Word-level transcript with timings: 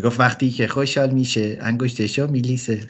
می‌گفت 0.00 0.20
وقتی 0.20 0.50
که 0.50 0.68
خوشحال 0.68 1.10
میشه 1.10 1.58
انگشتشو 1.60 2.26
میلیسه. 2.26 2.80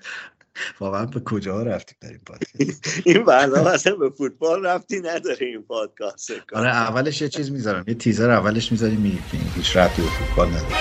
واقعا 0.80 1.06
به 1.06 1.20
کجا 1.20 1.62
رفتیم 1.62 1.96
در 2.00 2.08
این 2.08 2.20
پادکست؟ 2.26 2.84
این 3.06 3.24
برنامه 3.24 3.70
اصلا 3.70 3.96
به 3.96 4.10
فوتبال 4.10 4.66
رفتی 4.66 4.98
نداره 4.98 5.46
این 5.46 5.62
پادکست. 5.62 6.30
آره 6.52 6.68
اولش 6.68 7.22
یه 7.22 7.28
چیز 7.28 7.50
می‌ذارم. 7.50 7.84
یه 7.86 7.94
تیزر 7.94 8.30
اولش 8.30 8.72
می‌ذاریم 8.72 9.00
میگیم 9.00 9.52
هیچ 9.56 9.76
رفتی 9.76 10.02
به 10.02 10.08
فوتبال 10.08 10.48
نداره. 10.48 10.74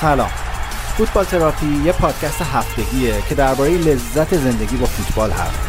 سلام. 0.00 0.30
فوتبال 0.96 1.24
تراپی 1.24 1.82
یه 1.84 1.92
پادکست 1.92 2.42
هفتگیه 2.42 3.14
که 3.28 3.34
درباره 3.34 3.70
لذت 3.70 4.36
زندگی 4.36 4.76
با 4.76 4.86
فوتبال 4.86 5.30
حرف 5.30 5.68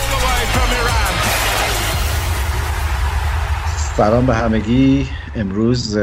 سلام 4.01 4.25
به 4.25 4.35
همگی. 4.35 5.11
امروز 5.33 5.97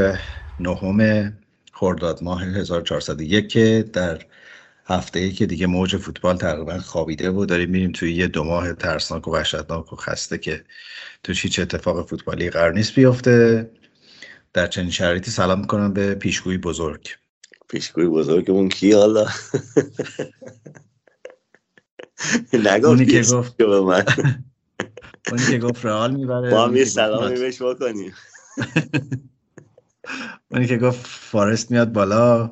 نهم 0.59 1.33
خرداد 1.73 2.23
ماه 2.23 2.43
1401 2.43 3.49
که 3.49 3.89
در 3.93 4.21
هفته 4.85 5.19
ای 5.19 5.31
که 5.31 5.45
دیگه 5.45 5.67
موج 5.67 5.97
فوتبال 5.97 6.37
تقریبا 6.37 6.77
خوابیده 6.79 7.31
و 7.31 7.45
داریم 7.45 7.69
میریم 7.69 7.91
توی 7.91 8.13
یه 8.13 8.27
دو 8.27 8.43
ماه 8.43 8.73
ترسناک 8.73 9.27
و 9.27 9.31
وحشتناک 9.31 9.93
و 9.93 9.95
خسته 9.95 10.37
که 10.37 10.63
تو 11.23 11.33
هیچ 11.33 11.59
اتفاق 11.59 12.07
فوتبالی 12.09 12.49
قرار 12.49 12.73
نیست 12.73 12.95
بیفته. 12.95 13.69
در 14.53 14.67
چنین 14.67 14.91
شرایطی 14.91 15.31
سلام 15.31 15.59
می‌کنم 15.59 15.93
به 15.93 16.15
پیشگوی 16.15 16.57
بزرگ. 16.57 17.07
پیشگوی 17.69 18.07
بزرگمون 18.07 18.69
کی 18.69 18.91
حالا؟ 18.91 19.25
نگفت 22.53 23.09
که 23.09 23.21
گفت. 23.21 23.57
به 23.57 23.81
من. 23.81 24.05
اونی 25.31 25.45
که 25.45 25.57
گفت 25.57 25.85
رئال 25.85 26.15
می‌بره 26.15 26.51
با 26.51 26.65
هم 26.65 26.75
یه 26.75 26.85
سلامی 26.85 27.35
بهش 27.35 27.61
بکنیم. 27.61 28.13
اونی 30.51 30.67
که 30.67 30.77
گفت 30.77 31.07
فارست 31.07 31.71
میاد 31.71 31.91
بالا 31.91 32.51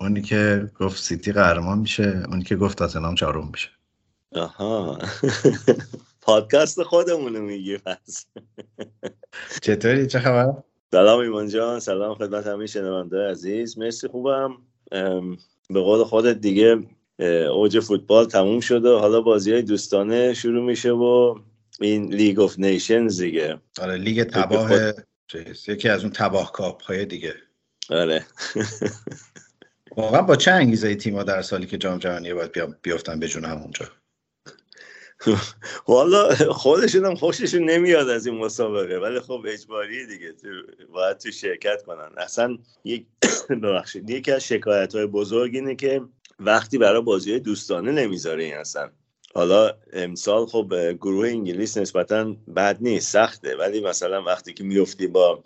اونی 0.00 0.22
که 0.22 0.70
گفت 0.80 1.02
سیتی 1.02 1.32
قهرمان 1.32 1.78
میشه 1.78 2.22
اونی 2.28 2.44
که 2.44 2.56
گفت 2.56 2.78
تاتنهام 2.78 3.14
چهارم 3.14 3.48
میشه. 3.52 3.68
آها. 4.32 4.98
پادکست 6.20 6.82
خودمونو 6.82 7.40
میگی 7.40 7.78
پس. 7.78 8.26
چطوری؟ 9.62 10.06
چه 10.06 10.18
خبر؟ 10.18 10.52
سلام 10.90 11.20
ایمان 11.20 11.48
جان 11.48 11.80
سلام 11.80 12.14
خدمت 12.14 12.46
همه 12.46 12.66
شنونده 12.66 13.30
عزیز. 13.30 13.78
مرسی 13.78 14.08
خوبم. 14.08 14.56
به 15.70 15.80
قول 15.80 16.04
خودت 16.04 16.40
دیگه 16.40 16.78
اوج 17.50 17.80
فوتبال 17.80 18.26
تموم 18.26 18.60
شده 18.60 18.98
حالا 18.98 19.20
بازی 19.20 19.52
های 19.52 19.62
دوستانه 19.62 20.34
شروع 20.34 20.64
میشه 20.64 20.90
و 20.90 21.38
این 21.80 22.14
League 22.14 22.40
of 22.40 22.58
Nations 22.58 23.20
دیگه. 23.20 23.60
آره 23.80 23.96
لیگ 23.96 24.22
تباه 24.22 24.70
یکی 25.68 25.88
از 25.88 26.02
اون 26.02 26.12
تباه 26.12 26.52
کاپ 26.52 26.82
های 26.82 27.04
دیگه. 27.04 27.34
آره. 27.90 28.26
واقعا 29.96 30.22
با 30.22 30.36
چه 30.36 30.50
انگیزه 30.50 30.94
تیما 30.94 31.22
در 31.22 31.42
سالی 31.42 31.66
که 31.66 31.78
جام 31.78 31.98
جهانی 31.98 32.34
باید 32.34 32.82
بیافتن 32.82 33.20
به 33.20 33.28
جون 33.28 33.44
همونجا؟ 33.44 33.86
والا 35.88 36.34
خودشون 36.34 37.04
هم 37.04 37.14
خوششون 37.14 37.70
نمیاد 37.70 38.08
از 38.08 38.26
این 38.26 38.38
مسابقه 38.38 38.98
ولی 38.98 39.20
خب 39.20 39.44
اجباری 39.48 40.06
دیگه. 40.06 40.32
تو 40.32 40.48
باید 40.92 41.18
تو 41.18 41.30
شرکت 41.30 41.82
کنن. 41.82 42.10
اصلا 42.16 42.58
یک 42.84 43.06
ببخشید. 43.62 44.10
یکی 44.10 44.32
از 44.32 44.44
شکایت 44.44 44.94
های 44.94 45.06
بزرگ 45.06 45.54
اینه 45.54 45.74
که 45.74 46.00
وقتی 46.38 46.78
برای 46.78 47.02
بازی 47.02 47.40
دوستانه 47.40 47.92
نمی‌ذاره 47.92 48.44
این 48.44 48.56
اصلا. 48.56 48.90
حالا 49.34 49.76
امسال 49.92 50.46
خب 50.46 50.92
گروه 50.92 51.28
انگلیس 51.28 51.78
نسبتا 51.78 52.36
بد 52.56 52.76
نیست 52.80 53.12
سخته. 53.12 53.56
ولی 53.56 53.80
مثلا 53.80 54.22
وقتی 54.22 54.54
که 54.54 54.64
میفتی 54.64 55.06
با 55.06 55.42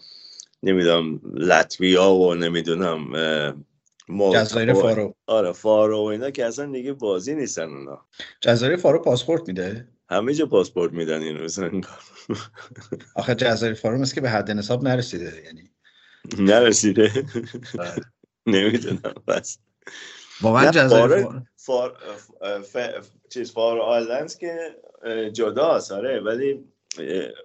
نمی‌دونم 0.63 1.21
لطویا 1.35 2.11
و 2.13 2.35
نمی‌دونم 2.35 3.13
جزایر 4.33 4.73
فارو. 4.73 5.15
آره 5.27 5.53
فارو 5.53 5.99
و 5.99 6.05
اینا 6.05 6.31
که 6.31 6.45
اصلا 6.47 6.73
دیگه 6.73 6.93
بازی 6.93 7.35
نیستن 7.35 7.63
اونا. 7.69 8.07
جزایر 8.41 8.77
فارو 8.77 8.99
پاسپورت 8.99 9.49
میده؟ 9.49 9.89
همه 10.11 10.35
جا 10.35 10.47
پاسپورت 10.47 10.93
میدن 10.93 11.23
این 11.23 11.39
روز 11.39 11.59
آخه 13.17 13.35
جزایر 13.35 13.75
فارو 13.75 13.99
مثل 13.99 14.15
که 14.15 14.21
به 14.21 14.31
حد 14.31 14.51
نصاب 14.51 14.85
نرسیده 14.85 15.43
یعنی. 15.45 15.71
نرسیده. 16.39 17.13
آره. 17.79 18.03
نمی‌دونم 18.47 19.15
بس. 19.29 19.59
واقعا 20.41 20.71
جزایر 20.71 21.27
فار... 21.67 21.97
چیز 23.31 23.53
Faroe 23.53 23.81
Islands 23.81 24.37
که 24.37 24.77
جداست 25.33 25.93
آره 25.93 26.21
ولی 26.21 26.65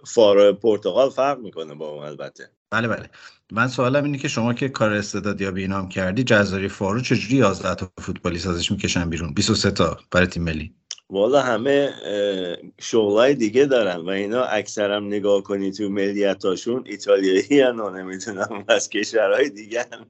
فارو 0.07 0.53
پرتغال 0.53 1.09
فرق 1.09 1.39
می‌کنه 1.39 1.75
با 1.75 1.89
اون 1.89 2.03
البته. 2.03 2.49
بله 2.71 2.87
بله. 2.87 3.09
من 3.51 3.67
سوالم 3.67 4.03
اینه 4.03 4.17
که 4.17 4.27
شما 4.27 4.53
که 4.53 4.69
کار 4.69 4.93
استعدادیابی 4.93 5.61
اینام 5.61 5.89
کردی 5.89 6.23
جزایر 6.23 6.67
فارو 6.67 7.01
چجوری 7.01 7.35
11 7.35 7.75
تا 7.75 7.91
فوتبالیست 7.99 8.47
ازش 8.47 8.71
می‌کشن 8.71 9.09
بیرون؟ 9.09 9.33
23 9.33 9.71
تا 9.71 9.99
برای 10.11 10.27
تیم 10.27 10.43
ملی. 10.43 10.73
والا 11.09 11.41
همه 11.41 11.93
شغلای 12.79 13.35
دیگه 13.35 13.65
دارن 13.65 13.97
و 13.97 14.09
اینا 14.09 14.43
اکثرم 14.43 15.07
نگاه 15.07 15.43
کنی 15.43 15.71
تو 15.71 15.89
ملیتاشون 15.89 16.83
ایتالیایی 16.85 17.61
هن 17.61 17.95
نمی‌تونم 17.95 18.65
از 18.67 18.89
کشورهای 18.89 19.49
دیگه 19.49 19.85
هن. 19.91 20.05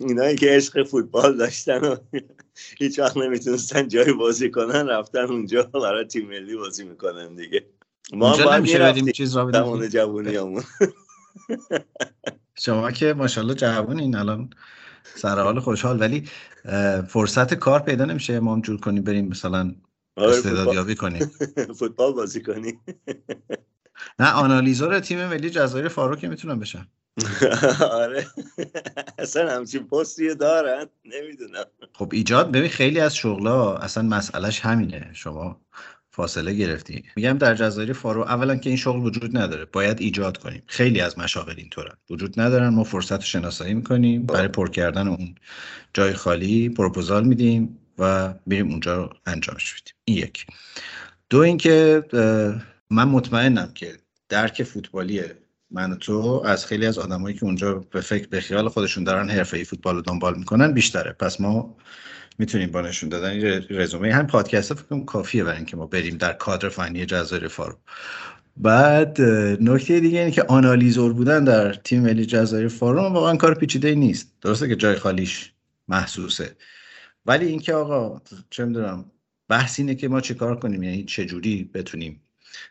اینایی 0.00 0.36
که 0.36 0.46
عشق 0.50 0.82
فوتبال 0.82 1.36
داشتن 1.36 1.80
و 1.80 1.96
هیچ 2.78 2.98
وقت 2.98 3.16
نمی‌تونستن 3.16 3.88
جای 3.88 4.12
بازی 4.12 4.50
کنن 4.50 4.88
رفتن 4.88 5.24
اونجا 5.24 5.62
برای 5.62 6.04
تیم 6.04 6.28
ملی 6.28 6.56
بازی 6.56 6.84
می‌کنن 6.84 7.34
دیگه. 7.34 7.66
ما 8.12 8.36
نمیشه 8.56 8.78
بدیم 8.78 9.10
چیز 9.10 9.36
را 9.36 9.44
بدیم؟ 9.44 9.86
جوونی 9.86 10.36
همون 10.36 10.62
شما 12.58 12.90
که 12.90 13.14
ماشاءالله 13.14 13.54
جوونین 13.54 14.16
الان 14.16 14.50
سر 15.14 15.40
حال 15.40 15.60
خوشحال. 15.60 16.00
ولی 16.00 16.28
فرصت 17.08 17.54
کار 17.54 17.80
پیدا 17.80 18.04
نمیشه 18.04 18.40
ما 18.40 18.54
هم 18.54 18.60
جور 18.60 18.80
کنیم 18.80 19.02
بریم 19.02 19.28
مثلا 19.28 19.74
آره، 20.16 20.30
استعدادیابی 20.30 20.94
کنیم. 20.94 21.30
فوتبال 21.78 22.12
بازی 22.12 22.42
کنی 22.42 22.78
نه 24.18 24.32
آنالیزور 24.32 25.00
تیم 25.00 25.26
ملی 25.26 25.50
جزایر 25.50 25.88
فاروک 25.88 26.24
می‌تونم 26.24 26.58
بشن. 26.58 26.86
آره. 27.90 28.26
اصلا 29.18 29.56
همچین 29.56 29.86
پستی 29.86 30.34
دارن 30.34 30.86
نمی‌دونم. 31.04 31.64
خب 31.92 32.10
ایجاد 32.12 32.52
ببین 32.52 32.68
خیلی 32.68 33.00
از 33.00 33.16
شغلا 33.16 33.76
اصلا 33.76 34.02
مسئلهش 34.02 34.60
همینه. 34.60 35.10
شما 35.12 35.60
فاصله 36.10 36.54
گرفتی. 36.54 37.04
میگم 37.16 37.38
در 37.38 37.54
جزایر 37.54 37.92
فارو 37.92 38.22
اولا 38.22 38.56
که 38.56 38.70
این 38.70 38.76
شغل 38.76 39.00
وجود 39.00 39.36
نداره. 39.36 39.64
باید 39.64 40.00
ایجاد 40.00 40.36
کنیم. 40.36 40.62
خیلی 40.66 41.00
از 41.00 41.18
مشاغل 41.18 41.54
اینطورن. 41.56 41.94
وجود 42.10 42.40
ندارن 42.40 42.68
ما 42.68 42.84
فرصت 42.84 43.12
رو 43.12 43.22
شناسایی 43.22 43.74
می‌کنیم. 43.74 44.26
برای 44.26 44.48
پر 44.48 44.70
کردن 44.70 45.08
اون 45.08 45.34
جای 45.94 46.12
خالی 46.12 46.68
پروپوزال 46.68 47.24
میدیم 47.24 47.78
و 47.98 48.34
بریم 48.46 48.68
اونجا 48.70 48.96
رو 48.96 49.10
انجامش 49.26 49.72
بدیم 49.74 49.94
این 50.04 50.16
یک. 50.18 50.46
دو 51.30 51.38
اینکه 51.38 52.02
من 52.90 53.08
مطمئنم 53.08 53.72
که 53.74 53.92
درک 54.28 54.62
فوتبالی 54.62 55.22
من 55.70 55.92
و 55.92 55.96
تو 55.96 56.42
از 56.46 56.66
خیلی 56.66 56.86
از 56.86 56.98
آدمایی 56.98 57.36
که 57.36 57.44
اونجا 57.44 57.74
به 57.74 58.00
فکر 58.00 58.28
به 58.28 58.40
خیال 58.40 58.68
خودشون 58.68 59.04
دارن 59.04 59.30
حرفه 59.30 59.64
فوتبال 59.64 59.94
رو 59.94 60.02
دنبال 60.02 60.38
می‌کنن 60.38 60.72
بیشتره. 60.72 61.12
پس 61.12 61.40
ما 61.40 61.76
می‌تونیم 62.38 62.70
با 62.70 62.80
نشون 62.80 63.08
دادن 63.08 63.40
رزومه. 63.70 64.14
هم 64.14 64.26
پادکست 64.26 64.74
فکر 64.74 65.04
کافیه 65.04 65.44
برای 65.44 65.56
اینکه 65.56 65.76
ما 65.76 65.86
بریم 65.86 66.16
در 66.16 66.32
کادر 66.32 66.68
فنی 66.68 67.06
جزایر 67.06 67.48
فارو. 67.48 67.78
بعد 68.56 69.20
نکته 69.60 70.00
دیگه 70.00 70.18
اینه 70.18 70.30
که 70.30 70.42
آنالیزور 70.42 71.12
بودن 71.12 71.44
در 71.44 71.74
تیم 71.74 72.02
ملی 72.02 72.26
جزایر 72.26 72.68
فارو 72.68 73.00
واقعا 73.00 73.36
کار 73.36 73.54
پیچیده 73.54 73.94
نیست. 73.94 74.32
درسته 74.40 74.68
که 74.68 74.76
جای 74.76 74.96
خالیش 74.96 75.52
محسوسه. 75.88 76.56
ولی 77.26 77.46
اینکه 77.46 77.74
آقا 77.74 78.20
چه 78.50 78.64
می‌دونم 78.64 79.04
بحث 79.48 79.80
اینه 79.80 79.94
که 79.94 80.08
ما 80.08 80.20
چه 80.20 80.34
کار 80.34 80.60
کنیم؟ 80.60 80.82
یعنی 80.82 81.04
چه 81.04 81.24
جوری 81.24 81.70
بتونیم 81.74 82.20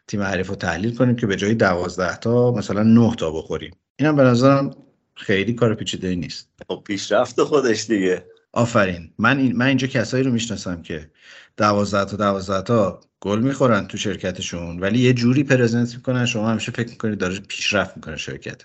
تیم 0.08 0.22
حریف 0.22 0.48
رو 0.50 0.56
تحلیل 0.56 0.96
کنیم 0.96 1.16
که 1.16 1.28
به 1.28 1.36
جای 1.36 1.54
دوازده 1.54 2.18
تا 2.18 2.52
مثلا 2.52 2.84
نه 2.84 3.16
تا 3.16 3.32
بخوریم. 3.32 3.72
اینم 4.00 4.16
به 4.16 4.24
نظرم 4.24 4.76
خیلی 5.16 5.54
کار 5.54 5.76
پیچیده 5.76 6.08
ای 6.08 6.16
نیست. 6.16 6.50
خب 6.68 6.82
پیشرفت 6.86 7.44
خودش 7.44 7.86
دیگه. 7.86 8.26
آفرین. 8.52 9.14
من 9.18 9.38
این 9.38 9.58
من 9.58 9.66
اینجا 9.66 9.88
کسایی 9.88 10.24
رو 10.24 10.32
می‌شناسم 10.32 10.82
که 10.82 11.12
دوازده 11.58 12.06
تا 12.06 12.18
دوازده 12.18 12.62
تا 12.62 13.02
گل 13.24 13.40
می‌خورن 13.40 13.88
تو 13.88 13.98
شرکتشون 13.98 14.80
ولی 14.80 15.00
یه 15.00 15.14
جوری 15.14 15.44
پرزنت 15.44 15.96
می‌کنن 15.96 16.26
شما 16.26 16.50
همیشه 16.50 16.72
فکر 16.72 16.90
می‌کنید 16.90 17.20
داره 17.20 17.40
پیشرفت 17.40 17.98
می‌کنه 17.98 18.18
شرکت. 18.18 18.62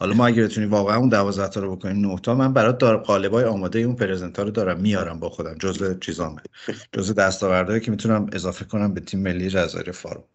حالا 0.00 0.14
ما 0.14 0.26
اگه 0.26 0.44
بتونیم 0.44 0.70
واقعا 0.70 0.96
اون 0.96 1.08
12 1.08 1.48
تا 1.48 1.60
رو 1.60 1.76
بکنیم 1.76 1.96
9 2.06 2.16
تا 2.22 2.34
من 2.34 2.52
برات 2.52 2.78
در 2.78 2.96
قالبای 2.96 3.44
آماده 3.44 3.78
اون 3.78 3.96
present 3.96 4.38
رو 4.38 4.50
دارم 4.50 4.80
میارم 4.80 5.20
با 5.20 5.30
خودم 5.30 5.54
جزء 5.54 5.94
چیزامه 5.94 6.42
جزء 6.92 7.12
دستاوردهایی 7.14 7.80
که 7.80 7.90
می‌تونم 7.90 8.26
اضافه 8.32 8.64
کنم 8.64 8.94
به 8.94 9.00
تیم 9.00 9.20
ملی 9.20 9.50
جزایر 9.50 9.92
فارو 9.92 10.28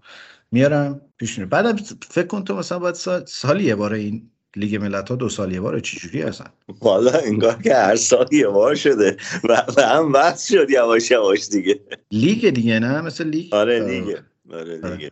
میارم 0.51 1.01
پیش 1.17 1.39
بعد 1.39 1.79
فکر 2.09 2.27
کن 2.27 2.43
تو 2.43 2.55
مثلا 2.57 2.79
باید 2.79 2.95
سال, 2.95 3.25
سال 3.25 3.61
یه 3.61 3.75
بار 3.75 3.93
این 3.93 4.31
لیگ 4.57 4.75
ملت 4.75 5.09
ها 5.09 5.15
دو 5.15 5.29
سال 5.29 5.51
یه 5.51 5.61
بار 5.61 5.79
چجوری 5.79 6.21
هستن؟ 6.21 6.49
والا 6.81 7.11
انگار 7.11 7.61
که 7.61 7.75
هر 7.75 7.95
سال 7.95 8.27
یه 8.31 8.47
بار 8.47 8.75
شده. 8.75 9.17
و, 9.49 9.81
هم 9.81 10.13
وقت 10.13 10.39
شد 10.39 10.69
یواش 10.69 11.11
یواش 11.11 11.47
دیگه. 11.47 11.79
لیگ 12.11 12.49
دیگه 12.49 12.79
نه؟ 12.79 13.01
مثل 13.01 13.23
لیگ؟ 13.23 13.53
آره 13.53 13.87
لیگ. 13.87 14.17
آره 14.51 14.79
آره. 14.83 14.95
لیگ. 14.95 15.11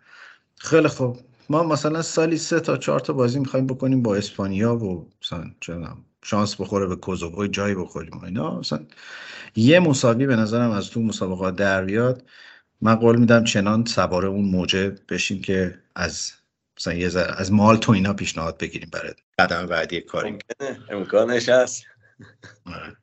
خیلی 0.57 0.87
خوب. 0.87 1.17
ما 1.49 1.63
مثلا 1.63 2.01
سالی 2.01 2.37
سه 2.37 2.59
تا 2.59 2.77
چهار 2.77 2.99
تا 2.99 3.13
بازی 3.13 3.39
می‌خوایم 3.39 3.67
بکنیم 3.67 4.01
با 4.01 4.15
اسپانیا 4.15 4.75
و 4.75 5.09
مثلا 5.21 5.51
شانس 6.23 6.61
بخوره 6.61 6.85
به 6.85 6.95
کوزوو 6.95 7.47
جایی 7.47 7.75
بخوریم 7.75 8.23
اینا. 8.23 8.59
مثلا 8.59 8.79
یه 9.55 9.79
مساوی 9.79 10.25
به 10.25 10.35
نظرم 10.35 10.71
از 10.71 10.89
تو 10.89 11.01
مسابقات 11.01 11.55
در 11.55 11.85
بیاد. 11.85 12.23
من 12.81 12.95
قول 12.95 13.15
میدم 13.15 13.43
چنان 13.43 13.85
سوار 13.85 14.25
اون 14.25 14.45
موجه 14.45 14.95
بشیم 15.09 15.41
که 15.41 15.79
از 15.95 16.31
مثلا 16.77 16.93
یه 16.93 17.09
ذره- 17.09 17.33
از 17.37 17.51
مال 17.51 17.77
تو 17.77 17.91
اینا 17.91 18.13
پیشنهاد 18.13 18.57
بگیریم 18.57 18.89
برای 18.91 19.13
قدم 19.39 19.65
بعدی 19.65 20.01
کاری. 20.01 20.31
ممکنه 20.31 20.79
امکانش 20.89 21.49
هست 21.49 21.83
آره. 22.65 22.97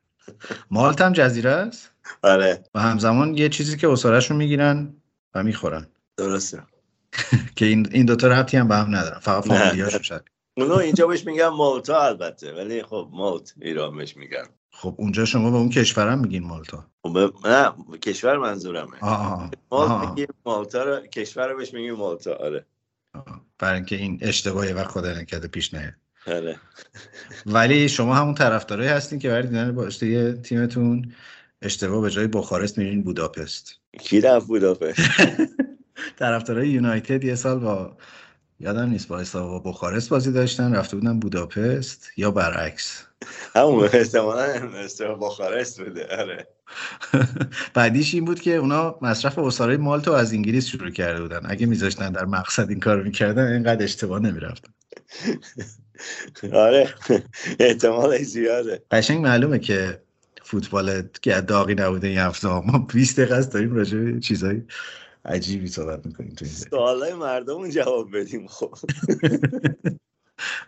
مالت 0.70 1.00
هم 1.00 1.12
جزیره 1.12 1.50
است؟ 1.50 1.90
آره. 2.22 2.64
و 2.74 2.80
همزمان 2.80 3.36
یه 3.36 3.48
چیزی 3.48 3.76
که 3.76 3.88
اصارهشون 3.88 4.36
می‌گیرن 4.36 4.94
و 5.34 5.42
می‌خورن. 5.42 5.86
درسته. 6.16 6.62
که 7.56 7.66
این 7.66 7.88
این 7.92 8.06
دوتا 8.06 8.28
ربطی 8.28 8.56
هم 8.56 8.68
به 8.68 8.74
هم 8.76 8.96
ندارن. 8.96 9.18
فقط. 9.18 9.46
فامیلیاشون 9.46 10.02
شد. 10.02 10.28
اونو 10.56 10.74
اینجا 10.74 11.06
بهش 11.06 11.26
میگن 11.26 11.48
مالتا 11.48 12.02
البته 12.02 12.52
ولی 12.52 12.82
خب 12.82 13.08
مالت 13.12 13.54
ایران 13.60 13.96
بهش 13.96 14.16
میگن. 14.16 14.44
خب 14.70 14.94
اونجا 14.98 15.24
شما 15.24 15.50
به 15.50 15.56
اون 15.56 15.68
کشورم 15.68 16.18
میگین 16.18 16.44
مالتا. 16.44 16.86
خب 17.02 17.32
نه 17.44 17.72
کشور 18.02 18.36
منظورمه. 18.38 19.04
مالت. 19.70 20.08
میگیم 20.08 20.26
مالتا 20.46 20.84
رو 20.84 21.06
کشور 21.06 21.48
رو 21.48 21.56
بهش 21.56 21.74
میگیم 21.74 21.94
مالتا. 21.94 22.34
آره. 22.34 22.66
برای 23.58 23.74
اینکه 23.74 23.96
این 23.96 24.18
اشتباهی 24.20 24.72
وقت 24.72 24.88
خدا 24.88 25.12
نکرده 25.12 25.48
پیش 25.48 25.74
نیاد. 25.74 25.94
آره. 26.26 26.60
ولی 27.46 27.88
شما 27.88 28.14
همون 28.14 28.34
طرفدارایی 28.34 28.88
هستین 28.88 29.18
که 29.18 29.28
برای 29.28 29.42
دیدن 29.42 29.74
باشته 29.74 30.06
یه 30.06 30.32
تیمتون 30.32 31.12
اشتباه 31.62 32.02
به 32.02 32.10
جای 32.10 32.26
بخارست 32.26 32.78
میرین 32.78 33.02
بوداپست. 33.02 33.74
کی 34.00 34.20
رفت 34.20 34.46
بوداپست؟ 34.46 35.00
طرفدارای 36.18 36.68
یونایتد 36.68 37.24
یه 37.24 37.34
سال 37.34 37.58
با 37.58 37.96
یادم 38.62 38.88
نیست 38.88 39.08
با 39.08 39.24
با 39.34 39.58
بخارست 39.58 40.08
بازی 40.08 40.32
داشتن 40.32 40.74
رفته 40.74 40.96
بودن 40.96 41.18
بوداپست 41.18 42.10
یا 42.16 42.30
برعکس. 42.30 43.04
همون 43.54 43.84
احتمالا 43.92 44.42
استرا 44.84 45.14
بخارست 45.14 45.80
بوده 45.80 46.16
آره. 46.18 46.48
بعدیش 47.74 48.14
این 48.14 48.24
بود 48.24 48.40
که 48.40 48.56
اونا 48.56 48.98
مصرف 49.02 49.38
اسارای 49.38 49.76
مالتو 49.76 50.12
از 50.12 50.32
انگلیس 50.32 50.66
شروع 50.66 50.90
کرده 50.90 51.22
بودن. 51.22 51.40
اگه 51.44 51.66
میذاشتن 51.66 52.12
در 52.12 52.24
مقصد 52.24 52.70
این 52.70 52.80
کارو 52.80 53.04
می‌کردن 53.04 53.52
اینقدر 53.52 53.84
اشتباه 53.84 54.20
نمی‌رفتن 54.20 54.72
آره 56.52 56.94
احتمالش 57.58 58.20
زیاده. 58.20 58.82
قشنگ 58.90 59.22
معلومه 59.22 59.58
که 59.58 60.02
فوتبال 60.42 61.02
که 61.22 61.40
داغی 61.40 61.74
نبوده 61.74 62.08
این 62.08 62.18
هفته. 62.18 62.48
ما 62.48 62.78
20 62.94 63.20
دقیقه 63.20 63.42
داریم 63.42 63.74
راجع 63.74 63.98
به 63.98 64.20
چیزای 64.20 64.62
عجیبی 65.24 65.66
صحبت 65.66 66.06
می‌کنیم 66.06 66.30
تو 66.30 66.44
این. 66.44 66.54
سوالای 66.54 67.14
مردم 67.14 67.70
جواب 67.70 68.16
بدیم 68.16 68.46
خب. 68.46 68.74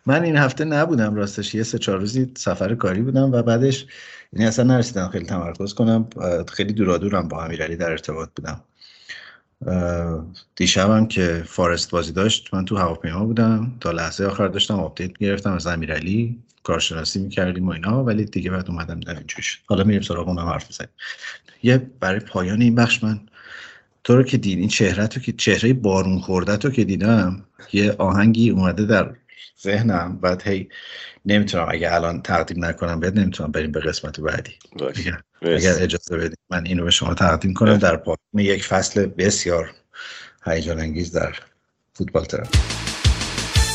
من 0.06 0.24
این 0.24 0.36
هفته 0.36 0.64
نبودم 0.64 1.14
راستش. 1.14 1.54
یه 1.54 1.62
سه 1.62 1.78
چهار 1.78 1.98
روزی 1.98 2.32
سفر 2.36 2.74
کاری 2.74 3.02
بودم 3.02 3.32
و 3.32 3.42
بعدش 3.42 3.86
یعنی 4.32 4.46
اصلا 4.46 4.64
نرسیدم 4.64 5.08
خیلی 5.08 5.24
تمرکز 5.24 5.74
کنم. 5.74 6.08
خیلی 6.48 6.72
دورادورم 6.72 7.28
با 7.28 7.44
امیرعلی 7.44 7.76
در 7.76 7.90
ارتباط 7.90 8.28
بودم. 8.36 8.60
دیشبم 10.56 11.06
که 11.06 11.42
فارست 11.46 11.90
بازی 11.90 12.12
داشت 12.12 12.54
من 12.54 12.64
تو 12.64 12.76
هواپیما 12.76 13.24
بودم. 13.24 13.72
تا 13.80 13.90
لحظه 13.90 14.24
آخر 14.24 14.48
داشتم 14.48 14.80
update 14.80 15.18
گرفتم 15.18 15.52
از 15.52 15.66
امیرعلی. 15.66 16.42
کارشناسی 16.62 17.22
می‌کردیم 17.22 17.68
و 17.68 17.70
اینا 17.70 18.04
ولی 18.04 18.24
دیگه 18.24 18.50
بعد 18.50 18.70
اومدم 18.70 19.00
در 19.00 19.14
اینجوری 19.14 19.42
شد. 19.42 19.58
حالا 19.66 19.84
میریم 19.84 20.02
سراغ 20.02 20.28
اونم 20.28 20.46
حرف 20.46 20.68
بزنیم. 20.68 20.90
یه 21.62 21.78
برای 21.78 22.20
پایان 22.20 22.62
این 22.62 22.74
بخش 22.74 23.04
من 23.04 23.20
تو 24.04 24.16
رو 24.16 24.22
که 24.22 24.36
دید 24.36 24.58
این 24.58 24.68
چهره 24.68 25.06
تو 25.06 25.20
که 25.20 25.32
چهره 25.32 25.72
بارون 25.72 26.18
خورده 26.18 26.56
تو 26.56 26.70
که 26.70 26.84
دیدم 26.84 27.44
یه 27.72 27.92
آهنگی 27.98 28.50
اومده 28.50 28.84
در 28.84 29.10
ذهنم 29.62 30.18
بعد 30.20 30.48
هی 30.48 30.68
نمی‌تونم 31.24 31.66
اگه 31.70 31.94
الان 31.94 32.22
تقدیم 32.22 32.64
نکنم 32.64 33.00
بهت 33.00 33.16
نمی‌تونم 33.16 33.52
بریم 33.52 33.72
به 33.72 33.80
قسمت 33.80 34.20
بعدی. 34.20 34.52
اگر. 34.72 35.20
اگر 35.42 35.82
اجازه 35.82 36.16
بدید 36.16 36.38
من 36.50 36.66
اینو 36.66 36.84
به 36.84 36.90
شما 36.90 37.14
تقدیم 37.14 37.54
کنم 37.54 37.76
در 37.76 37.96
پایان 37.96 38.18
یک 38.34 38.64
فصل 38.64 39.06
بسیار 39.06 39.70
هیجان 40.46 40.80
انگیز 40.80 41.12
در 41.12 41.34
فوتبال 41.92 42.24
ترم 42.24 42.48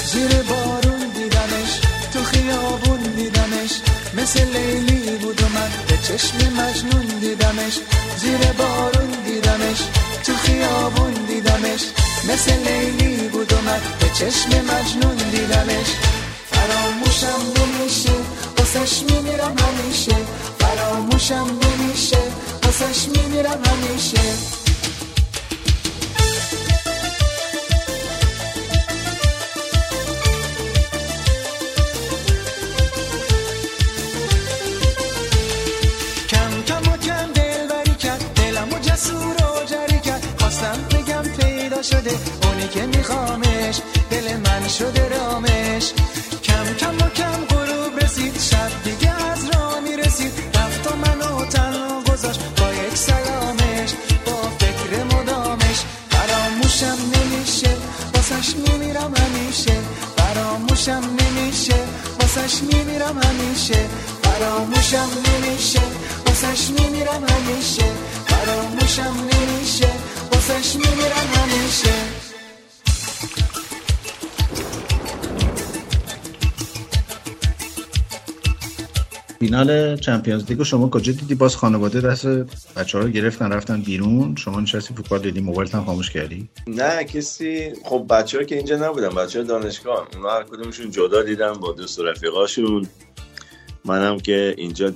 زیر 0.06 0.30
بارون 0.50 1.00
دیدمش 1.00 1.80
تو 2.14 2.20
خیابون 2.20 3.00
دیدمش 3.16 3.82
مثل 4.18 4.58
لیلی 4.58 5.18
بود 5.18 5.42
و 5.42 5.46
من 5.46 5.70
به 5.88 5.98
چشم 5.98 6.38
مجنون 6.38 7.20
دیدمش. 7.22 7.80
زیر 8.18 8.38
بارون 8.58 9.10
دیدمش 9.26 10.09
تو 10.24 10.34
خیابون 10.34 11.14
دیدمش. 11.14 11.84
مثل 12.30 12.52
لیلی 12.68 13.28
بود 13.28 13.54
و 13.54 13.56
من 13.56 13.82
به 14.00 14.10
چشم 14.10 14.50
مجنون 14.50 15.16
دیدمش. 15.16 15.90
فراموشم 16.52 17.42
نمیشه 17.58 18.14
واسش 18.58 19.04
میمیرم 19.04 19.56
همیشه. 19.58 20.16
فراموشم 20.60 21.48
نمیشه 21.64 22.22
واسش 22.64 23.08
میمیرم 23.08 23.62
همیشه. 23.66 24.59
شده 41.90 42.14
اونی 42.44 42.68
که 42.68 42.86
میخوامش 42.98 43.76
دل 44.12 44.38
من 44.38 44.68
شده 44.68 45.10
رامش. 45.10 45.86
کم 46.44 46.66
کم 46.80 46.96
و 46.96 47.10
کم 47.10 47.40
غروب 47.50 48.04
رسید 48.04 48.40
شب 48.40 48.72
دیگه 48.84 49.12
از 49.32 49.50
راه 49.50 49.80
می‌رسید. 49.80 50.34
رفت 50.56 50.92
و 50.92 50.96
منو 50.96 51.46
تنها 51.46 52.02
گذاشت 52.02 52.40
با 52.58 52.68
یک 52.84 52.96
سلامش 52.98 53.92
با 54.26 54.38
فکر 54.60 55.04
مدامش. 55.04 55.80
فراموشم 56.10 56.98
نمیشه 57.16 57.72
واسش 58.14 58.56
میمیرم 58.56 59.14
همیشه. 59.22 59.78
فراموشم 60.18 61.04
نمیشه 61.20 61.80
واسش 62.20 62.62
میمیرم 62.62 63.20
همیشه. 63.24 63.80
فراموشم 64.24 65.10
نمیشه 65.28 65.82
واسش 66.26 66.70
میمیرم 66.70 67.24
همیشه. 67.30 67.86
فراموشم 68.28 69.16
نمیشه. 69.22 69.39
فینال 79.50 79.96
چمپیونز 79.96 80.46
لیگو 80.50 80.64
شما 80.64 80.90
کجا 80.90 81.14
دیدی؟ 81.14 81.36
باز 81.36 81.56
خانواده 81.56 82.02
دست 82.02 82.28
بچه 82.78 82.98
ها 82.98 83.04
رو 83.04 83.10
گرفتن 83.10 83.52
رفتن 83.52 83.82
بیرون. 83.82 84.36
شما 84.36 84.60
نشستی 84.60 84.94
فوتبال 84.94 85.20
دیدی 85.20 85.42
موبایلت 85.42 85.76
هم 85.76 85.86
خاموش 85.86 86.12
کردی؟ 86.12 86.50
نه 86.68 87.04
کسی 87.04 87.74
خب 87.86 88.06
بچه 88.10 88.38
ها 88.38 88.44
که 88.44 88.56
اینجا 88.56 88.76
نبودن 88.76 89.10
بچه 89.10 89.40
ها 89.40 89.46
دانشگاه 89.46 90.08
اونا 90.16 90.30
هر 90.30 90.44
کدومشون 90.44 90.92
جدا 90.92 91.24
دیدن 91.24 91.54
با 91.54 91.72
دوست 91.72 92.00
و 92.00 92.04
رفیقاشون. 92.04 92.88
منم 93.86 94.20
که 94.20 94.56
اینجا 94.58 94.94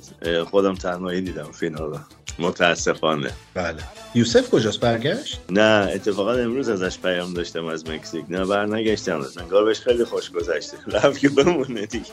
خودم 0.52 0.76
تنهایی 0.76 1.22
دیدم 1.22 1.52
فینال 1.52 2.00
متاسفانه. 2.40 3.32
بله. 3.54 3.84
یوسف 4.16 4.50
کجاست؟ 4.50 4.80
برگشت؟ 4.80 5.40
نه 5.50 5.90
اتفاقا 5.94 6.34
امروز 6.34 6.70
ازش 6.70 7.00
پیام 7.00 7.34
داشتم 7.34 7.66
از 7.66 7.90
مکزیک. 7.90 8.26
نه 8.30 8.46
بر 8.46 8.66
نگشتم 8.66 9.26
انگار 9.38 9.66
بهش 9.66 9.80
خیلی 9.80 10.06
خوش 10.06 10.32
گذشته. 10.32 10.78
رفت 10.98 11.20
که 11.20 11.30
بمونه 11.30 11.86
دیگه. 11.86 12.06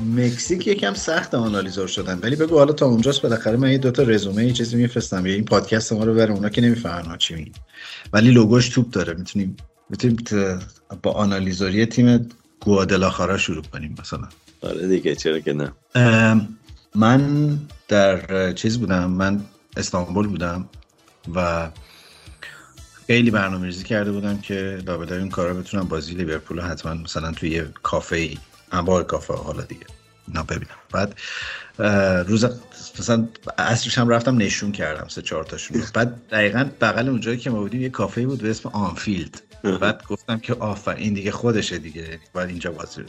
مکزیک 0.00 0.66
یکم 0.66 0.94
سخت 0.94 1.34
آنالیزور 1.34 1.86
شدن. 1.86 2.18
ولی 2.18 2.36
بگو 2.36 2.58
حالا 2.58 2.72
تا 2.72 2.86
اونجاست 2.86 3.22
بالاخره 3.22 3.56
من 3.56 3.72
یه 3.72 3.78
دوتا 3.78 4.02
رزومه 4.02 4.46
یه 4.46 4.52
چیزی 4.52 4.76
میفرستم. 4.76 5.26
یا 5.26 5.34
این 5.34 5.44
پادکست 5.44 5.92
ما 5.92 6.04
رو 6.04 6.14
برم 6.14 6.34
اونا 6.34 6.48
که 6.48 6.60
نمی‌فهمن 6.60 7.08
ما 7.08 7.16
چی 7.16 7.34
میگیم 7.34 7.52
ولی 8.12 8.30
لوگوش 8.30 8.68
توپ 8.68 8.90
داره. 8.90 9.14
می‌تونیم 9.14 9.56
می‌تونیم 9.90 10.16
با 11.02 11.12
آنالیزوری 11.12 11.86
تیم 11.86 12.28
گوادلاخارا 12.60 13.38
شروع 13.38 13.62
کنیم 13.62 13.96
مثلا. 14.00 14.28
آره 14.62 14.88
دیگه 14.88 15.14
چرا 15.14 15.40
که 15.40 15.52
نه. 15.52 15.72
من 16.94 17.58
در 17.88 18.52
چیز 18.52 18.78
بودم. 18.78 19.10
من 19.10 19.40
استانبول 19.76 20.26
بودم 20.26 20.68
و 21.34 21.70
خیلی 23.06 23.30
برنامه 23.30 23.66
ریزی 23.66 23.84
کرده 23.84 24.12
بودم 24.12 24.38
که 24.38 24.78
لابد 24.86 25.12
این 25.12 25.28
کارا 25.28 25.54
بتونم 25.54 25.84
بازی 25.88 26.14
لیورپول 26.14 26.60
حتما 26.60 26.94
مثلا 26.94 27.32
توی 27.32 27.50
یه 27.50 27.68
کافه 27.82 28.16
ای 28.16 28.38
انواع 28.72 29.02
کافه 29.02 29.34
حالا 29.34 29.62
دیگه. 29.62 29.86
اینا 30.28 30.42
ببینم. 30.42 30.76
بعد 30.92 31.14
روز 32.28 32.44
مثلا 32.98 33.28
اصرش 33.58 33.98
هم 33.98 34.08
رفتم 34.08 34.36
نشون 34.36 34.72
کردم 34.72 35.08
سه 35.08 35.22
چهار 35.22 35.44
تاشون 35.44 35.82
بعد 35.94 36.28
دقیقا 36.30 36.70
بغل 36.80 37.08
اونجایی 37.08 37.38
که 37.38 37.50
ما 37.50 37.60
بودیم 37.60 37.80
یه 37.80 37.88
کافه 37.88 38.26
بود 38.26 38.42
به 38.42 38.50
اسم 38.50 38.68
آنفیلد. 38.68 39.42
بعد 39.80 40.04
گفتم 40.08 40.38
که 40.38 40.54
آفر 40.54 40.94
این 40.94 41.14
دیگه 41.14 41.30
خودشه 41.30 41.78
دیگه. 41.78 42.20
بعد 42.34 42.48
اینجا 42.48 42.72
بازی 42.72 43.04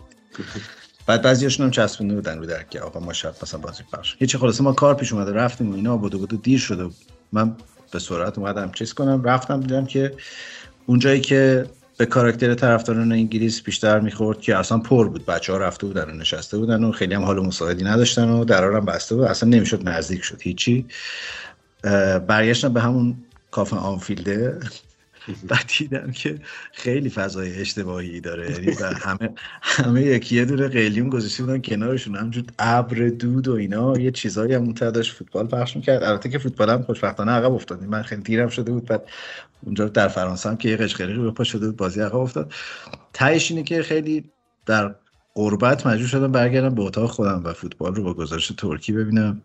بعد 1.08 1.22
بعضیاشون 1.22 1.66
هم 1.66 1.72
چسبونده 1.72 2.16
بودن 2.16 2.38
رو 2.38 2.46
درک 2.46 2.76
آقا 2.76 3.00
ما 3.00 3.14
شب 3.14 3.36
مثلا 3.44 3.60
بازی 3.60 3.84
پخش. 3.94 4.16
هیچ 4.20 4.38
خلاصه 4.38 4.64
ما 4.64 4.74
کار 4.74 4.96
پیش 4.96 5.14
اومده 5.14 5.32
رفتیم 5.32 5.72
و 5.72 5.76
اینا 5.76 5.98
بودو 5.98 6.20
بودو 6.20 6.38
دیر 6.38 6.60
شده 6.60 6.90
من 7.32 7.56
به 7.92 8.00
سرعت 8.00 8.38
اومدم 8.38 8.72
چیز 8.72 8.94
کنم. 8.94 9.24
رفتم 9.24 9.60
دیدم 9.60 9.86
که 9.86 10.16
اونجایی 10.86 11.22
که 11.22 11.66
به 12.02 12.06
کاراکتر 12.06 12.54
طرفداران 12.54 13.12
انگلیس 13.12 13.62
بیشتر 13.62 14.00
می‌خورد 14.00 14.42
که 14.42 14.56
اصلا 14.56 14.78
پر 14.78 15.08
بود. 15.10 15.26
بچه 15.26 15.54
ها 15.54 15.58
رفته 15.60 15.88
بودن 15.88 16.10
و 16.10 16.14
نشسته 16.14 16.58
بودن 16.58 16.84
و 16.84 16.92
خیلی 16.92 17.14
هم 17.14 17.22
حال 17.24 17.40
مساعدی 17.46 17.84
نداشتن 17.84 18.30
و 18.30 18.46
درارم 18.46 18.86
بسته 18.86 19.16
بود. 19.16 19.24
اصلا 19.24 19.50
نمی‌شد 19.50 19.90
نزدیک 19.90 20.24
شد 20.24 20.42
هیچی. 20.42 20.86
برگشتم 22.28 22.74
به 22.74 22.82
همون 22.82 23.16
کافه 23.52 23.76
آنفیلده. 23.76 24.60
بعد 25.50 25.72
دیدم 25.78 26.12
که 26.12 26.40
خیلی 26.72 27.10
فضای 27.10 27.62
اشتباهی 27.62 28.22
داره. 28.22 28.52
یعنی 28.52 28.72
همه 28.82 29.30
همه 29.62 30.02
یکی 30.02 30.36
یه 30.36 30.46
دونه 30.46 30.68
قلیون 30.68 31.10
گذاشته 31.10 31.44
بودن 31.44 31.62
کنارشون. 31.62 32.16
همجور 32.16 32.44
ابر 32.60 33.08
دود 33.08 33.48
و 33.48 33.54
اینا. 33.54 34.00
یه 34.00 34.12
چیزایی 34.12 34.54
هم 34.54 34.72
داشت 34.72 35.14
فوتبال 35.14 35.48
پخش 35.48 35.76
می‌کرد. 35.76 36.04
البته 36.04 36.30
که 36.30 36.38
فوتبال 36.38 36.70
هم 36.70 36.84
خوشبختانه 36.84 37.32
عقب 37.32 37.54
افتاد. 37.54 37.84
من 37.84 38.02
خیلی 38.02 38.22
دیرم 38.22 38.50
شده 38.50 38.72
بود. 38.72 38.86
بعد 38.86 39.04
اونجا 39.64 39.88
در 39.88 40.08
فرانسه 40.08 40.50
هم 40.50 40.58
که 40.58 40.70
یه 40.70 40.78
قشقری 40.78 41.14
رو 41.14 41.32
پا 41.32 41.44
شده 41.44 41.66
بود 41.66 41.78
بازی 41.78 42.02
عقب 42.02 42.16
افتاد. 42.16 42.54
تهش 43.14 43.52
اینه 43.52 43.64
که 43.64 43.84
خیلی 43.84 44.30
در 44.66 44.96
قربت 45.36 45.88
مجبور 45.88 46.08
شدم 46.08 46.32
برگردم 46.32 46.76
به 46.76 46.82
اتاق 46.82 47.10
خودم 47.10 47.42
و 47.46 47.54
فوتبال 47.54 47.96
رو 47.96 48.04
با 48.04 48.14
گزارش 48.14 48.48
ترکی 48.58 48.94
ببینم. 48.94 49.42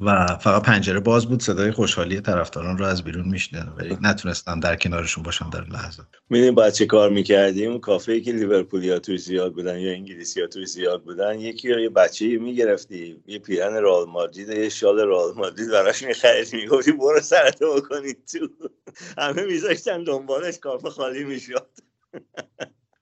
و 0.00 0.26
فقط 0.26 0.62
پنجره 0.62 1.00
باز 1.00 1.26
بود 1.26 1.42
صدای 1.42 1.70
خوشحالی 1.70 2.20
طرفداران 2.20 2.78
رو 2.78 2.84
از 2.84 3.04
بیرون 3.04 3.28
میشنیدم 3.28 3.74
ولی 3.76 3.98
نتونستم 4.02 4.60
در 4.60 4.76
کنارشون 4.76 5.22
باشم 5.22 5.50
در 5.50 5.64
لحظه. 5.64 6.02
می‌دونیم 6.30 6.54
باید 6.54 6.72
چه 6.72 6.86
کار 6.86 7.10
می‌کردیم؟ 7.10 7.78
کافه 7.78 8.20
که 8.20 8.32
لیورپولیا 8.32 8.98
توی 8.98 9.18
زیاد 9.18 9.52
بودن 9.52 9.78
یا 9.78 9.92
انگلیسی 9.92 10.40
ها 10.40 10.46
توی 10.46 10.66
زیاد 10.66 11.02
بودن 11.02 11.40
یکی 11.40 11.68
یا 11.68 11.80
یه 11.80 11.88
بچه 11.88 12.38
می‌گرفتی 12.38 13.22
یه 13.26 13.38
پیرن 13.38 13.82
رال 13.82 14.06
مادرید 14.08 14.48
یه 14.48 14.68
شال 14.68 15.00
رال 15.00 15.34
مادرید 15.36 15.70
براش 15.70 16.02
می‌خرید 16.02 16.48
می‌گفتی 16.52 16.92
برو 16.92 17.20
سرتو 17.20 17.74
بکنید 17.74 18.18
تو. 18.32 18.48
همه 19.18 19.42
میذاشتن 19.42 20.04
دنبالش 20.04 20.58
کافه 20.58 20.90
خالی 20.90 21.24
می‌شد. 21.24 21.68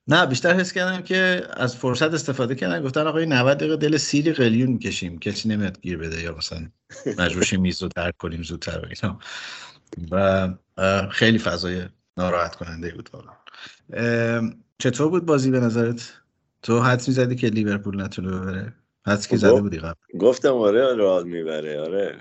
نه 0.08 0.26
بیشتر 0.26 0.54
حس 0.54 0.72
کردم 0.72 1.02
که 1.02 1.42
از 1.50 1.76
فرصت 1.76 2.14
استفاده 2.14 2.54
کردن 2.54 2.82
گفتن 2.82 3.06
آقای 3.06 3.26
90 3.26 3.58
دقیقه 3.58 3.76
دل 3.76 3.96
سیری 3.96 4.32
قلیون 4.32 4.70
می‌کشیم 4.70 5.18
کسی 5.18 5.48
نمیاد 5.48 5.80
گیر 5.80 5.98
بده 5.98 6.22
یا 6.22 6.36
مثلا 6.36 6.68
مجبور 7.18 7.56
میز 7.56 7.82
رو 7.82 7.88
ترک 7.88 8.16
کنیم 8.16 8.42
زودتر 8.42 8.78
و 8.78 8.88
اینا. 9.02 9.18
و 10.10 10.48
خیلی 11.10 11.38
فضای 11.38 11.82
ناراحت 12.16 12.54
کننده 12.54 12.94
بود 12.94 13.10
واقعا. 13.12 14.50
چطور 14.78 15.08
بود 15.08 15.26
بازی 15.26 15.50
به 15.50 15.60
نظرت؟ 15.60 16.12
تو 16.62 16.80
حد 16.80 17.04
می‌زدی 17.08 17.36
که 17.36 17.46
لیورپول 17.46 18.02
نتونه 18.02 18.28
ببره؟ 18.28 18.74
حدس 19.06 19.28
که 19.28 19.36
زده 19.36 19.60
بودی 19.60 19.78
قبل. 19.78 20.18
گفتم 20.20 20.54
آره 20.54 20.94
رال 20.94 21.28
می‌بره 21.28 21.80
آره. 21.80 22.16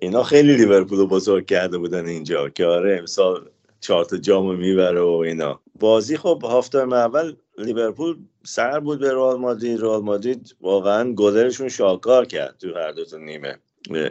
اینا 0.00 0.22
خیلی 0.22 0.56
لیورپول 0.56 0.98
رو 0.98 1.06
بزرگ 1.06 1.46
کرده 1.46 1.78
بودن 1.78 2.06
اینجا 2.06 2.48
که 2.48 2.66
آره 2.66 2.96
امسال 2.98 3.50
چهار 3.82 4.04
تا 4.04 4.16
جامو 4.16 4.52
می‌بره 4.52 5.00
و 5.00 5.22
اینا. 5.26 5.60
بازی 5.80 6.16
خب 6.16 6.44
هفته 6.50 6.78
اول 6.78 7.34
لیورپول 7.58 8.16
سر 8.44 8.80
بود 8.80 9.00
به 9.00 9.12
رئال 9.12 9.38
مادرید. 9.38 9.80
رئال 9.80 10.02
مادرید 10.02 10.56
واقعا 10.60 11.12
گلرشون 11.12 11.68
شاکار 11.68 12.24
کرد 12.24 12.56
تو 12.58 12.74
هر 12.74 12.92
دو 12.92 13.04
تا 13.04 13.16
نیمه. 13.16 13.58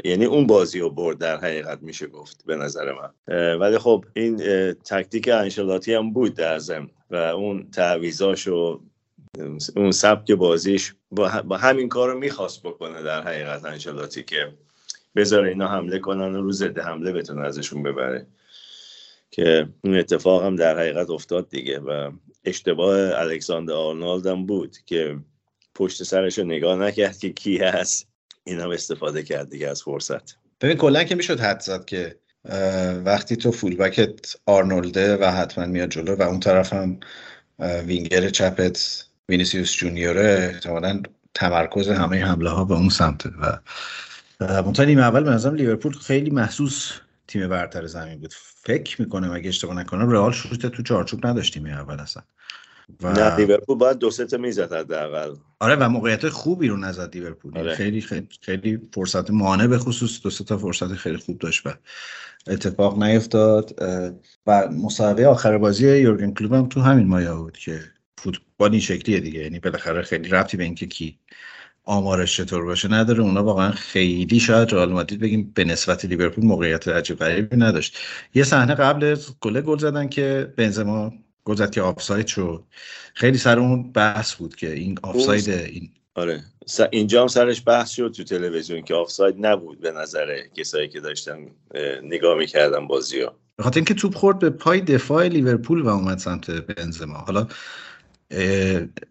یعنی 0.03 0.25
اون 0.25 0.47
بازی 0.47 0.79
رو 0.79 0.89
برد 0.89 1.17
در 1.17 1.37
حقیقت 1.37 1.81
میشه 1.81 2.07
گفت 2.07 2.43
به 2.45 2.55
نظر 2.55 2.93
من. 2.93 3.57
ولی 3.57 3.77
خب 3.77 4.05
این 4.13 4.37
تکتیک 4.73 5.29
انشلاتی 5.29 5.93
هم 5.93 6.13
بود 6.13 6.33
در 6.33 6.59
زم 6.59 6.89
و 7.11 7.15
اون 7.15 7.71
تعویزاش 7.71 8.47
و 8.47 8.79
اون 9.75 9.91
سبک 9.91 10.31
بازیش 10.31 10.93
با, 11.11 11.27
همین 11.57 11.89
کار 11.89 12.11
رو 12.11 12.19
می‌خواست 12.19 12.63
بکنه 12.63 13.01
در 13.03 13.21
حقیقت 13.21 13.65
انشلاتی 13.65 14.23
که 14.23 14.53
بذاره 15.15 15.49
اینا 15.49 15.67
حمله 15.67 15.99
کنن 15.99 16.35
و 16.35 16.41
رو 16.41 16.51
ضد 16.51 16.79
حمله 16.79 17.11
بتونه 17.11 17.41
ازشون 17.41 17.83
ببره. 17.83 18.27
که 19.31 19.69
اون 19.83 19.97
اتفاق 19.97 20.43
هم 20.45 20.55
در 20.55 20.79
حقیقت 20.79 21.09
افتاد 21.09 21.49
دیگه 21.49 21.79
و 21.79 22.11
اشتباه 22.45 23.19
الکساندر 23.19 23.73
آرنالد 23.73 24.27
هم 24.27 24.45
بود 24.45 24.77
که 24.85 25.17
پشت 25.75 26.03
سرش 26.03 26.39
رو 26.39 26.45
نگاه 26.45 26.79
نکرد 26.79 27.17
که 27.17 27.29
کی 27.29 27.57
هست. 27.57 28.07
این 28.43 28.59
هم 28.59 28.69
استفاده 28.69 29.23
کرد 29.23 29.49
دیگه 29.49 29.69
از 29.69 29.83
فرصت. 29.83 30.35
ببین 30.61 30.77
کلا 30.77 31.03
که 31.03 31.15
می‌شد 31.15 31.39
حدس 31.39 31.59
زد 31.59 31.85
که 31.85 32.15
وقتی 33.05 33.35
تو 33.35 33.51
فولبکت 33.51 34.35
آرنولده 34.45 35.17
و 35.17 35.23
حتما 35.23 35.65
میاد 35.65 35.89
جلو 35.89 36.15
و 36.15 36.21
اون 36.21 36.39
طرف 36.39 36.73
هم 36.73 36.99
وینگر 37.59 38.29
چپت 38.29 39.05
وینیسیوس 39.29 39.73
جونیوره 39.73 40.51
احتمالا 40.53 41.01
تمرکز 41.33 41.89
همه 41.89 42.25
حمله 42.25 42.49
ها 42.49 42.65
به 42.65 42.73
اون 42.73 42.89
سمته 42.89 43.29
و 43.41 43.57
منتها 44.39 44.85
نیمه 44.85 45.01
اول 45.01 45.23
به 45.23 45.49
لیورپول 45.49 45.93
خیلی 45.93 46.29
محسوس 46.29 46.91
تیم 47.27 47.47
برتر 47.47 47.85
زمین 47.85 48.19
بود. 48.19 48.33
فکر 48.63 49.01
می‌کنم 49.01 49.31
اگه 49.31 49.49
اشتباه 49.49 49.75
نکنم 49.75 50.09
رئال 50.09 50.31
شوت 50.31 50.65
تو 50.65 50.83
چارچوب 50.83 51.27
نداشت 51.27 51.49
نیمه 51.49 51.65
اول 51.65 51.99
اصلا. 51.99 52.23
و... 53.01 53.11
نه 53.11 53.35
لیورپول 53.35 53.77
باید 53.77 53.97
دو 53.97 54.11
سه 54.11 54.25
تا 54.25 54.37
می‌زد 54.37 54.73
حداقل. 54.73 55.35
آره 55.59 55.75
و 55.75 55.89
موقعیت 55.89 56.29
خوبی 56.29 56.67
رو 56.67 56.77
نزد 56.77 57.15
لیورپول. 57.15 57.57
آره. 57.57 57.75
خیلی 57.75 58.01
خیلی 58.01 58.27
خیلی 58.41 58.81
فرصت 58.93 59.31
مانع 59.31 59.67
به 59.67 59.77
خصوص 59.77 60.21
دو 60.23 60.29
سه 60.29 60.43
تا 60.43 60.57
فرصت 60.57 60.93
خیلی 60.93 61.17
خوب 61.17 61.39
داشت 61.39 61.67
و 61.67 61.73
اتفاق 62.47 63.03
نیفتاد. 63.03 63.79
و 64.47 64.67
مسابقه 64.67 65.25
آخر 65.25 65.57
بازی 65.57 65.97
یورگن 65.97 66.33
کلوب 66.33 66.53
هم 66.53 66.67
تو 66.67 66.81
همین 66.81 67.07
مایه 67.07 67.33
بود 67.33 67.57
که 67.57 67.79
فوتبال 68.17 68.71
این 68.71 68.79
شکلیه 68.79 69.19
دیگه. 69.19 69.39
یعنی 69.39 69.59
بالاخره 69.59 70.01
خیلی 70.01 70.29
ربطی 70.29 70.57
به 70.57 70.63
اینکه 70.63 70.85
کی 70.85 71.19
آمارش 71.83 72.37
چطور 72.37 72.65
باشه 72.65 72.87
نداره. 72.87 73.19
اونا 73.19 73.43
واقعا 73.43 73.71
خیلی 73.71 74.39
شاید 74.39 74.73
رئال 74.73 74.91
مادرید 74.91 75.19
بگیم 75.19 75.51
به 75.55 75.63
نسبت 75.63 76.05
لیورپول 76.05 76.45
موقعیت 76.45 76.87
عجیب 76.87 77.17
غریبی 77.17 77.57
نداشت. 77.57 77.97
یه 78.33 78.43
صحنه 78.43 78.75
قبل 78.75 79.15
گل 79.41 79.61
گل 79.61 79.77
زدن 79.77 80.09
که 80.09 80.53
بنزما 80.57 81.13
گل 81.43 81.55
زد 81.55 81.71
که 81.71 81.81
آفساید 81.81 82.27
شد. 82.27 82.63
خیلی 83.13 83.37
سر 83.37 83.59
اون 83.59 83.91
بحث 83.91 84.35
بود 84.35 84.55
که 84.55 84.73
این 84.73 84.97
آفساید 85.03 85.49
این 85.49 85.89
آره. 86.15 86.43
اینجا 86.91 87.21
هم 87.21 87.27
سرش 87.27 87.63
بحث 87.65 87.89
شد 87.89 88.13
تو 88.17 88.23
تلویزیون 88.23 88.81
که 88.81 88.93
آفساید 88.93 89.35
نبود 89.39 89.79
به 89.79 89.91
نظر 89.91 90.37
کسایی 90.57 90.89
که 90.89 90.99
داشتن 90.99 91.37
نگاه 92.03 92.37
می‌کردن 92.37 92.87
بازی 92.87 93.21
ها 93.21 93.35
به 93.55 93.63
خاطر 93.63 93.77
اینکه 93.77 93.93
توپ 93.93 94.15
خورد 94.15 94.39
به 94.39 94.49
پای 94.49 94.81
دفاع 94.81 95.27
لیورپول 95.27 95.81
و 95.81 95.87
اومد 95.87 96.17
سمت 96.17 96.51
بنزما. 96.51 97.17
حالا 97.17 97.47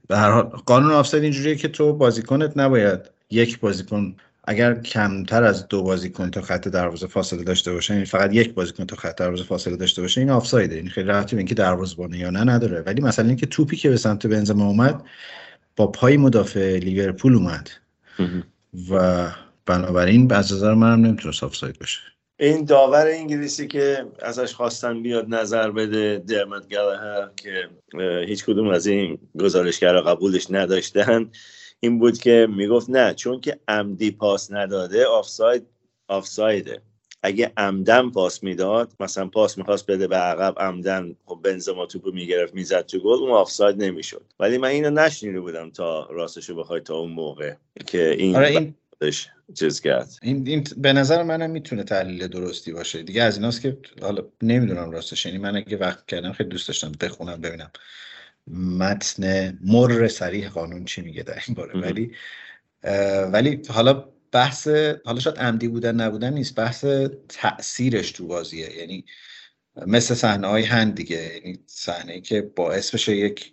به 0.09 0.43
قانون 0.67 0.93
آفساید 0.93 1.23
اینجوریه 1.23 1.57
که 1.57 1.69
تو 1.69 1.93
بازیکنت 1.93 2.57
نباید 2.57 3.01
یک 3.31 3.61
بازیکن 3.61 4.17
اگر 4.45 4.75
کمتر 4.75 5.45
از 5.45 5.69
دو 5.69 5.83
بازیکن 5.83 6.31
تا 6.31 6.43
خط 6.43 6.69
دروازه 6.69 7.07
فاصله 7.07 7.45
داشته 7.45 7.73
باشه 7.73 7.95
یعنی 7.95 8.07
فقط 8.07 8.35
یک 8.35 8.55
بازیکن 8.55 8.87
تا 8.87 8.97
خط 8.97 9.17
دروازه 9.17 9.45
فاصله 9.45 9.77
داشته 9.77 10.03
باشه 10.03 10.21
این 10.21 10.31
آفسایده 10.31 10.77
این 10.77 10.89
خیلی 10.89 11.09
ربطی 11.09 11.37
به 11.37 11.41
اینکه 11.41 11.55
دروازه‌بانه 11.55 12.19
یا 12.19 12.31
نه 12.31 12.45
نداره. 12.45 12.81
ولی 12.81 13.01
مثلا 13.01 13.27
اینکه 13.27 13.47
توپی 13.47 13.77
که 13.77 13.91
به 13.91 13.97
سمت 13.97 14.27
بنزما 14.27 14.67
اومد 14.67 15.03
با 15.77 15.87
پای 15.87 16.17
مدافع 16.17 16.79
لیورپول 16.79 17.35
اومد. 17.35 17.71
و 18.91 19.27
بنابراین 19.67 20.33
از 20.33 20.53
نظر 20.53 20.75
منم 20.75 21.07
نمی‌تونه 21.07 21.35
آفساید 21.43 21.79
باشه. 21.79 22.01
این 22.41 22.65
داور 22.65 23.07
انگلیسی 23.07 23.67
که 23.67 24.07
ازش 24.19 24.55
خواستن 24.55 25.03
بیاد 25.03 25.27
نظر 25.29 25.71
بده 25.71 26.23
درمت 26.27 26.69
گلهر 26.69 27.31
که 27.37 27.69
هیچ 28.27 28.45
کدوم 28.45 28.69
از 28.69 28.87
این 28.87 29.19
گزارشگر 29.41 30.01
قبولش 30.01 30.47
نداشتن. 30.51 31.31
این 31.81 31.99
بود 31.99 32.19
که 32.19 32.47
می‌گفت 32.57 32.91
نه 32.91 33.15
چون 33.15 33.41
که 33.41 33.59
عمدی 33.69 34.11
پاس 34.11 34.53
نداده 34.53 35.07
آفساید 35.07 35.67
آفسایده. 36.09 36.83
اگه 37.23 37.53
عمدن 37.57 38.11
پاس 38.11 38.43
می‌داد 38.43 38.93
مثلا 39.01 39.29
پاس 39.29 39.59
می‌خواست 39.59 39.91
بده 39.91 40.07
به 40.09 40.17
عقب 40.17 40.55
عمدن 40.59 41.17
خب 41.25 41.39
بنزما 41.43 41.87
توپو 41.87 42.11
می‌گرفت 42.11 42.55
می‌زد 42.55 42.87
تو 42.87 42.99
گل 42.99 43.19
اون 43.19 43.31
آفساید 43.31 43.83
نمی‌شد. 43.83 44.23
ولی 44.41 44.59
من 44.59 44.69
اینو 44.69 44.91
نشنیده 44.91 45.41
بودم 45.41 45.71
تا 45.71 46.09
راستشو 46.11 46.55
بخوای 46.55 46.81
تا 46.81 46.97
اون 46.97 47.11
موقع 47.11 47.55
که 47.87 48.11
این, 48.11 48.37
آره 48.37 48.49
این... 48.49 48.75
چیز 49.55 49.81
کرد. 49.81 50.09
این, 50.23 50.49
این 50.49 50.67
به 50.77 50.93
نظر 50.93 51.23
منم 51.23 51.51
می‌تونه 51.51 51.85
تحلیل 51.85 52.27
درستی 52.27 52.73
باشه. 52.73 53.03
دیگه 53.03 53.23
از 53.23 53.37
ایناست 53.37 53.61
که 53.61 53.79
حالا 54.03 54.23
نمی‌دونم 54.43 54.91
راستش. 54.91 55.27
یعنی 55.27 55.39
من 55.39 55.57
اگه 55.57 55.77
وقت 55.77 56.07
کردم 56.07 56.33
خیلی 56.33 56.49
دوست 56.49 56.69
داشتم 56.69 56.93
بخونم 57.01 57.41
ببینم. 57.41 57.71
متن 58.79 59.59
مر 59.61 60.09
سریح 60.09 60.49
قانون 60.49 60.85
چی 60.85 61.03
میگه 61.03 61.23
در 61.23 61.43
این 61.47 61.55
باره. 61.55 61.81
ولی 61.81 62.13
ولی 63.33 63.63
حالا 63.69 64.09
بحث 64.33 64.69
حالا 65.05 65.21
شاید 65.21 65.37
عمدی 65.37 65.69
بودن 65.69 65.95
نبودن 65.95 66.33
نیست. 66.33 66.55
بحث 66.55 66.85
تاثیرش 67.29 68.11
تو 68.11 68.27
بازیه. 68.27 68.77
یعنی 68.77 69.05
مثل 69.87 70.15
صحنه 70.15 70.47
های 70.47 70.63
هند 70.63 70.95
دیگه. 70.95 71.35
یعنی 71.35 71.59
صحنه 71.67 72.21
که 72.21 72.43
باعث 72.43 72.95
بشه 72.95 73.17
یک 73.17 73.53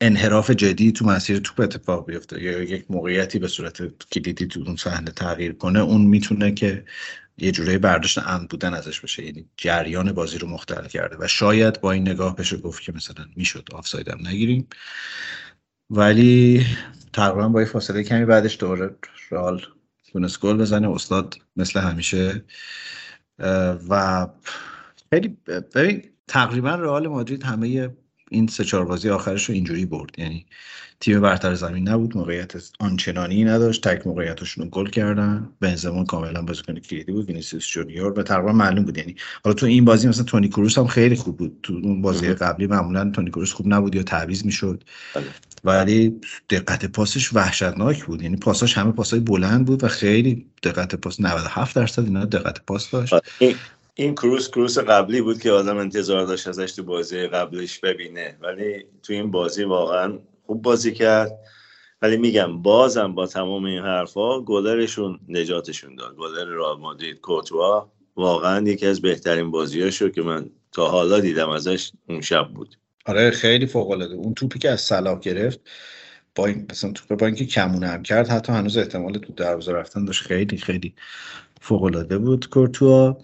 انحراف 0.00 0.50
جدی 0.50 0.92
تو 0.92 1.04
مسیر 1.04 1.38
توپ 1.38 1.60
اتفاق 1.60 2.06
بیفته 2.06 2.42
یا 2.42 2.62
یک 2.62 2.84
موقعیتی 2.90 3.38
به 3.38 3.48
صورت 3.48 3.82
کلیدی 4.12 4.46
تو 4.46 4.60
اون 4.66 4.76
صحنه 4.76 5.10
تغییر 5.10 5.52
کنه 5.52 5.80
اون 5.80 6.02
می‌تونه 6.02 6.52
که 6.52 6.84
یه 7.38 7.52
جورایی 7.52 7.78
برداشت 7.78 8.18
عمد 8.18 8.48
بودن 8.48 8.74
ازش 8.74 9.00
بشه. 9.00 9.24
یعنی 9.24 9.46
جریان 9.56 10.12
بازی 10.12 10.38
رو 10.38 10.48
مختل 10.48 10.86
کرده 10.86 11.16
و 11.20 11.26
شاید 11.26 11.80
با 11.80 11.92
این 11.92 12.08
نگاه 12.08 12.36
بشه 12.36 12.56
گفت 12.56 12.82
که 12.82 12.92
مثلا 12.92 13.26
می‌شد 13.36 13.68
آفساید 13.72 14.08
هم 14.08 14.26
نگیریم. 14.26 14.68
ولی 15.90 16.66
تقریبا 17.12 17.48
با 17.48 17.64
فاصله 17.64 18.02
کمی 18.02 18.24
بعدش 18.24 18.56
دوباره 18.60 18.90
رئال 19.30 19.62
تونست 20.12 20.40
گل 20.40 20.56
بزنه. 20.56 20.90
استاد 20.90 21.34
مثل 21.56 21.80
همیشه 21.80 22.44
و 23.88 24.26
خیلی 25.10 25.28
ببین 25.74 26.02
تقریبا 26.28 26.74
رئال 26.74 27.08
مادرید 27.08 27.42
همه 27.42 27.90
این 28.30 28.46
سه 28.46 28.64
چهار 28.64 28.84
بازی 28.84 29.10
آخرش 29.10 29.44
رو 29.44 29.54
اینجوری 29.54 29.86
برد. 29.86 30.18
یعنی 30.18 30.46
تیم 31.00 31.20
برتر 31.20 31.54
زمین 31.54 31.88
نبود 31.88 32.16
موقعیت 32.16 32.52
آنچنانی 32.80 33.44
نداشت. 33.44 33.88
تک 33.88 34.06
موقعیتشون 34.06 34.64
رو 34.64 34.70
گل 34.70 34.86
کردن. 34.86 35.48
بنزما 35.60 36.04
کاملا 36.04 36.42
بازیکن 36.42 36.74
کلیدی 36.74 37.12
بود 37.12 37.26
وینیسیوس 37.26 37.68
جونیور. 37.68 38.20
و 38.20 38.22
تقریبا 38.22 38.52
معلوم 38.52 38.84
بود. 38.84 38.98
یعنی 38.98 39.16
حالا 39.44 39.54
تو 39.54 39.66
این 39.66 39.84
بازی 39.84 40.08
مثلا 40.08 40.24
تونی 40.24 40.48
کروس 40.48 40.78
هم 40.78 40.86
خیلی 40.86 41.16
خوب 41.16 41.36
بود. 41.36 41.60
تو 41.62 41.80
اون 41.82 42.02
بازی 42.02 42.34
قبلی 42.34 42.66
معمولا 42.66 43.10
تونی 43.10 43.30
کروس 43.30 43.52
خوب 43.52 43.66
نبود 43.68 43.94
یا 43.94 44.02
تعویض 44.02 44.44
می‌شد. 44.44 44.84
بله. 45.14 45.24
ولی 45.64 46.20
دقت 46.50 46.86
پاسش 46.86 47.32
وحشتناک 47.32 48.04
بود. 48.04 48.22
یعنی 48.22 48.36
پاساش 48.36 48.78
همه 48.78 48.92
پاسای 48.92 49.20
بلند 49.20 49.66
بود 49.66 49.84
و 49.84 49.88
خیلی 49.88 50.46
دقت 50.62 50.94
پاس 50.94 51.20
97 51.20 51.76
درصد 51.76 52.04
اینا 52.04 52.24
دقت 52.24 52.60
پاس 52.66 52.90
داشت. 52.90 53.14
این 54.00 54.14
کروس 54.14 54.50
کروس 54.50 54.78
قبلی 54.78 55.20
بود 55.20 55.40
که 55.40 55.50
آدم 55.50 55.76
انتظار 55.76 56.26
داشت 56.26 56.48
ازش 56.48 56.72
تو 56.72 56.82
بازی 56.82 57.26
قبلش 57.26 57.78
ببینه. 57.78 58.36
ولی 58.40 58.84
تو 59.02 59.12
این 59.12 59.30
بازی 59.30 59.64
واقعا 59.64 60.18
خوب 60.46 60.62
بازی 60.62 60.92
کرد. 60.92 61.38
ولی 62.02 62.16
میگم 62.16 62.62
بازم 62.62 63.14
با 63.14 63.26
تمام 63.26 63.64
این 63.64 63.82
حرفا 63.82 64.40
گلرشون 64.40 65.20
نجاتشون 65.28 65.94
داد. 65.94 66.16
گلر 66.16 66.44
رئال 66.44 66.78
مادرید 66.78 67.20
کوتوا 67.20 67.92
واقعا 68.16 68.68
یکی 68.68 68.86
از 68.86 69.00
بهترین 69.00 69.50
بازیاشو 69.50 70.08
که 70.08 70.22
من 70.22 70.50
تا 70.72 70.88
حالا 70.88 71.20
دیدم 71.20 71.50
ازش 71.50 71.92
اون 72.08 72.20
شب 72.20 72.48
بود. 72.48 72.76
آره 73.06 73.30
خیلی 73.30 73.66
فوق 73.66 73.90
العاده 73.90 74.14
اون 74.14 74.34
توپی 74.34 74.58
که 74.58 74.70
از 74.70 74.80
صلاح 74.80 75.20
گرفت 75.20 75.60
با 76.34 76.46
این 76.46 76.66
مثلا 76.70 76.92
توپ 76.92 77.18
با 77.18 77.26
اینکه 77.26 77.46
کمونه 77.46 77.86
هم 77.86 78.02
کرد 78.02 78.28
حتی 78.28 78.52
هنوز 78.52 78.76
احتمال 78.76 79.12
تو 79.12 79.32
دروازه 79.32 79.72
رفتن 79.72 80.04
داشت 80.04 80.22
خیلی 80.22 80.56
خیلی 80.56 80.94
فوق 81.60 81.82
العاده 81.82 82.18
بود 82.18 82.48
کورتوا. 82.48 83.18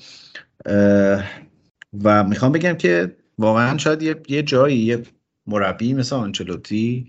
و 2.03 2.25
می‌خوام 2.25 2.53
بگم 2.53 2.75
که 2.75 3.17
واقعا 3.39 3.79
شاید 3.79 4.29
یه, 4.29 4.43
جایی 4.43 4.79
یه 4.79 5.03
مربی 5.47 5.95
مثل 5.95 6.17
آنچلوتی 6.17 7.09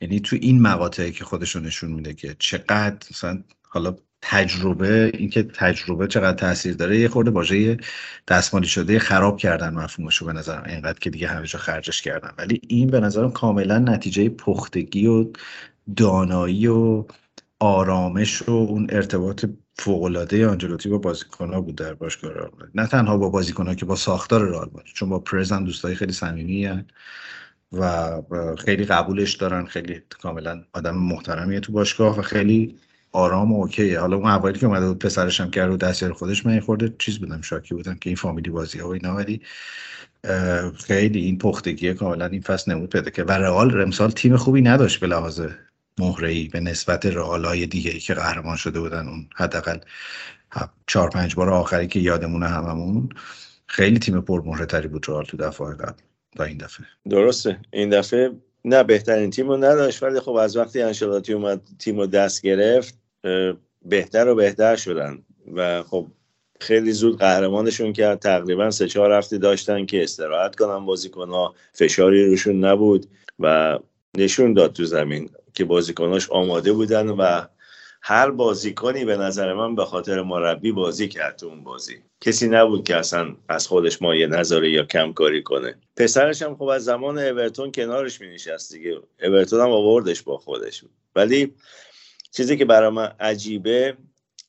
یعنی 0.00 0.20
تو 0.20 0.36
این 0.40 0.62
مقاطعی 0.62 1.12
که 1.12 1.24
خودشو 1.24 1.60
نشون 1.60 1.90
میده 1.90 2.14
که 2.14 2.36
چقدر 2.38 2.96
مثلا 3.10 3.42
حالا 3.62 3.96
تجربه 4.22 5.10
اینکه 5.14 5.42
تجربه 5.42 6.06
چقدر 6.06 6.36
تاثیر 6.36 6.74
داره 6.74 6.98
یه 6.98 7.08
خورده 7.08 7.30
واژه 7.30 7.76
دستمالی 8.28 8.66
شده 8.66 8.98
خراب 8.98 9.38
کردن 9.38 9.74
مفهومشو 9.74 10.26
به 10.26 10.32
نظرم. 10.32 10.64
اینقدر 10.66 10.98
که 10.98 11.10
دیگه 11.10 11.28
همه 11.28 11.46
جا 11.46 11.58
خرجش 11.58 12.02
کردن. 12.02 12.30
ولی 12.38 12.60
این 12.68 12.90
به 12.90 13.00
نظرم 13.00 13.30
کاملا 13.32 13.78
نتیجه 13.78 14.28
پختگی 14.28 15.06
و 15.06 15.26
دانایی 15.96 16.66
و 16.66 17.04
آرامش 17.60 18.48
و 18.48 18.52
اون 18.52 18.86
ارتباط 18.90 19.46
فوق‌العاده 19.78 20.48
آنجلوتی 20.48 20.88
با 20.88 20.98
بازیکن‌ها 20.98 21.60
بود 21.60 21.74
در 21.74 21.94
باشگاه 21.94 22.32
رئال 22.32 22.50
نه 22.74 22.86
تنها 22.86 23.16
با 23.16 23.28
بازیکن‌ها 23.28 23.74
که 23.74 23.84
با 23.84 23.96
ساختار 23.96 24.48
رئال 24.48 24.70
چون 24.94 25.08
با 25.08 25.18
پرز 25.18 25.52
هم 25.52 25.64
دوستای 25.64 25.94
خیلی 25.94 26.12
صمیمی 26.12 26.84
و 27.72 28.22
خیلی 28.58 28.84
قبولش 28.84 29.34
دارن 29.36 29.66
خیلی 29.66 30.02
کاملا 30.22 30.64
آدم 30.72 30.96
محترمیه 30.96 31.60
تو 31.60 31.72
باشگاه 31.72 32.18
و 32.18 32.22
خیلی 32.22 32.76
آرام 33.12 33.52
و 33.52 33.56
اوکیه. 33.56 34.00
حالا 34.00 34.16
اون 34.16 34.26
اولی 34.26 34.58
که 34.58 34.66
اومده 34.66 34.88
بود 34.88 34.98
پسرش 34.98 35.40
هم 35.40 35.50
کرد 35.50 35.70
و 35.70 35.76
دستیار 35.76 36.12
خودش 36.12 36.46
من 36.46 36.60
خورده 36.60 36.94
چیز 36.98 37.18
بودم 37.18 37.40
شاکی 37.40 37.74
بودم 37.74 37.94
که 37.94 38.10
این 38.10 38.16
فامیلی 38.16 38.50
بازی 38.50 38.78
ها 38.78 38.88
و 38.88 38.92
اینا 38.92 39.14
ولی 39.14 39.40
خیلی 40.86 41.20
این 41.20 41.38
پختگی 41.38 41.94
کاملا 41.94 42.26
این 42.26 42.40
فصل 42.40 42.72
نمود 42.72 42.90
پیدا 42.90 43.10
که 43.10 43.24
و 43.24 43.30
رئال 43.32 43.72
رمسال 43.72 44.10
تیم 44.10 44.36
خوبی 44.36 44.62
نداشت 44.62 45.00
به 45.00 45.06
لحاظ 45.06 45.40
مهره 45.98 46.48
به 46.48 46.60
نسبت 46.60 47.06
رئال 47.06 47.66
دیگه 47.66 47.90
ای 47.90 47.98
که 47.98 48.14
قهرمان 48.14 48.56
شده 48.56 48.80
بودن 48.80 49.08
اون 49.08 49.28
حداقل 49.34 49.78
چهار 50.86 51.10
پنج 51.10 51.34
بار 51.34 51.50
آخری 51.50 51.86
که 51.86 52.00
یادمونه 52.00 52.46
هممون 52.46 53.08
خیلی 53.66 53.98
تیم 53.98 54.20
پر 54.20 54.64
تری 54.64 54.88
بود 54.88 55.08
رئال 55.08 55.24
تو 55.24 55.36
دفعه 55.36 55.74
قبل 55.74 56.02
تا 56.36 56.44
این 56.44 56.56
دفعه. 56.56 56.86
درسته. 57.08 57.58
این 57.72 57.90
دفعه 57.90 58.30
نه 58.64 58.82
بهترین 58.82 59.30
تیم 59.30 59.48
رو 59.48 59.56
نداشت 59.56 60.02
ولی 60.02 60.20
خب 60.20 60.32
از 60.32 60.56
وقتی 60.56 60.82
انشالاتی 60.82 61.32
اومد 61.32 61.60
تیم 61.78 61.98
رو 61.98 62.06
دست 62.06 62.42
گرفت 62.42 62.98
بهتر 63.84 64.28
و 64.28 64.34
بهتر 64.34 64.76
شدن. 64.76 65.22
و 65.54 65.82
خب 65.82 66.06
خیلی 66.60 66.92
زود 66.92 67.18
قهرمانشون 67.18 67.92
کرد. 67.92 68.18
تقریبا 68.18 68.70
سه 68.70 68.88
چهار 68.88 69.12
هفته 69.12 69.38
داشتن 69.38 69.86
که 69.86 70.02
استراحت 70.02 70.56
کنن 70.56 70.86
بازیکنها 70.86 71.54
فشاری 71.72 72.26
روشون 72.26 72.64
نبود 72.64 73.06
و 73.38 73.78
نشون 74.16 74.52
داد 74.52 74.72
تو 74.72 74.84
زمین. 74.84 75.30
که 75.54 75.64
بازیکناش 75.64 76.30
آماده 76.30 76.72
بودن 76.72 77.08
و 77.08 77.42
هر 78.02 78.30
بازیکنی 78.30 79.04
به 79.04 79.16
نظر 79.16 79.52
من 79.52 79.74
به 79.74 79.84
خاطر 79.84 80.22
مربی 80.22 80.72
بازی 80.72 81.08
کرد 81.08 81.36
تو 81.36 81.46
اون 81.46 81.64
بازی. 81.64 81.96
کسی 82.20 82.48
نبود 82.48 82.84
که 82.84 82.96
اصلا 82.96 83.36
از 83.48 83.66
خودش 83.66 84.02
ما 84.02 84.14
یه 84.14 84.26
نظاره 84.26 84.70
یا 84.70 84.84
کم 84.84 85.12
کاری 85.12 85.42
کنه. 85.42 85.74
پسرش 85.96 86.42
هم 86.42 86.56
خب 86.56 86.62
از 86.62 86.84
زمان 86.84 87.18
اورتون 87.18 87.72
کنارش 87.72 88.20
می 88.20 88.28
نشست 88.28 88.72
دیگه. 88.72 89.00
اورتون 89.22 89.60
هم 89.60 89.70
آوردش 89.70 90.22
با 90.22 90.38
خودش. 90.38 90.84
ولی 91.16 91.54
چیزی 92.32 92.56
که 92.56 92.64
برای 92.64 92.90
من 92.90 93.12
عجیبه 93.20 93.96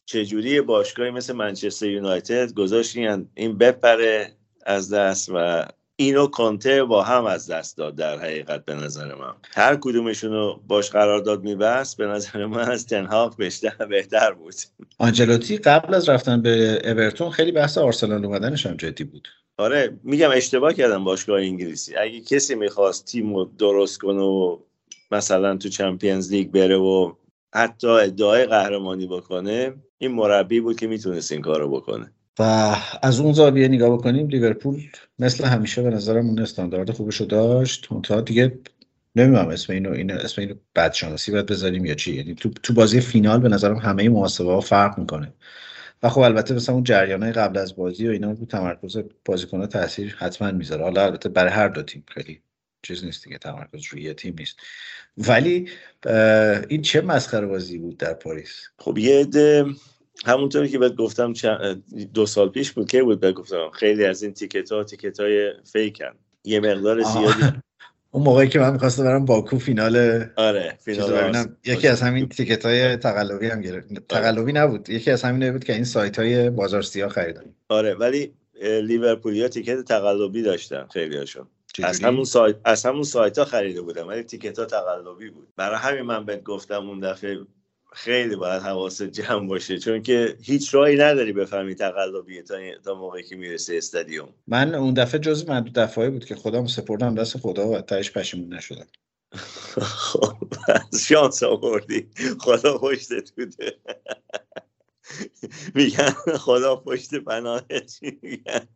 چجوری 0.05 0.61
باشگاهی 0.61 1.11
مثل 1.11 1.33
منچستر 1.33 1.89
یونایتد 1.89 2.53
گذاشت 2.53 2.97
این 3.35 3.57
بپره 3.57 4.31
از 4.65 4.93
دست 4.93 5.29
و 5.33 5.65
اینو 5.95 6.27
کانته 6.27 6.84
با 6.84 7.03
هم 7.03 7.25
از 7.25 7.51
دست 7.51 7.77
داد 7.77 7.95
در 7.95 8.19
حقیقت 8.19 8.65
به 8.65 8.75
نظر 8.75 9.15
من. 9.15 9.34
هر 9.56 9.75
کدومشون 9.75 10.32
رو 10.32 10.62
باش 10.67 10.89
قرارداد 10.89 11.43
میبست 11.43 11.97
به 11.97 12.06
نظر 12.06 12.45
من 12.45 12.71
از 12.71 12.88
تنهاق 12.88 13.38
بهتر 13.38 13.86
بهتر 13.86 14.32
بود. 14.32 14.56
آنجلوتی 14.97 15.58
قبل 15.58 15.93
از 15.93 16.10
رفتن 16.10 16.41
به 16.41 16.82
اورتون 16.86 17.29
خیلی 17.29 17.51
بحث 17.51 17.77
آرسنال 17.77 18.25
اومدنش 18.25 18.65
هم 18.65 18.77
جدی 18.77 19.03
بود. 19.03 19.27
آره 19.58 19.99
میگم 20.03 20.29
اشتباه 20.34 20.73
کردم 20.73 21.03
باشگاه 21.03 21.39
انگلیسی. 21.39 21.95
اگه 21.95 22.21
کسی 22.21 22.56
می‌خواست 22.56 23.06
تیم 23.06 23.36
رو 23.36 23.51
درست 23.58 23.97
کنه 23.99 24.21
و 24.21 24.60
مثلا 25.12 25.58
تو 25.58 25.69
چمپیونز 25.69 26.32
لیگ 26.32 26.51
بره 26.51 26.77
و 26.77 27.13
حتی 27.56 27.88
ادعای 27.88 28.45
قهرمانی 28.45 29.08
بکنه 29.08 29.73
این 29.97 30.12
مربی 30.12 30.60
بود 30.60 30.79
که 30.79 30.88
می‌تونست 30.88 31.32
این 31.32 31.41
کارو 31.41 31.69
بکنه. 31.69 32.13
و 32.39 32.76
از 33.02 33.19
اون 33.19 33.34
زاویه 33.34 33.67
نگاه 33.67 33.98
بکنیم 33.98 34.28
لیورپول 34.28 34.84
مثل 35.19 35.46
همیشه 35.46 35.82
به 35.82 35.89
نظرم 35.89 36.28
اون 36.28 36.39
استاندارد 36.39 36.91
خوبش 36.91 37.15
رو 37.15 37.26
داشت. 37.26 37.89
تا 38.04 38.22
دیگه 38.22 38.60
نمی‌دونم 39.15 39.48
اسم 39.48 39.74
اینو 39.74 39.91
این 39.91 40.12
اسم 40.12 40.41
اینو 40.41 40.56
بدشانسی 40.76 41.32
باید 41.32 41.46
بذاریم 41.46 41.86
یا 41.86 41.93
چی. 41.93 42.15
یعنی 42.15 42.36
تو 42.36 42.50
تو 42.50 42.74
بازی 42.74 43.02
فینال 43.02 43.39
به 43.39 43.50
نظرم 43.50 43.76
همه 43.76 44.10
محاسبه 44.10 44.52
ها 44.52 44.60
فرق 44.60 45.00
می‌کنه. 45.00 45.34
و 46.04 46.10
خب 46.10 46.22
البته 46.22 46.54
مثلا 46.54 46.76
اون 46.76 46.84
جریانای 46.84 47.32
قبل 47.32 47.58
از 47.58 47.76
بازی 47.76 48.08
و 48.08 48.12
اینا 48.12 48.32
رو 48.32 48.46
تمرکز 48.46 48.98
بازیکن 49.26 49.60
ها 49.60 49.67
تاثیر 49.67 50.15
حتما 50.19 50.52
می‌ذاره. 50.52 50.84
حالا 50.84 51.06
البته 51.06 51.30
برای 51.30 51.52
هر 51.52 51.67
دو 51.67 51.84
تیم 51.84 52.04
خیلی 52.08 52.41
چیز 52.82 53.06
نیست 53.06 53.24
دیگه 53.24 53.38
تمرکز 53.38 53.86
روی 53.91 54.13
تیم 54.13 54.36
نیست. 54.39 54.58
ولی 55.17 55.69
این 56.67 56.82
چه 56.82 57.02
مسخره 57.02 57.48
بازی 57.48 57.78
بود 57.78 57.98
در 57.98 58.13
پاریس؟ 58.13 58.54
خب 58.78 58.98
یه 58.98 59.28
همونطوری 60.26 60.69
که 60.69 60.78
بهت 60.78 60.95
گفتم 60.95 61.34
دو 62.13 62.26
سال 62.26 62.49
پیش 62.49 62.71
بود 62.71 62.88
که 62.88 63.04
بود 63.04 63.19
بهت 63.19 63.34
گفتم؟ 63.34 63.69
خیلی 63.73 64.06
از 64.06 64.23
این 64.23 64.34
تیکت 64.34 64.71
ها 64.71 64.84
تیکت 64.84 65.19
های 65.19 65.52
فیکن 65.71 66.13
یه 66.43 66.60
مقدار 66.60 67.02
زیادی. 67.02 67.41
اون 68.12 68.23
موقعی 68.23 68.47
که 68.47 68.60
من 68.60 68.73
می‌خواستم 68.73 69.04
برم 69.04 69.26
باکو 69.26 69.60
فینال 69.60 70.26
آره 70.36 70.78
فینال 70.82 71.47
یکی 71.65 71.88
از 71.88 72.02
همین 72.02 72.30
تیکت 72.30 72.65
های 72.65 72.97
تقلبی 72.97 73.47
هم 73.47 73.62
گرفت. 73.62 73.91
آره. 73.91 74.02
تقلبی 74.10 74.54
نبود. 74.54 74.89
یکی 74.89 75.12
از 75.12 75.23
همین 75.23 75.52
بود 75.52 75.63
که 75.63 75.73
این 75.73 75.84
سایت 75.84 76.19
های 76.19 76.49
بازار 76.49 76.82
سیاه 76.82 77.10
خریدن. 77.10 77.56
آره 77.69 77.93
ولی 77.93 78.34
لیورپولیا 78.62 79.47
تیکت 79.47 79.82
تقلبی 79.82 80.41
داشتن 80.41 80.88
خیلی 80.93 81.17
هاشون 81.17 81.47
از 81.84 82.04
همون 82.04 82.23
سایت 82.23 82.56
از 82.65 82.86
همون 82.86 83.04
سایت 83.04 83.38
ها 83.38 83.45
خریده 83.45 83.82
بودم 83.82 84.08
ولی 84.08 84.23
تیکت 84.23 84.60
ها 84.60 84.65
تقلبی 84.65 85.30
بود. 85.30 85.47
برای 85.56 85.78
همین 85.78 86.02
من 86.02 86.26
بهت 86.26 86.43
گفتم 86.43 86.89
اون 86.89 86.99
دفعه 86.99 87.39
خیلی 87.93 88.36
باید 88.36 88.62
حواست 88.62 89.03
جمع 89.03 89.47
باشه 89.47 89.79
چون 89.79 90.01
که 90.01 90.38
هیچ 90.41 90.73
راهی 90.73 90.95
نداری 90.97 91.34
بفهمی 91.34 91.75
تقلبیه 91.75 92.41
تا, 92.41 92.56
تا 92.86 92.95
موقعی 92.95 93.23
که 93.23 93.36
می‌رسه 93.36 93.77
استادیوم. 93.77 94.29
من 94.47 94.75
اون 94.75 94.93
دفعه 94.93 95.19
جز 95.19 95.49
من 95.49 95.63
دفعه 95.63 96.10
بود 96.10 96.25
که 96.25 96.36
خودم 96.36 96.67
سپردم 96.67 97.15
دست 97.15 97.38
خدا 97.38 97.67
و 97.67 97.82
تهش 97.82 98.12
پشیمون 98.12 98.53
نشدم. 98.53 98.88
خب 99.79 100.38
شانس 101.08 101.43
آوردی. 101.43 102.10
خدا 102.39 102.77
پشتت 102.77 103.32
بوده 103.32 103.77
میگن 105.75 106.10
خدا 106.38 106.75
پشت 106.75 107.15
پناهت. 107.15 107.99
میگن. 108.21 108.67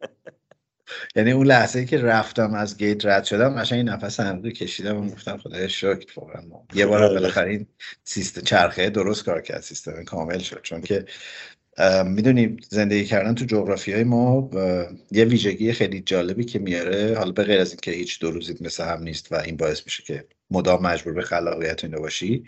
یعنی 1.16 1.32
اون 1.32 1.48
لحظه 1.48 1.86
که 1.86 1.98
رفتم 1.98 2.54
از 2.54 2.78
گیت 2.78 3.06
رد 3.06 3.24
شدم 3.24 3.62
قشنگ 3.62 3.78
این 3.78 3.90
نفس 3.90 4.20
عمیقی 4.20 4.52
کشیدم 4.52 4.98
و 4.98 5.10
گفتم 5.10 5.38
خدای 5.38 5.70
شکر 5.70 6.06
واقعا 6.16 6.42
یه 6.74 6.86
بار. 6.86 7.08
بالاخره 7.10 7.50
این 7.50 7.68
سیستم 8.04 8.42
چرخه 8.42 8.90
درست 8.90 9.26
کار 9.26 9.42
کرد 9.42 9.62
سیستم 9.62 10.04
کامل 10.04 10.40
شد 10.40 10.60
چون 10.64 10.82
که 10.82 11.06
می‌دونیم 12.06 12.58
زندگی 12.70 13.06
کردن 13.06 13.36
تو 13.36 13.46
جغرافی 13.46 13.94
های 13.94 14.04
ما 14.04 14.50
یه 15.12 15.26
ویژگی 15.26 15.74
خیلی 15.74 16.02
جالبی 16.02 16.44
که 16.44 16.60
میاره 16.60 17.16
حالا 17.18 17.32
به 17.32 17.44
غیر 17.44 17.60
از 17.60 17.70
اینکه 17.70 17.92
هیچ 17.92 18.20
دو 18.20 18.32
روزیت 18.32 18.62
مثل 18.62 18.86
هم 18.86 19.04
نیست 19.04 19.32
و 19.32 19.36
این 19.36 19.58
باعث 19.58 19.82
میشه 19.86 20.04
که 20.04 20.26
مدام 20.52 20.82
مجبور 20.82 21.14
به 21.14 21.22
خلاقیت 21.22 21.84
اینو 21.84 22.00
باشی 22.00 22.44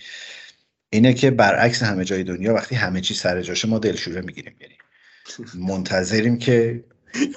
اینه 0.89 1.13
که 1.13 1.31
برعکس 1.31 1.83
همه 1.83 2.05
جای 2.05 2.23
دنیا 2.23 2.53
وقتی 2.53 2.75
همه 2.75 3.01
چی 3.01 3.13
سر 3.13 3.41
جاشه 3.41 3.67
ما 3.67 3.79
دلشوره 3.79 4.21
می‌گیریم 4.21 4.55
یعنی 4.61 4.75
منتظریم 5.67 6.37
که 6.37 6.83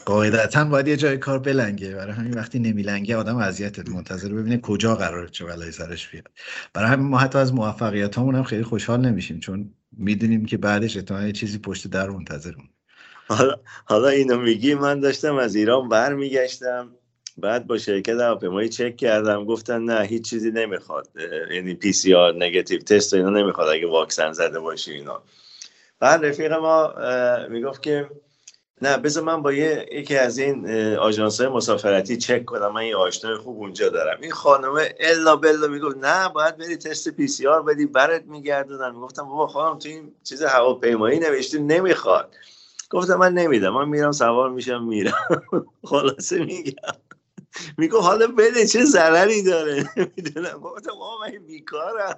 قاعدتا 0.04 0.64
باید 0.64 0.88
یه 0.88 0.96
جای 0.96 1.18
کار 1.18 1.38
بلنگه. 1.38 1.94
برای 1.94 2.12
همین 2.12 2.34
وقتی 2.34 2.58
نمیلنگه 2.58 3.16
آدم 3.16 3.36
اذیت 3.36 3.88
منتظر 3.88 4.28
ببینه 4.28 4.60
کجا 4.60 4.96
قراره 4.96 5.28
چه 5.28 5.44
بلایی 5.44 5.72
سرش 5.72 6.08
بیاد. 6.08 6.24
برای 6.74 6.88
همین 6.88 7.06
ما 7.06 7.18
حتی 7.18 7.38
از 7.38 7.54
موفقیت 7.54 8.18
هم 8.18 8.42
خیلی 8.42 8.62
خوشحال 8.62 9.00
نمیشیم 9.00 9.40
چون 9.40 9.70
می‌دونیم 9.92 10.46
که 10.46 10.56
بعدش 10.56 10.96
احتمالاً 10.96 11.26
یه 11.26 11.32
چیزی 11.32 11.58
پشت 11.58 11.88
در 11.88 12.10
منتظرمون. 12.10 12.68
حالا 13.28 13.54
حالا 13.84 14.08
اینو 14.08 14.36
میگی 14.36 14.74
من 14.74 15.00
داشتم 15.00 15.36
از 15.36 15.54
ایران 15.54 15.88
برمیگشتم. 15.88 16.90
بعد 17.36 17.66
با 17.66 17.78
شرکت 17.78 18.14
هواپیمایی 18.14 18.68
چک 18.68 18.96
کردم. 18.96 19.44
گفتن 19.44 19.82
نه 19.82 20.06
هیچ 20.06 20.30
چیزی 20.30 20.50
نمی‌خواد. 20.50 21.08
یعنی 21.50 21.74
PCR 21.74 22.34
negative 22.34 22.80
تست 22.80 23.14
اینا 23.14 23.30
نمی‌خواد 23.30 23.68
اگه 23.68 23.86
واکسن 23.86 24.32
زده 24.32 24.60
باشی 24.60 24.92
اینا. 24.92 25.22
بعد 26.00 26.24
رفیق 26.24 26.52
ما 26.52 26.94
می‌گفت 27.50 27.82
که 27.82 28.08
نه 28.82 28.98
بذار 28.98 29.24
من 29.24 29.42
با 29.42 29.52
یه 29.52 29.86
یکی 29.92 30.16
از 30.16 30.38
این 30.38 30.66
آژانس 30.96 31.40
های 31.40 31.50
مسافرتی 31.50 32.16
چک 32.16 32.44
کنم. 32.44 32.72
من 32.72 32.86
یه 32.86 32.96
آشنای 32.96 33.36
خوب 33.36 33.58
اونجا 33.58 33.88
دارم. 33.88 34.18
این 34.22 34.30
خانمه 34.30 34.94
الا 35.00 35.36
بلا 35.36 35.66
می‌گفت 35.66 35.96
نه 35.96 36.28
باید 36.28 36.56
بری 36.56 36.76
تست 36.76 37.08
PCR 37.08 37.62
بدی 37.62 37.86
برات 37.86 38.22
میگردونن. 38.26 38.90
می‌گفتم 38.90 39.22
بابا 39.22 39.46
خانم 39.46 39.78
تو 39.78 39.88
این 39.88 40.14
چیز 40.24 40.42
هواپیمایی 40.42 41.18
نوشته 41.18 41.58
نمی‌خواد. 41.58 42.34
گفتم 42.90 43.16
من 43.16 43.32
نمیدم. 43.32 43.70
من 43.74 43.88
میرم 43.88 44.12
سوار 44.12 44.50
میشم 44.50 44.84
میرم. 44.84 45.14
خلاصه 45.90 46.38
میگم. 46.44 46.72
میگه 47.78 47.98
حالا 47.98 48.26
بده 48.26 48.66
چه 48.66 48.84
ضرری 48.84 49.42
داره؟ 49.42 49.84
نمی‌دونم. 49.96 50.58
گفتم 50.60 50.92
بابا 50.92 51.18
من 51.26 51.46
بیکارم. 51.46 52.16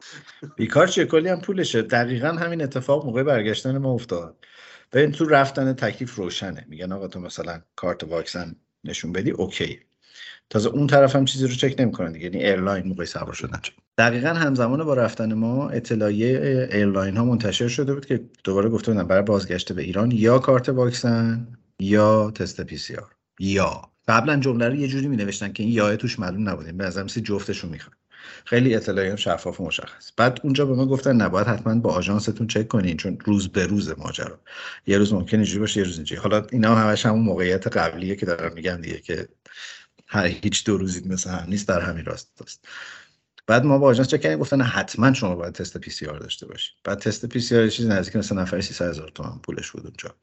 بیکار 0.56 0.86
چیه؟ 0.86 1.04
کلی 1.04 1.28
هم 1.28 1.40
پولشه. 1.40 1.82
دقیقا 1.82 2.28
همین 2.28 2.62
اتفاق 2.62 3.06
موقع 3.06 3.22
برگشتن 3.22 3.78
ما 3.78 3.92
افتاد. 3.92 4.36
ببین 4.94 5.12
تو 5.12 5.24
رفتن 5.24 5.72
تکلیف 5.72 6.14
روشنه. 6.14 6.66
میگن 6.68 6.92
آقا 6.92 7.08
تو 7.08 7.20
مثلا 7.20 7.60
کارت 7.76 8.04
واکسن 8.04 8.56
نشون 8.84 9.12
بدی 9.12 9.30
OK. 9.30 9.78
تازه 10.50 10.68
اون 10.68 10.86
طرف 10.86 11.16
هم 11.16 11.24
چیزی 11.24 11.46
رو 11.46 11.54
چک 11.54 11.74
نمی‌کنن 11.78 12.12
دیگه. 12.12 12.24
یعنی 12.24 12.44
airline 12.44 12.86
موقع 12.86 13.04
سوار 13.04 13.32
شدن. 13.32 13.60
دقیقا 13.98 14.28
همزمان 14.28 14.84
با 14.84 14.94
رفتن 14.94 15.34
ما 15.34 15.68
اطلاعیه 15.68 16.68
airline 16.72 17.16
ها 17.16 17.24
منتشر 17.24 17.68
شده 17.68 17.94
بود 17.94 18.06
که 18.06 18.24
دوباره 18.44 18.68
گفته 18.68 18.92
بودن 18.92 19.06
برای 19.06 19.22
بازگشت 19.22 19.72
به 19.72 19.82
ایران 19.82 20.10
یا 20.10 20.38
کارت 20.38 20.68
واکسن 20.68 21.48
یا 21.80 22.30
تست 22.30 22.60
PCR. 22.60 23.10
یا. 23.40 23.82
قبلا 24.08 24.36
جمله 24.36 24.68
رو 24.68 24.74
یه 24.74 24.88
جوری 24.88 25.08
می 25.08 25.16
نوشتن 25.16 25.52
که 25.52 25.62
این 25.62 25.72
یا 25.72 25.96
توش 25.96 26.18
معلوم 26.18 26.48
نبوده. 26.48 26.72
به 26.72 26.84
نظرم 26.84 27.06
سی 27.06 27.20
جفتشون 27.20 27.70
می‌خوان 27.70 27.96
خیلی 28.44 28.74
اطلاعیه 28.74 29.18
شفاف 29.18 29.60
و 29.60 29.66
مشخص. 29.66 30.10
بعد 30.16 30.40
اونجا 30.42 30.66
به 30.66 30.74
ما 30.74 30.86
گفتن 30.86 31.16
نباید 31.16 31.46
حتما 31.46 31.74
با 31.74 31.94
آژانستون 31.94 32.46
چک 32.46 32.68
کنین 32.68 32.96
چون 32.96 33.18
روز 33.24 33.48
به 33.48 33.66
روز 33.66 33.94
ماجرا. 33.98 34.40
یه 34.86 34.98
روز 34.98 35.12
ممکن 35.12 35.36
اینجوری 35.36 35.58
باشه 35.58 35.80
یه 35.80 35.86
روز 35.86 35.96
اینجوری. 35.96 36.20
حالا 36.20 36.46
اینا 36.52 36.74
هم 36.74 36.88
همش 36.88 37.06
همون 37.06 37.20
موقعیت 37.20 37.66
قبلیه 37.66 38.16
که 38.16 38.26
دارم 38.26 38.52
میگم 38.52 38.76
دیگه 38.76 38.98
که 38.98 39.28
هر 40.06 40.26
هیچ 40.26 40.64
دو 40.64 40.78
روزی 40.78 41.08
مثل 41.08 41.30
هم 41.30 41.44
نیست 41.48 41.68
در 41.68 41.80
همین 41.80 42.04
راستاست 42.04 42.68
بعد 43.46 43.64
ما 43.64 43.78
با 43.78 43.86
آژانس 43.86 44.08
چک 44.08 44.20
کردیم 44.20 44.38
گفتن 44.38 44.60
حتما 44.60 45.12
شما 45.12 45.34
باید 45.36 45.52
تست 45.52 45.78
PCR 45.78 46.18
داشته 46.18 46.46
باشید 46.46 46.74
بعد 46.84 46.98
تست 46.98 47.26
PCR 47.26 47.68
چیزی 47.68 47.88
نزدیک 47.88 48.16
مثلا 48.16 48.42
نفر 48.42 48.60
300 48.60 48.88
هزار 48.88 49.08
تومان 49.14 49.38
پولش 49.38 49.70
بود 49.70 49.86
اونجا. 49.86 50.14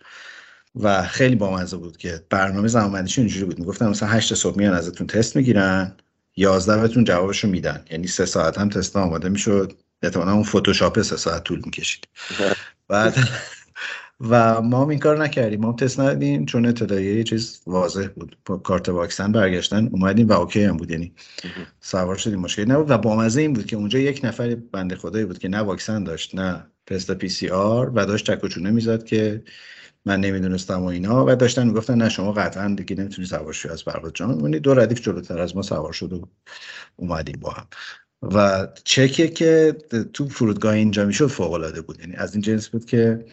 و 0.76 1.04
خیلی 1.04 1.36
بامزه 1.36 1.78
بود 1.78 1.98
که 1.98 2.26
برنامه 2.30 2.68
زمانبندیش 2.68 3.20
اینجوری 3.20 3.46
بود. 3.46 3.60
می‌گفتن 3.60 3.88
مثلا 3.88 4.10
8 4.10 4.34
صبح 4.34 4.58
میان 4.58 4.74
ازتون 4.74 5.08
تست 5.08 5.36
می‌گیرن. 5.36 5.98
11 6.42 6.82
بهتون 6.82 7.04
جوابشو 7.04 7.48
میدن. 7.48 7.86
یعنی 7.92 8.08
سه 8.08 8.26
ساعت 8.26 8.58
هم 8.58 8.70
تست 8.70 8.98
آماده 8.98 9.30
می‌شد. 9.30 9.74
احتمالاً 10.04 10.32
اون 10.32 10.44
فتوشاپ 10.44 11.02
سه 11.02 11.18
ساعت 11.18 11.44
طول 11.44 11.62
می‌کشید. 11.66 12.08
بعد 12.88 13.18
و 14.30 14.62
ما 14.62 14.82
هم 14.82 14.90
این 14.90 15.00
کار 15.00 15.24
نکردیم. 15.24 15.62
ما 15.62 15.74
تست 15.74 16.00
ندادیم 16.00 16.46
چون 16.46 16.66
اطلاعیه 16.66 17.16
یه 17.16 17.24
چیز 17.24 17.62
واضح 17.68 18.08
بود. 18.08 18.38
کارت 18.64 18.90
واکسن 18.90 19.32
برگشتن 19.32 19.90
اومدیم 19.92 20.28
و 20.28 20.32
OK 20.34 20.64
هم 20.64 20.78
بود. 20.78 20.92
یعنی 20.92 21.14
سوار 21.82 22.16
شدیم. 22.16 22.40
مشکلی 22.40 22.66
نبود 22.66 22.90
و 22.90 22.98
بامزه 22.98 23.42
این 23.42 23.54
بود 23.54 23.66
که 23.66 23.76
اونجا 23.76 24.00
یک 24.00 24.22
نفر 24.24 24.56
بنده 24.56 24.96
خدایی 24.96 25.26
بود 25.26 25.40
که 25.40 25.48
نه 25.48 25.58
واکسن 25.58 26.04
داشت 26.04 26.36
نه 26.36 26.66
تست 26.88 27.12
PCR 27.12 27.92
و 27.96 28.06
داشت 28.06 28.26
چک 28.26 28.44
و 28.44 28.48
چونه 28.48 28.72
می‌زد 28.72 29.04
که 29.04 29.44
من 30.06 30.20
نمی‌دونستم 30.20 30.82
و 30.82 30.86
اینا. 30.86 31.26
و 31.26 31.36
داشتن 31.36 31.68
می‌گفتن 31.68 31.96
نه 31.96 32.10
شما 32.10 32.32
قطعا 32.32 32.76
دیگه 32.78 32.96
نمی‌تونی 32.96 33.28
سوار 33.28 33.54
شی 33.54 33.70
از 33.70 33.86
پرواز 33.86 34.12
جان 34.14 34.32
اونی 34.32 34.60
دو 34.60 34.74
ردیف 34.74 35.02
جلوتر 35.02 35.40
از 35.40 35.56
ما 35.56 35.62
سوار 35.62 35.94
شد 35.94 36.14
و 36.14 36.28
اومدیم 36.96 37.40
با 37.42 37.50
هم. 37.52 37.68
و 38.22 38.68
چکه 38.84 39.28
که 39.28 39.78
تو 40.14 40.30
فرودگاه 40.30 40.74
اینجا 40.74 41.06
می‌شد 41.06 41.28
فوق 41.28 41.54
العاده 41.54 41.82
بود. 41.82 42.00
یعنی 42.00 42.16
از 42.16 42.34
این 42.34 42.42
جنس 42.42 42.70
بود 42.70 42.86
که 42.86 43.26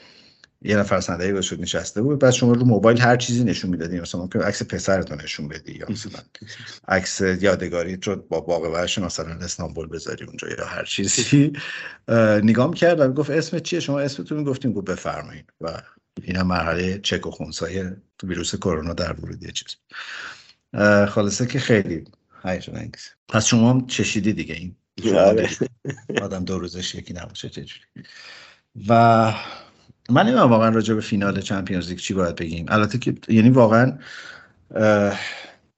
یه 0.62 0.76
نفر 0.76 1.00
صندلی 1.00 1.32
گذاشته 1.32 1.56
نشسته 1.56 2.02
بود. 2.02 2.18
بعد 2.18 2.30
شما 2.30 2.52
رو 2.52 2.64
موبایل 2.64 3.00
هر 3.00 3.16
چیزی 3.16 3.44
نشون 3.44 3.70
می‌دادی 3.70 4.00
مثلا 4.00 4.20
ممکن 4.20 4.40
عکس 4.40 4.62
پسرتون 4.62 5.20
نشون 5.20 5.48
بدی 5.48 5.72
یا 5.72 5.86
مثلا 5.90 6.20
عکس 6.88 7.20
یادگاری 7.20 7.98
رو 8.04 8.16
با 8.16 8.40
باغ 8.40 8.62
وحش 8.62 8.98
مثلا 8.98 9.34
استانبول 9.34 9.86
بذاری 9.88 10.24
اونجا 10.24 10.48
یا 10.48 10.64
هر 10.66 10.84
چیزی. 10.84 11.52
نگاه 12.42 12.74
کرد 12.74 13.00
و 13.00 13.12
گفت 13.12 13.30
اسم 13.30 13.58
چیه؟ 13.58 13.80
شما 13.80 14.00
اسمتون 14.00 14.44
گفتیم 14.44 14.72
گفت 14.72 14.90
بفرمایید. 14.90 15.52
و 15.60 15.82
این 16.22 16.42
مرحله 16.42 16.98
چک 16.98 17.26
و 17.26 17.30
خونسای 17.30 17.90
تو 18.18 18.26
ویروس 18.26 18.54
کرونا 18.54 18.94
در 18.94 19.12
ورود 19.12 19.42
یه 19.42 19.52
چیز. 19.52 19.76
خلاصه 21.08 21.46
که 21.46 21.58
خیلی 21.58 22.04
هیجان 22.44 22.76
انگیز. 22.76 23.10
پس 23.28 23.46
شما 23.46 23.70
هم 23.70 23.86
چشیدی 23.86 24.32
دیگه 24.32 24.54
این؟ 24.54 24.76
آدم 26.22 26.44
دو 26.44 26.58
روزش 26.58 26.94
یکی 26.94 27.14
نباشه 27.14 27.48
چجوری 27.48 27.84
و 28.88 29.32
من 30.10 30.22
نمی‌دونم 30.22 30.50
واقعا 30.50 30.68
راجع 30.68 30.94
به 30.94 31.00
فینال 31.00 31.40
چمپیونز 31.40 31.88
لیگ 31.88 31.98
چی 31.98 32.14
باید 32.14 32.36
بگیم. 32.36 32.66
البته 32.68 32.98
که 32.98 33.14
یعنی 33.28 33.50
واقعا 33.50 33.98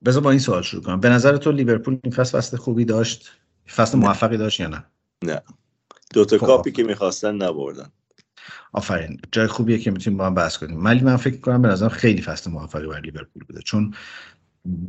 بذار 0.04 0.22
با 0.22 0.30
این 0.30 0.38
سوال 0.38 0.62
شروع 0.62 0.82
کنم. 0.82 1.00
به 1.00 1.08
نظر 1.08 1.36
تو 1.36 1.52
لیورپول 1.52 1.98
این 2.04 2.12
فصل 2.12 2.38
فصل 2.38 2.56
خوبی 2.56 2.84
داشت؟ 2.84 3.30
فصل 3.74 3.98
موفقی 3.98 4.36
داشت 4.36 4.60
یا 4.60 4.68
نه؟ 4.68 4.84
نه. 5.24 5.42
دو 6.14 6.24
تا 6.24 6.38
کاپی 6.38 6.72
که 6.72 6.82
می‌خواستن 6.82 7.34
نبردن. 7.34 7.90
آفرین. 8.72 9.20
جای 9.32 9.46
خوبیه 9.46 9.78
که 9.78 9.90
می‌تونیم 9.90 10.18
با 10.18 10.26
هم 10.26 10.34
بحث 10.34 10.56
کنیم. 10.56 10.84
ولی 10.84 11.00
من 11.00 11.16
فکر 11.16 11.36
کنم 11.36 11.62
به 11.62 11.68
نظرم 11.68 11.88
خیلی 11.88 12.22
فصل 12.22 12.50
موفقی 12.50 12.86
برای 12.86 13.02
لیورپول 13.02 13.44
بوده 13.44 13.62
چون 13.62 13.94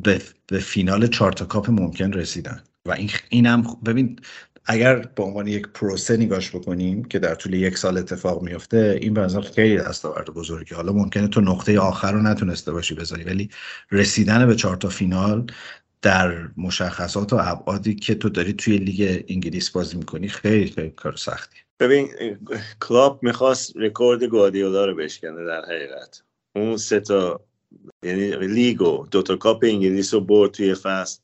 به, 0.03 0.21
به 0.47 0.59
فینال 0.59 1.07
چهار 1.07 1.31
تا 1.31 1.45
کاپ 1.45 1.69
ممکن 1.69 2.13
رسیدن. 2.13 2.63
و 2.85 2.91
این 2.91 3.09
اینم 3.29 3.63
ببین 3.85 4.19
اگر 4.65 4.95
به 4.95 5.23
عنوان 5.23 5.47
یک 5.47 5.67
پروسه 5.67 6.17
نگاش 6.17 6.55
بکنیم 6.55 7.03
که 7.03 7.19
در 7.19 7.35
طول 7.35 7.53
یک 7.53 7.77
سال 7.77 7.97
اتفاق 7.97 8.41
میفته 8.41 8.99
این 9.01 9.13
به 9.13 9.27
خیلی 9.27 9.77
دستاورد 9.77 10.25
بزرگی. 10.25 10.75
حالا 10.75 10.93
ممکنه 10.93 11.27
تو 11.27 11.41
نقطه 11.41 11.79
آخر 11.79 12.11
رو 12.11 12.21
نتونسته 12.21 12.71
باشی 12.71 12.95
بذاری 12.95 13.23
ولی 13.23 13.49
رسیدن 13.91 14.47
به 14.47 14.55
چهار 14.55 14.77
تا 14.77 14.89
فینال 14.89 15.47
در 16.01 16.49
مشخصات 16.57 17.33
و 17.33 17.37
ابعادی 17.39 17.95
که 17.95 18.15
تو 18.15 18.29
داری 18.29 18.53
توی 18.53 18.77
لیگ 18.77 19.23
انگلیس 19.29 19.69
بازی 19.69 19.97
می‌کنی 19.97 20.27
خیلی 20.27 20.71
خیلی 20.71 20.89
کار 20.89 21.15
سختی 21.15 21.57
ببین 21.81 22.09
کلاپ 22.81 23.23
می‌خواست 23.23 23.77
رکورد 23.77 24.23
گواردیولا 24.23 24.85
رو 24.85 24.95
بشکنه 24.95 25.45
در 25.45 25.65
حقیقت. 25.65 26.23
اون 26.55 26.77
سه 26.77 26.99
تا 26.99 27.41
یعنی 28.03 28.47
لیگ 28.47 28.81
و 28.81 29.07
دو 29.11 29.21
تا 29.21 29.35
کاپ 29.35 29.63
انگلیس 29.63 30.13
رو 30.13 30.19
برد 30.19 30.51
توی 30.51 30.75
فصل 30.75 31.21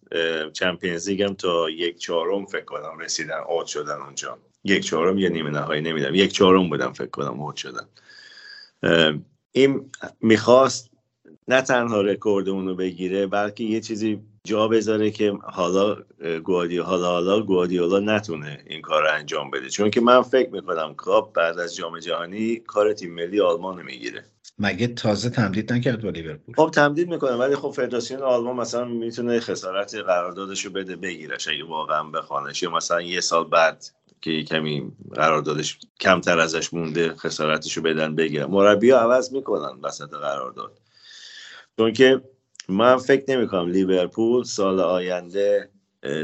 چمپیونز 0.54 1.10
لیگ 1.10 1.22
هم 1.22 1.34
تا 1.34 1.70
یک 1.70 1.98
چهارم 1.98 2.46
فکر 2.46 2.66
کنم 2.66 3.00
رسیدن 3.00 3.40
اوت 3.50 3.68
شدن 3.68 4.02
اونجا. 4.02 4.38
یک 4.64 4.86
چهارم 4.86 5.18
یا 5.18 5.30
نیمه 5.30 5.50
نهایی 5.50 5.82
نمی‌دونم 5.82 6.16
یک 6.16 6.32
چهارم 6.32 6.70
بودن 6.70 6.94
فکر 6.94 7.10
کنم 7.10 7.42
اوت 7.42 7.56
شدن. 7.56 7.88
این 9.52 9.92
می‌خواست 10.22 10.90
نه 11.48 11.62
تنها 11.62 12.02
رکورد 12.02 12.50
اون 12.50 12.68
رو 12.68 12.76
بگیره 12.76 13.28
بلکه 13.28 13.64
یه 13.64 13.82
چیزی 13.82 14.20
جا 14.48 14.68
بذاره 14.68 15.12
که 15.12 15.34
حالا 15.44 15.98
گوادی 16.44 16.78
حالا 16.78 17.08
حالا 17.08 17.42
گوادیولا 17.42 18.00
نتونه 18.00 18.64
این 18.68 18.82
کار 18.82 19.02
رو 19.02 19.14
انجام 19.14 19.52
بده. 19.52 19.70
چون 19.70 19.90
که 19.90 20.02
من 20.02 20.22
فکر 20.22 20.50
می‌کنم 20.50 20.94
کاپ 20.96 21.34
بعد 21.34 21.60
از 21.60 21.76
جام 21.76 22.00
جهانی 22.00 22.56
کار 22.56 22.94
تیم 22.94 23.14
ملی 23.14 23.42
آلمان 23.42 23.82
می‌گیره. 23.82 24.26
مگه 24.60 24.88
تازه 24.88 25.30
تمدید 25.30 25.74
نکرد 25.74 26.04
با 26.04 26.10
لیورپول؟ 26.10 26.56
خب 26.56 26.72
تمدید 26.74 27.10
می‌کنه 27.10 27.32
ولی 27.32 27.56
خب 27.56 27.70
فدراسیون 27.70 28.22
آلمان 28.22 28.56
مثلا 28.56 28.86
می‌تونه 28.86 29.40
خسارت 29.40 29.96
قراردادش 29.96 30.66
رو 30.66 30.72
بده 30.72 30.96
بگیرش. 30.96 31.48
اگه 31.48 31.64
واقعا 31.64 32.04
بخوانش 32.04 32.64
یا 32.64 32.72
مثلا 32.72 33.02
یه 33.02 33.22
سال 33.22 33.44
بعد 33.44 33.86
که 34.22 34.44
کمی 34.44 34.92
قراردادش 35.16 35.80
کمتر 36.00 36.40
ازش 36.40 36.74
مونده 36.74 37.14
خسارتش 37.16 37.78
رو 37.78 37.84
بدن 37.84 38.16
بگیرن. 38.16 38.46
مربی 38.46 38.92
ها 38.92 39.00
عوض 39.00 39.34
می‌کنن 39.34 39.80
وسط 39.84 40.10
قرارداد. 40.10 40.78
چون 41.78 41.94
که 41.94 42.22
من 42.70 42.98
فکر 42.98 43.24
نمی 43.36 43.48
کنم 43.48 43.70
لیورپول 43.70 44.44
سال 44.44 44.80
آینده 44.80 45.70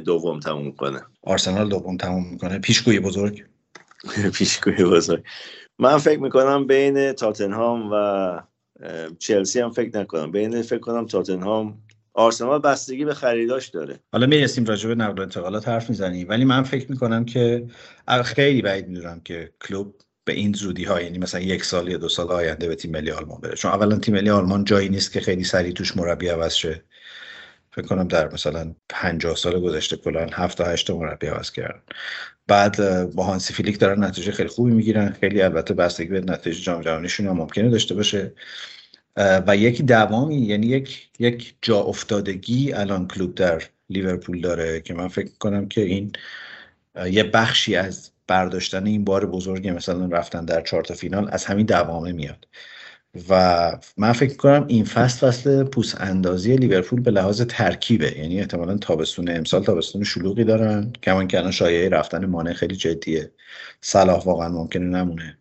دوم 0.05 0.39
تموم 0.39 0.71
کنه. 0.71 1.01
آرسنال 1.23 1.69
دوم 1.69 1.97
تموم 1.97 2.27
می‌کنه. 2.31 2.59
پیشگوی 2.59 2.99
بزرگ. 2.99 3.43
پیشگوی 4.37 4.83
بزرگ. 4.83 5.23
من 5.79 5.97
فکر 5.97 6.19
می‌کنم 6.19 6.67
بین 6.67 7.11
تاتنهام 7.11 7.89
و 7.91 8.41
چلسی 9.19 9.59
هم 9.59 9.71
فکر 9.71 9.99
نکنم. 9.99 10.31
بین 10.31 10.61
فکر 10.61 10.79
کنم 10.79 11.05
تاتنهام 11.05 11.77
آرسنال 12.13 12.59
بستگی 12.59 13.05
به 13.05 13.13
خریداش 13.13 13.67
داره. 13.67 13.99
حالا 14.13 14.27
می‌رسیم 14.27 14.65
راجع 14.65 14.89
به 14.89 14.95
نقل 14.95 15.19
و 15.19 15.21
انتقالات 15.21 15.67
حرف 15.67 15.89
می‌زنیم. 15.89 16.29
ولی 16.29 16.45
من 16.45 16.63
فکر 16.63 16.91
می‌کنم 16.91 17.25
که 17.25 17.67
خیلی 18.23 18.61
بعید 18.61 18.87
می‌دونم 18.87 19.19
که 19.19 19.53
کلوب 19.67 19.95
به 20.25 20.33
این 20.33 20.53
زودی 20.53 20.83
ها 20.83 21.01
یعنی 21.01 21.17
مثلا 21.17 21.41
یک 21.41 21.65
سال 21.65 21.87
یا 21.87 21.97
دو 21.97 22.09
سال 22.09 22.31
آینده 22.31 22.67
به 22.67 22.75
تیم 22.75 22.91
ملی 22.91 23.11
آلمان 23.11 23.41
بره. 23.41 23.55
چون 23.55 23.71
اولا 23.71 23.97
تیم 23.97 24.13
ملی 24.13 24.29
آلمان 24.29 24.63
جایی 24.63 24.89
نیست 24.89 25.11
که 25.11 25.21
خیلی 25.21 25.43
سریع 25.43 25.71
توش 25.73 25.97
مربی 25.97 26.27
عوض 26.27 26.53
شه. 26.53 26.83
فکر 27.71 27.85
کنم 27.87 28.07
در 28.07 28.33
مثلا 28.33 28.75
50 28.89 29.35
سال 29.35 29.59
گذشته 29.59 29.97
کلا 29.97 30.27
7 30.31 30.57
تا 30.57 30.65
8 30.65 30.89
مربی 30.91 31.27
عوض 31.27 31.51
کردن. 31.51 31.81
بعد 32.47 33.05
با 33.13 33.23
هانسی 33.23 33.53
فیلیک 33.53 33.79
دارن 33.79 34.03
نتیجه 34.03 34.31
خیلی 34.31 34.49
خوبی 34.49 34.71
می‌گیرن. 34.71 35.17
خیلی 35.21 35.41
البته 35.41 35.73
بستگی 35.73 36.07
به 36.07 36.21
نتیجه 36.21 36.61
جام 36.61 36.81
جهانیشون 36.81 37.27
هم 37.27 37.37
ممکنه 37.37 37.69
داشته 37.69 37.95
باشه. 37.95 38.33
و 39.17 39.57
یک 39.57 39.81
دوامی 39.81 40.35
یعنی 40.35 40.67
یک 40.67 41.09
یک 41.19 41.55
جا 41.61 41.79
افتادگی 41.79 42.73
الان 42.73 43.07
کلوب 43.07 43.35
در 43.35 43.63
لیورپول 43.89 44.41
داره 44.41 44.81
که 44.81 44.93
من 44.93 45.07
فکر 45.07 45.29
کنم 45.39 45.67
که 45.67 45.81
این 45.81 46.11
یه 47.11 47.23
بخشی 47.23 47.75
از 47.75 48.12
برداشتن 48.27 48.85
این 48.85 49.03
بار 49.03 49.25
بزرگی 49.25 49.71
مثلا 49.71 50.05
رفتن 50.05 50.45
در 50.45 50.61
چهارتا 50.61 50.93
فینال 50.93 51.29
از 51.31 51.45
همین 51.45 51.65
دوامه 51.65 52.11
میاد. 52.11 52.47
و 53.29 53.71
من 53.97 54.13
فکر 54.13 54.35
کنم 54.35 54.65
این 54.67 54.85
فصل 54.85 55.27
فصل 55.27 55.63
پوست 55.63 55.95
اندازی 55.97 56.55
لیورپول 56.55 57.01
به 57.01 57.11
لحاظ 57.11 57.41
ترکیبه. 57.41 58.17
یعنی 58.19 58.39
احتمالا 58.39 58.77
تابستون 58.77 59.29
امسال 59.29 59.63
تابستون 59.63 60.03
شلوغی 60.03 60.43
دارن. 60.43 60.93
کمان 61.03 61.29
الان 61.33 61.51
شایعه 61.51 61.89
رفتن 61.89 62.25
مانه 62.25 62.53
خیلی 62.53 62.75
جدیه. 62.75 63.31
صلاح 63.81 64.23
واقعا 64.23 64.49
ممکنه 64.49 64.85
نمونه. 64.85 65.37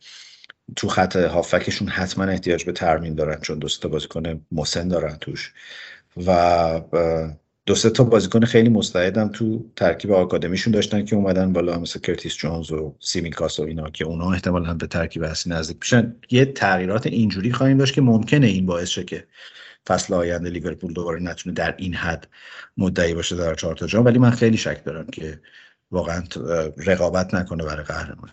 تو 0.77 0.89
خط 0.89 1.17
هافکشون 1.17 1.89
حتما 1.89 2.25
احتیاج 2.25 2.65
به 2.65 2.73
ترمیم 2.73 3.15
دارن 3.15 3.41
چون 3.41 3.59
دو 3.59 3.69
تا 3.69 3.89
بازیکن 3.89 4.47
مسن 4.53 4.89
دارن 4.89 5.17
توش. 5.21 5.53
و 6.27 6.31
دو 7.67 7.75
سه 7.75 7.91
تا 7.91 8.05
بازیکن 8.05 8.45
خیلی 8.45 8.69
مستعدم 8.69 9.29
تو 9.29 9.65
ترکیب 9.77 10.13
آکادمیشون 10.13 10.73
داشتن 10.73 11.05
که 11.05 11.17
اومدن 11.17 11.53
بالا 11.53 11.79
مثل 11.79 12.01
کرتیس 12.01 12.35
جونز 12.35 12.73
و 12.73 12.97
سیمیکاس 13.01 13.61
و 13.61 13.63
اینا 13.63 13.91
که 13.91 14.05
اونا 14.05 14.33
احتمالا 14.33 14.75
به 14.75 14.87
ترکیب 14.87 15.23
اصلی 15.23 15.53
نزدیک 15.53 15.77
میشن. 15.81 16.17
یه 16.31 16.45
تغییرات 16.45 17.07
اینجوری 17.07 17.53
خواهیم 17.53 17.77
داشت 17.77 17.95
که 17.95 18.01
ممکنه 18.01 18.47
این 18.47 18.67
باعث 18.67 18.89
شه 18.89 19.05
که 19.05 19.27
فصل 19.87 20.15
آینده 20.15 20.51
لیورپول 20.51 20.93
دوباره 20.93 21.23
نتونه 21.23 21.55
در 21.55 21.75
این 21.79 21.95
حد 21.95 22.29
مدعی 22.77 23.15
باشه 23.15 23.37
در 23.37 23.55
چهار 23.55 23.75
تا 23.75 23.87
جام. 23.87 24.05
ولی 24.05 24.19
من 24.19 24.31
خیلی 24.31 24.57
شک 24.57 24.85
دارم 24.85 25.07
که 25.07 25.41
واقعا 25.91 26.23
رقابت 26.77 27.35
نکنه 27.35 27.65
برای 27.65 27.85
قهرمانی. 27.85 28.33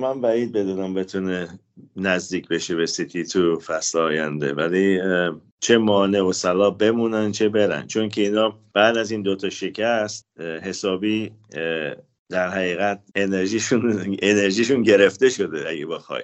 من 0.00 0.20
بعید 0.20 0.52
بدونم 0.52 0.94
بتونه 0.94 1.48
نزدیک 1.96 2.48
بشه 2.48 2.76
به 2.76 2.86
سیتی 2.86 3.24
تو 3.24 3.58
فصل 3.58 3.98
آینده. 3.98 4.52
ولی 4.52 5.00
چه 5.60 5.78
مانع 5.78 6.22
و 6.22 6.32
سلا 6.32 6.70
بمونن 6.70 7.32
چه 7.32 7.48
برن. 7.48 7.86
چون 7.86 8.08
که 8.08 8.20
اینا 8.20 8.58
بعد 8.74 8.96
از 8.96 9.10
این 9.10 9.22
دوتا 9.22 9.50
شکست 9.50 10.26
حسابی 10.62 11.30
در 12.28 12.48
حقیقت 12.48 13.02
انرژیشون 13.14 14.16
انرژیشون 14.22 14.82
گرفته 14.82 15.28
شده 15.28 15.68
اگه 15.68 15.86
بخوای. 15.86 16.22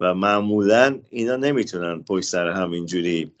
و 0.00 0.14
معمولا 0.14 0.98
اینا 1.10 1.36
نمی‌تونن 1.36 2.02
پشت 2.02 2.24
سر 2.24 2.48
همینجوری 2.48 3.32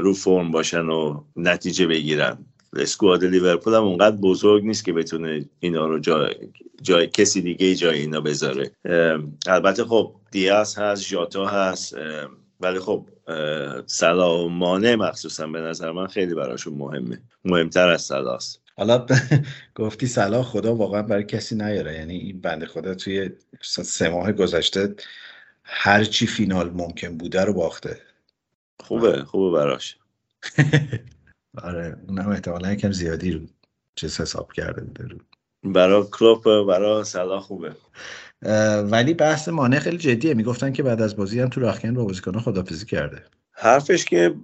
رو 0.00 0.12
فرم 0.12 0.50
باشن 0.50 0.86
و 0.86 1.24
نتیجه 1.36 1.86
بگیرن. 1.86 2.38
اسکواد 2.76 3.24
لیورپول 3.24 3.74
هم 3.74 3.82
اونقدر 3.82 4.16
بزرگ 4.16 4.64
نیست 4.64 4.84
که 4.84 4.92
بتونه 4.92 5.44
اینا 5.60 5.86
رو 5.86 5.98
جای, 5.98 6.34
جای 6.82 7.06
کسی 7.06 7.42
دیگه 7.42 7.74
جای 7.74 7.98
اینا 7.98 8.20
بذاره. 8.20 8.70
البته 9.46 9.84
خب 9.84 10.14
دیاز 10.30 10.78
هست 10.78 11.02
ژاتا 11.02 11.46
هست 11.46 11.96
ولی 12.60 12.78
خب 12.78 13.08
سلا 13.86 14.44
و 14.44 14.48
مانع 14.48 14.94
مخصوصا 14.94 15.46
به 15.46 15.60
نظر 15.60 15.92
من 15.92 16.06
خیلی 16.06 16.34
براشون 16.34 16.74
مهمه. 16.74 17.20
مهمتر 17.44 17.88
از 17.88 18.02
سلاست 18.02 18.60
حالا 18.76 19.06
گفتی 19.74 20.06
سلا 20.06 20.42
خدا 20.42 20.74
واقعا 20.74 21.02
برای 21.02 21.24
کسی 21.24 21.54
نیاره. 21.54 21.94
یعنی 21.94 22.16
این 22.16 22.40
بنده 22.40 22.66
خدا 22.66 22.94
توی 22.94 23.30
سه 23.62 24.08
ماه 24.08 24.32
گذشته 24.32 24.94
هر 25.64 26.04
چی 26.04 26.26
فینال 26.26 26.70
ممکن 26.70 27.18
بوده 27.18 27.44
رو 27.44 27.52
باخته. 27.52 28.00
خوبه 28.80 29.24
خوبه 29.24 29.58
براش. 29.58 29.96
آره 31.62 31.96
اونم 32.08 32.28
احتمالا 32.28 32.72
یکم 32.72 32.92
زیادی 32.92 33.30
رو 33.30 33.40
چیز 33.94 34.20
حساب 34.20 34.52
کرده 34.52 34.80
بوده 34.80 35.04
رو. 35.08 35.18
برا 35.72 36.02
کلوپ 36.02 36.66
برا 36.68 37.04
سلا 37.04 37.40
خوبه. 37.40 37.72
ولی 38.82 39.14
بحث 39.14 39.48
مانع 39.48 39.78
خیلی 39.78 39.98
جدیه. 39.98 40.34
می‌گفتن 40.34 40.72
که 40.72 40.82
بعد 40.82 41.02
از 41.02 41.16
بازی 41.16 41.40
هم 41.40 41.48
تو 41.48 41.60
راخکن 41.60 41.94
با 41.94 42.04
بازیکن 42.04 42.38
خدافزی 42.38 42.86
کرده. 42.86 43.22
حرفش 43.52 44.04
که 44.04 44.34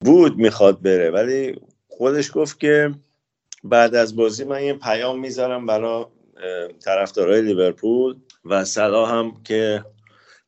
بود 0.00 0.36
می‌خواد 0.36 0.82
بره 0.82 1.10
ولی 1.10 1.60
خودش 1.88 2.30
گفت 2.34 2.60
که 2.60 2.94
بعد 3.64 3.94
از 3.94 4.16
بازی 4.16 4.44
من 4.44 4.62
یه 4.62 4.74
پیام 4.74 5.20
می‌ذارم 5.20 5.66
برا 5.66 6.12
طرفدارای 6.84 7.42
لیورپول 7.42 8.16
و 8.44 8.64
سلا 8.64 9.06
هم 9.06 9.42
که 9.44 9.84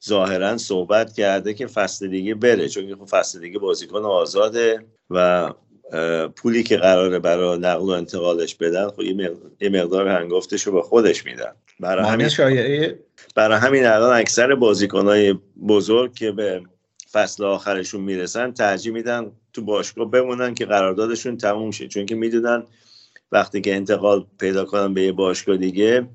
ظاهرا 0.08 0.56
صحبت 0.56 1.12
کرده 1.12 1.54
که 1.54 1.66
فصل 1.66 2.08
دیگه 2.08 2.34
بره 2.34 2.68
چون 2.68 2.94
خب 2.94 3.04
فصل 3.04 3.40
دیگه 3.40 3.58
بازیکن 3.58 4.04
آزاده 4.04 4.86
و 5.10 5.50
پولی 6.37 6.62
که 6.62 6.77
قراره 6.77 7.18
برای 7.18 7.59
نقل 7.59 7.83
و 7.83 7.90
انتقالش 7.90 8.55
بدن 8.55 8.88
خب 8.88 9.03
یه 9.61 9.68
مقدار 9.68 10.09
هنگفتش 10.09 10.62
رو 10.62 10.72
به 10.72 10.83
خودش 10.83 11.24
میدن. 11.24 11.53
برای 11.81 12.05
همین 12.05 12.29
شایعه 12.29 12.98
برای 13.35 13.59
همین 13.59 13.87
الان 13.87 14.12
اکثر 14.12 14.55
بازیکنهای 14.55 15.35
بزرگ 15.68 16.14
که 16.14 16.33
به 16.33 16.62
فصل 17.12 17.44
آخرشون 17.44 18.01
می‌رسن 18.01 18.53
ترجیح 18.53 18.92
میدن 18.92 19.33
تو 19.53 19.62
باشگاه 19.62 20.11
بمونن 20.11 20.55
که 20.55 20.66
قراردادشون 20.66 21.37
تموم 21.37 21.70
شه. 21.70 21.88
چون 21.88 22.07
که 22.07 22.14
می‌دونن 22.14 22.62
وقتی 23.33 23.61
که 23.61 23.74
انتقال 23.74 24.27
پیدا 24.40 24.64
کنن 24.64 24.94
به 24.94 25.03
یه 25.03 25.12
باشگاه 25.12 25.57
دیگه 25.57 26.09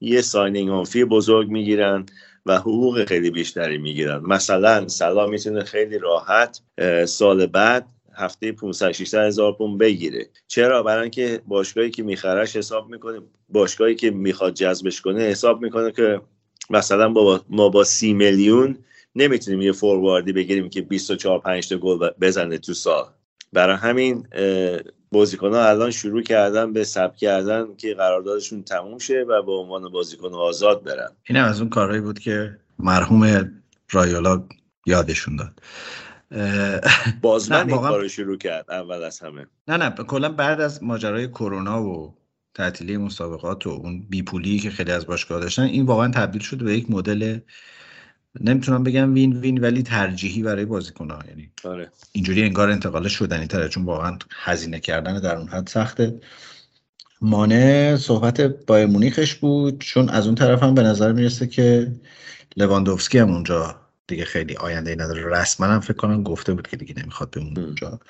یه 0.00 0.20
ساینینگ 0.20 0.70
آنفی 0.70 1.04
بزرگ 1.04 1.48
می‌گیرن 1.48 2.06
و 2.46 2.58
حقوق 2.58 3.04
خیلی 3.04 3.30
بیشتری 3.30 3.78
می‌گیرن. 3.78 4.20
مثلا 4.20 4.88
سلا 4.88 5.26
می‌تونه 5.26 5.64
خیلی 5.64 5.98
راحت 5.98 6.60
سال 7.06 7.46
بعد 7.46 7.86
هفته 8.20 8.52
500 8.52 8.92
600 8.92 9.26
هزار 9.26 9.52
پوند 9.52 9.78
بگیره. 9.78 10.26
چرا؟ 10.48 10.82
برای 10.82 11.02
اینکه 11.02 11.40
باشگاهی 11.46 11.90
که 11.90 12.02
میخرش 12.02 12.56
حساب 12.56 12.90
می‌کنه 12.90 13.20
باشگاهی 13.48 13.94
که 13.94 14.10
می‌خواد 14.10 14.54
جذبش 14.54 15.00
کنه 15.00 15.22
حساب 15.22 15.62
می‌کنه 15.62 15.92
که 15.92 16.20
مثلا 16.70 17.08
با 17.08 17.40
ما 17.48 17.68
با 17.68 17.84
سی 17.84 18.12
میلیون 18.12 18.78
نمی‌تونیم 19.14 19.60
یه 19.60 19.72
فورواردی 19.72 20.32
بگیریم 20.32 20.68
که 20.68 20.82
24 20.82 21.38
5 21.38 21.68
تا 21.68 21.76
گل 21.76 22.10
بزنه 22.20 22.58
تو 22.58 22.74
سال. 22.74 23.04
برای 23.52 23.76
همین 23.76 24.26
بازیکن 25.12 25.54
ها 25.54 25.68
الان 25.68 25.90
شروع 25.90 26.22
کردن 26.22 26.72
به 26.72 26.84
ثبت 26.84 27.16
کردن 27.16 27.66
که 27.76 27.94
قراردادشون 27.94 28.62
تموم 28.62 28.98
شه 28.98 29.24
و 29.28 29.42
به 29.42 29.52
عنوان 29.52 29.88
بازیکن 29.88 30.34
آزاد 30.34 30.84
برن. 30.84 31.08
این 31.28 31.38
هم 31.38 31.48
از 31.48 31.60
اون 31.60 31.70
کارهایی 31.70 32.00
بود 32.00 32.18
که 32.18 32.56
مرحوم 32.78 33.52
رایولا 33.90 34.44
یادشون 34.86 35.36
داد. 35.36 35.62
بازمن 37.22 37.68
این 37.68 37.78
کارو 37.78 38.08
شروع 38.08 38.38
کرد 38.38 38.70
اول 38.70 39.04
از 39.04 39.20
همه. 39.20 39.46
نه 39.68 39.76
نه 39.76 39.90
کلا 39.90 40.28
بعد 40.28 40.60
از 40.60 40.82
ماجرای 40.82 41.28
کرونا 41.28 41.82
و 41.82 42.14
تعطیلی 42.54 42.96
مسابقات 42.96 43.66
و 43.66 43.70
اون 43.70 44.06
بیپولی 44.08 44.58
که 44.58 44.70
خیلی 44.70 44.92
از 44.92 45.06
باشگاه 45.06 45.40
داشتن 45.40 45.62
این 45.62 45.86
واقعا 45.86 46.08
تبدیل 46.08 46.42
شده 46.42 46.64
به 46.64 46.76
یک 46.76 46.90
مدل 46.90 47.38
نمی‌تونم 48.40 48.82
بگم 48.82 49.14
وین 49.14 49.36
وین 49.36 49.58
ولی 49.58 49.82
ترجیحی 49.82 50.42
برای 50.42 50.64
بازیکن‌ها. 50.64 51.18
یعنی 51.28 51.50
آره. 51.64 51.92
اینجوری 52.12 52.42
انگار 52.42 52.70
انتقال 52.70 53.08
شدنی 53.08 53.46
تره 53.46 53.68
چون 53.68 53.84
واقعا 53.84 54.18
هزینه 54.30 54.80
کردن 54.80 55.20
در 55.20 55.36
اون 55.36 55.48
حد 55.48 55.66
سخته. 55.66 56.20
مانع 57.20 57.96
صحبت 57.96 58.40
بایر 58.40 58.86
مونیخش 58.86 59.34
بود 59.34 59.80
چون 59.80 60.08
از 60.08 60.26
اون 60.26 60.34
طرف 60.34 60.62
هم 60.62 60.74
به 60.74 60.82
نظر 60.82 61.12
می‌رسه 61.12 61.46
که 61.46 61.92
لواندوفسکی 62.56 63.18
هم 63.18 63.30
اونجا 63.30 63.79
دیگه 64.10 64.24
خیلی 64.24 64.56
آینده 64.56 64.90
ای 64.90 64.96
نداره. 64.96 65.40
رسما 65.40 65.66
هم 65.66 65.80
فکر 65.80 65.92
کنم 65.92 66.22
گفته 66.22 66.54
بود 66.54 66.68
که 66.68 66.76
دیگه 66.76 66.94
نمی‌خواد 67.02 67.30
بمونه 67.30 67.60
اونجا. 67.60 68.00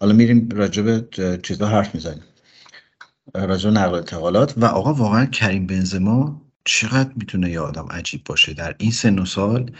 حالا 0.00 0.12
میریم 0.12 0.48
راجع 0.52 0.82
به 0.82 1.08
چیزا 1.42 1.68
حرف 1.68 1.94
می‌زنیم. 1.94 2.22
راجع 3.34 3.70
نقل 3.70 3.94
انتقالات. 3.94 4.54
و 4.56 4.64
آقا 4.64 4.94
واقعا 4.94 5.26
کریم 5.26 5.66
بنزما 5.66 6.42
چقدر 6.64 7.10
می‌تونه 7.16 7.50
یه 7.50 7.60
آدم 7.60 7.86
عجیب 7.90 8.24
باشه؟ 8.24 8.54
در 8.54 8.74
این 8.78 8.90
سن 8.90 9.18
و 9.18 9.24
سال 9.24 9.70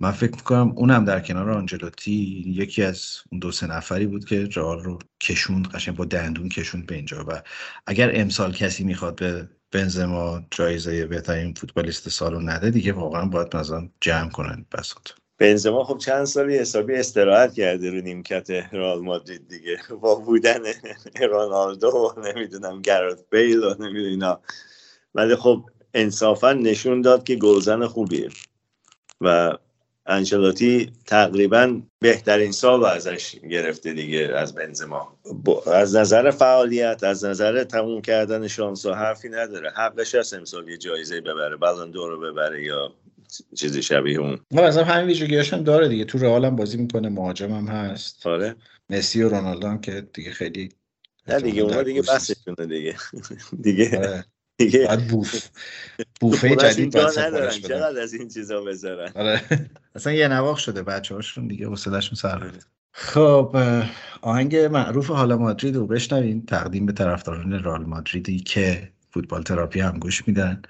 من 0.00 0.10
فکر 0.10 0.30
می‌کنم 0.30 0.72
اونم 0.76 1.04
در 1.04 1.20
کنار 1.20 1.50
آنجلوتی 1.50 2.44
یکی 2.46 2.82
از 2.82 3.06
اون 3.32 3.38
دو 3.38 3.52
سه 3.52 3.66
نفری 3.66 4.06
بود 4.06 4.24
که 4.24 4.48
رئال 4.56 4.80
رو 4.80 4.98
کشوند 5.20 5.68
قشنگ 5.68 5.96
با 5.96 6.04
دندون 6.04 6.48
کشوند 6.48 6.86
به 6.86 6.94
اینجا. 6.94 7.24
و 7.28 7.42
اگر 7.86 8.10
امسال 8.14 8.52
کسی 8.52 8.84
می‌خواد 8.84 9.16
به 9.16 9.48
بنزما 9.72 10.42
جایزه 10.50 11.06
بهترین 11.06 11.54
فوتبالیست 11.54 12.08
سال 12.08 12.32
رو 12.32 12.40
نده 12.40 12.70
دیگه 12.70 12.92
واقعا 12.92 13.26
باید 13.26 13.56
مثلا 13.56 13.88
جمع 14.00 14.30
کنن 14.30 14.66
بساط. 14.72 15.10
بنزما 15.40 15.84
خب 15.84 15.98
چند 15.98 16.24
سالی 16.24 16.58
حسابی 16.58 16.94
استراحت 16.94 17.54
کرده 17.54 17.90
رو 17.90 18.00
نیمکت 18.00 18.50
رئال 18.50 19.00
مادرید 19.00 19.48
دیگه. 19.48 19.78
با 20.02 20.14
بودن 20.14 20.60
رونالدو 21.20 21.88
و 21.88 22.20
نمی‌دونم 22.20 22.82
گرات 22.82 23.24
بیل 23.30 23.64
و 23.64 23.74
نمی‌دونم 23.74 24.10
اینا. 24.10 24.40
ولی 25.14 25.36
خب 25.36 25.64
انصافا 25.94 26.52
نشون 26.52 27.00
داد 27.00 27.24
که 27.24 27.36
گلزن 27.36 27.86
خوبیه. 27.86 28.28
و 29.20 29.58
انشلاتی 30.06 30.92
تقریبا 31.06 31.80
بهترین 31.98 32.52
سال 32.52 32.84
ازش 32.84 33.36
گرفته 33.36 33.92
دیگه 33.92 34.32
از 34.36 34.54
بنزما. 34.54 35.16
از 35.66 35.96
نظر 35.96 36.30
فعالیت 36.30 37.04
از 37.04 37.24
نظر 37.24 37.64
تموم 37.64 38.02
کردن 38.02 38.48
شانس 38.48 38.86
و 38.86 38.92
حرفی 38.92 39.28
نداره. 39.28 39.70
حقش 39.70 40.14
هست 40.14 40.34
امسال 40.34 40.68
یه 40.68 40.76
جایزه 40.76 41.20
ببره 41.20 41.56
بلان 41.56 41.92
رو 41.92 42.20
ببره 42.20 42.64
یا 42.64 42.92
چیزی 43.56 43.82
شبیه 43.82 44.18
اون. 44.18 44.38
نه 44.50 44.62
مثلا 44.62 44.84
همین 44.84 45.06
ویژگیاش 45.06 45.52
هم 45.52 45.62
داره 45.62 45.88
دیگه. 45.88 46.04
تو 46.04 46.18
رئال 46.18 46.44
هم 46.44 46.56
بازی 46.56 46.76
می‌کنه 46.76 47.08
مهاجم 47.08 47.52
هم 47.52 47.66
هست. 47.68 48.26
آره. 48.26 48.56
مسی 48.90 49.22
و 49.22 49.28
رونالدو 49.28 49.68
هم 49.68 49.80
که 49.80 50.08
دیگه 50.12 50.30
خیلی 50.30 50.68
نه 51.28 51.40
دیگه 51.40 51.62
اونا 51.62 51.82
دیگه 51.82 52.02
بسشونه 52.02 52.66
دیگه. 52.66 52.96
دیگه. 53.62 53.98
آره. 53.98 54.24
دیگه. 54.56 54.86
باید 54.86 55.06
بوف. 55.08 55.48
بوفه 56.20 56.56
جدید 56.56 56.98
ندارن. 56.98 57.46
بدن 57.46 57.50
چقدر 57.50 58.00
از 58.00 58.14
این 58.14 58.28
چیزا 58.28 58.60
بذارن؟ 58.60 59.12
آره. 59.14 59.42
اصلا 59.94 60.12
یه 60.12 60.28
نواخ 60.28 60.58
شده 60.58 60.82
بچه 60.82 61.14
هاشون 61.14 61.46
دیگه 61.46 61.66
حوصله‌شون 61.66 62.14
سر 62.14 62.38
رفت. 62.38 62.68
خب 62.92 63.50
اه، 63.54 63.90
آهنگ 64.20 64.56
معروف 64.56 65.10
حالا 65.10 65.36
مادرید 65.36 65.76
رو 65.76 65.86
بشنویم. 65.86 66.44
تقدیم 66.46 66.86
به 66.86 66.92
طرفداران 66.92 67.52
رئال 67.52 67.84
مادریدی 67.84 68.40
که 68.40 68.92
فوتبال 69.10 69.42
تراپی 69.42 69.80
هم 69.80 69.98
گوش 69.98 70.28
میدن. 70.28 70.62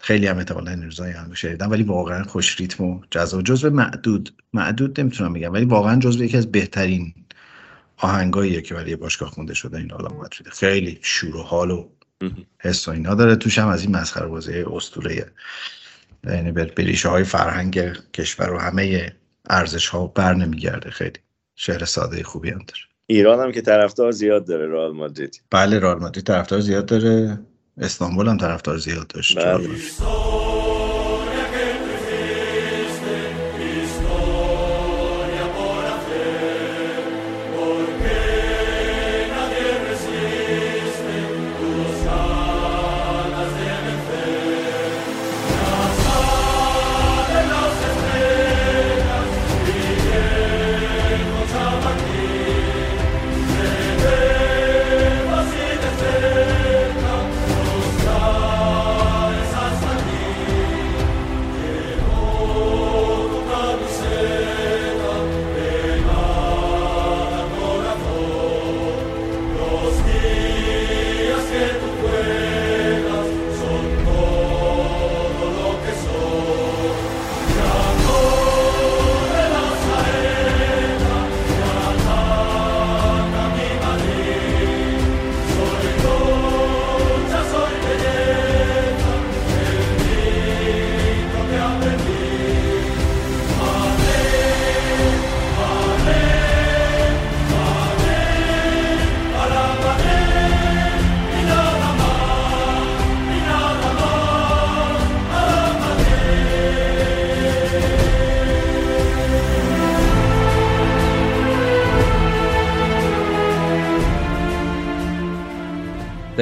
خیلی 0.00 0.26
هم 0.26 0.38
احتمالا 0.38 0.70
این 0.70 0.82
روزای 0.82 1.12
هم 1.12 1.28
گوش 1.28 1.44
دادن 1.44 1.66
ولی 1.66 1.82
واقعا 1.82 2.24
خوش 2.24 2.60
ریتم 2.60 2.84
و 2.84 3.00
جذاب. 3.10 3.42
جزو 3.42 3.70
معدود 3.70 4.34
معدود 4.52 5.00
نمی‌تونم 5.00 5.32
بگم 5.32 5.52
ولی 5.52 5.64
واقعا 5.64 6.00
جزو 6.00 6.24
یکی 6.24 6.36
از 6.36 6.52
بهترین 6.52 7.14
آهنگاییه 7.96 8.62
که 8.62 8.74
برای 8.74 8.96
باشگاه 8.96 9.30
خونده 9.30 9.54
شده. 9.54 9.78
این 9.78 9.90
حالا 9.90 10.08
مادرید 10.08 10.48
خیلی 10.48 10.98
شور 11.02 11.36
و 11.36 11.42
حال 11.42 11.70
و 11.70 11.88
حس 12.58 12.88
و 12.88 12.90
اینا 12.90 13.14
داره. 13.14 13.36
توش 13.36 13.58
هم 13.58 13.68
از 13.68 13.82
این 13.82 13.96
مسخره 13.96 14.26
بازی 14.26 14.62
اسطوره 14.62 15.26
یعنی 16.24 16.52
به 16.52 16.64
به 16.64 16.82
ریشه 16.82 17.08
های 17.08 17.24
فرهنگ 17.24 17.92
کشور 18.12 18.52
و 18.52 18.58
همه 18.58 19.12
ارزش 19.50 19.88
ها 19.88 20.06
بر 20.06 20.34
نمیگرده. 20.34 20.90
خیلی 20.90 21.18
شعر 21.56 21.84
ساده 21.84 22.22
خوبی 22.22 22.50
هم 22.50 22.58
داره. 22.58 22.80
ایران 23.06 23.40
هم 23.40 23.52
که 23.52 23.60
طرفدار 23.60 24.10
زیاد 24.10 24.46
داره 24.46 24.66
رئال 24.66 24.92
مادرید. 24.92 25.42
بله 25.50 25.78
رئال 25.78 25.98
مادرید 25.98 26.24
طرفدار 26.24 26.60
زیاد 26.60 26.86
داره. 26.86 27.38
استانبول 27.80 28.28
هم 28.28 28.36
طرفدار 28.36 28.76
زیاد 28.76 29.06
داشت 29.06 29.38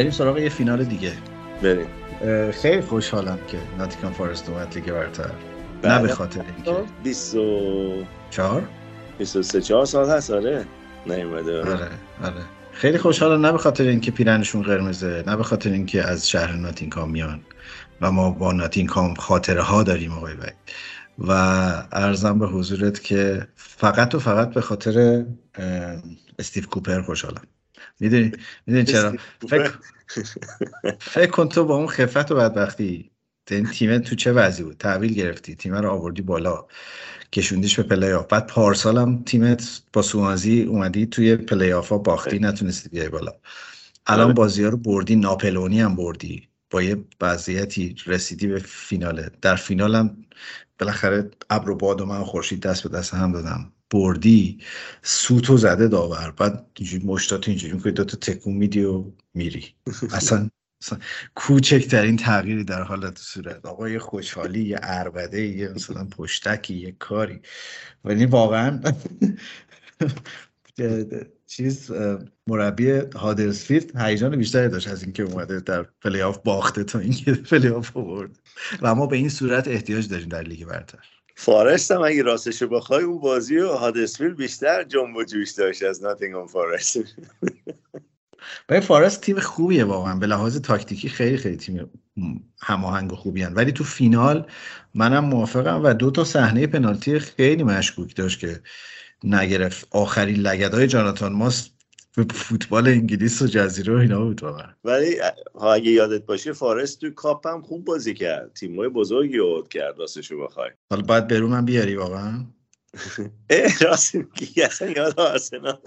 بریم 0.09 0.19
سراغ 0.19 0.39
یه 0.39 0.49
فینال 0.49 0.85
دیگه. 0.85 1.13
بریم. 1.63 1.87
خیلی 2.51 2.81
خوشحالم 2.81 3.39
که 3.49 3.59
ناتیکان 3.79 4.13
فارست 4.13 4.49
اومد 4.49 4.75
لیگ 4.75 4.93
برتر. 4.93 5.25
نه 5.25 5.31
بله. 5.83 6.03
به 6.03 6.09
خاطر 6.09 6.45
اینکه. 6.57 6.85
20 7.03 7.35
و 7.35 8.05
چهار؟ 8.31 8.63
23 9.19 9.61
4 9.61 9.87
سال 9.87 10.11
هست 10.11 10.31
آره. 10.31 10.65
نیومده. 11.07 11.61
آره. 11.61 11.71
آره. 11.71 11.89
آره 12.25 12.43
خیلی 12.73 12.99
خوشحالم 12.99 13.47
نه 13.47 13.53
به 13.53 13.59
خاطر 13.59 13.85
اینکه 13.85 14.11
پیرنشون 14.11 14.63
قرمزه 14.63 15.25
نه 15.27 15.37
به 15.37 15.43
خاطر 15.43 15.71
اینکه 15.71 16.03
از 16.03 16.29
شهر 16.29 16.53
ناتینکام 16.53 17.11
میان. 17.11 17.41
و 18.01 18.13
ما 18.13 18.31
با 18.31 18.53
ناتینکام 18.53 19.15
خاطره 19.15 19.63
ها 19.63 19.83
داریم 19.83 20.13
آقای 20.13 20.35
وحید 20.35 20.55
و 21.19 21.33
ارزم 21.93 22.39
به 22.39 22.47
حضورت 22.47 23.03
که 23.03 23.47
فقط 23.57 24.15
و 24.15 24.19
فقط 24.19 24.51
به 24.51 24.61
خاطر 24.61 25.25
استیو 26.39 26.65
کوپر 26.67 27.03
خوشحالم. 27.03 27.43
می‌دونی؟ 28.01 28.33
می‌دونی 28.67 28.85
چرا؟ 28.85 29.13
فکر 29.49 29.73
فکر 31.01 31.31
کن 31.31 31.49
تو 31.49 31.65
با 31.65 31.77
اون 31.77 31.87
خفت 31.87 32.33
و 32.33 32.35
بدبختی 32.35 33.11
این 33.51 33.67
تیم 33.67 33.99
تو 33.99 34.17
چه 34.17 34.33
وضعی 34.33 34.65
بود؟ 34.65 34.77
تحویل 34.77 35.15
گرفتی 35.15 35.55
تیم 35.55 35.75
رو 35.75 35.91
آوردی 35.91 36.23
بالا 36.23 36.67
کشوندیش 37.33 37.81
به 37.81 37.83
پلی 37.83 38.13
آف 38.13 38.27
بعد 38.27 38.47
پارسال 38.47 38.99
هم 38.99 39.23
تیمت 39.23 39.83
با 39.93 40.03
سوانزی 40.03 40.63
اومدی 40.63 41.07
توی 41.07 41.37
پلی 41.37 41.73
آف 41.73 41.89
ها 41.89 41.99
باختی 41.99 42.39
نتونستی 42.39 42.89
بیای 42.89 43.09
بالا. 43.09 43.33
الان 44.07 44.25
آره. 44.25 44.35
بازی 44.35 44.65
ها 44.65 44.69
رو 44.69 44.77
بردی 44.77 45.17
ناپلئونی 45.17 45.81
هم 45.81 45.97
بردی. 45.97 46.49
با 46.71 46.83
یه 46.83 47.05
وضعیتی 47.21 47.97
رسیدی 48.07 48.47
به 48.47 48.59
فیناله. 48.59 49.31
در 49.43 49.57
فینال 49.57 49.95
هم 49.95 50.25
بالاخره 50.79 51.31
ابر 51.51 51.71
و 51.71 51.77
باد 51.77 52.01
و 52.01 52.07
مه 52.07 52.25
خورشید 52.25 52.61
دست 52.61 52.83
به 52.83 52.99
دست 52.99 53.15
هم 53.15 53.33
دادن. 53.33 53.73
بردی 53.91 54.59
سوتو 55.03 55.57
زده 55.57 55.89
داور. 55.89 56.31
بعد 56.31 56.67
اینجوری 56.79 57.07
مشتات 57.07 57.49
اینجوری 57.49 57.73
می‌کنی 57.73 57.93
دوتا 57.93 58.17
تکون 58.17 58.55
میدی 58.55 58.85
و 58.85 59.05
میری. 59.35 59.75
اصلا 60.13 60.51
کوچکترین 61.35 62.17
تغییری 62.17 62.65
در 62.65 62.83
حالت 62.83 63.19
صورت. 63.19 63.67
آقا 63.67 63.89
یه 63.89 63.99
خوشحالی 63.99 64.63
یه 64.63 64.77
عربده 64.77 65.43
یه 65.43 65.69
مثلا 65.69 66.05
پشتکی 66.05 66.75
یه 66.75 66.93
کاری. 66.99 67.41
ولی 68.05 68.27
واقعا 68.27 68.81
چیز 71.47 71.91
مربی 72.47 72.91
هادرسفیلد 72.91 73.97
هیجان 73.97 74.37
بیشتری 74.37 74.69
داشت 74.69 74.89
از 74.89 75.03
اینکه 75.03 75.23
اومده 75.23 75.61
در 75.61 75.83
پلی 75.83 76.23
آف 76.23 76.39
باخته 76.39 76.85
تا 76.85 76.99
اینکه 76.99 77.33
پلی 77.51 77.69
آف 77.69 77.97
آورد. 77.97 78.39
و 78.83 78.95
ما 78.95 79.07
به 79.07 79.17
این 79.17 79.29
صورت 79.29 79.69
احتیاج 79.69 80.09
داریم 80.09 80.29
در 80.29 80.43
لیگ 80.43 80.65
برتر. 80.67 81.18
فارست 81.41 81.91
هم 81.91 82.03
اگه 82.03 82.23
راستش 82.23 82.63
رو 82.63 82.69
بخوای 82.69 83.05
اون 83.05 83.19
بازی 83.19 83.59
و 83.59 83.69
هادسفیل 83.69 84.35
بیشتر 84.35 84.85
جنب 84.85 85.17
و 85.17 85.25
جوش 85.25 85.51
داشت 85.51 85.83
از 85.83 86.03
ناتینگهام 86.03 86.47
فارست. 86.47 86.99
و 88.69 88.81
فارست 88.81 89.21
تیم 89.21 89.41
خوبیه 89.41 89.85
واقعا. 89.85 90.17
به 90.17 90.27
لحاظ 90.27 90.61
تاکتیکی 90.61 91.09
خیلی 91.09 91.37
خیلی 91.37 91.57
تیم 91.57 91.91
هماهنگ 92.61 93.13
و 93.13 93.17
خوبی 93.17 93.43
هن. 93.43 93.55
ولی 93.55 93.73
تو 93.73 93.85
فینال 93.85 94.47
منم 94.95 95.25
موافقم 95.25 95.85
و 95.85 95.95
دو 95.95 96.11
تا 96.11 96.25
صحنه 96.25 96.67
پنالتی 96.67 97.19
خیلی 97.19 97.63
مشکوک 97.63 98.17
داشت 98.17 98.41
که 98.41 98.61
نگرفت. 99.25 99.89
آخرین 99.91 100.37
لگدهای 100.37 100.87
جاناتان 100.87 101.33
ماس 101.33 101.71
به 102.17 102.27
فوتبال 102.35 102.89
انگلیس 102.89 103.43
و 103.43 103.47
جزیره 103.47 103.95
و 103.95 103.99
اینا 103.99 104.25
بود 104.25 104.43
واقعا. 104.43 104.67
ولی 104.85 105.17
ها 105.55 105.73
اگه 105.73 105.91
یادت 105.91 106.27
باشه 106.27 106.53
فارست 106.53 107.01
تو 107.01 107.11
کاپ 107.11 107.47
هم 107.47 107.63
خوب 107.63 107.85
بازی 107.85 108.15
کرد. 108.15 108.53
تیمای 108.53 108.89
بزرگی 108.89 109.39
اوت 109.39 109.69
کرد 109.69 109.99
راستش 109.99 110.31
رو 110.31 110.47
بخوای. 110.47 110.71
حالا 110.91 111.03
باید 111.03 111.29
برو 111.29 111.49
من 111.49 111.65
بیاری 111.65 111.97
واقعا؟ 111.97 112.47
راست 113.81 114.15
میگی. 114.15 114.63
اصلا 114.63 114.91
یاد 114.91 115.21
آرسنال. 115.21 115.79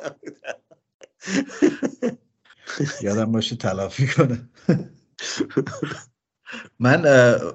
یادم 3.04 3.32
باشه 3.32 3.56
تلافی 3.56 4.08
کنه. 4.08 4.50
من 6.80 7.06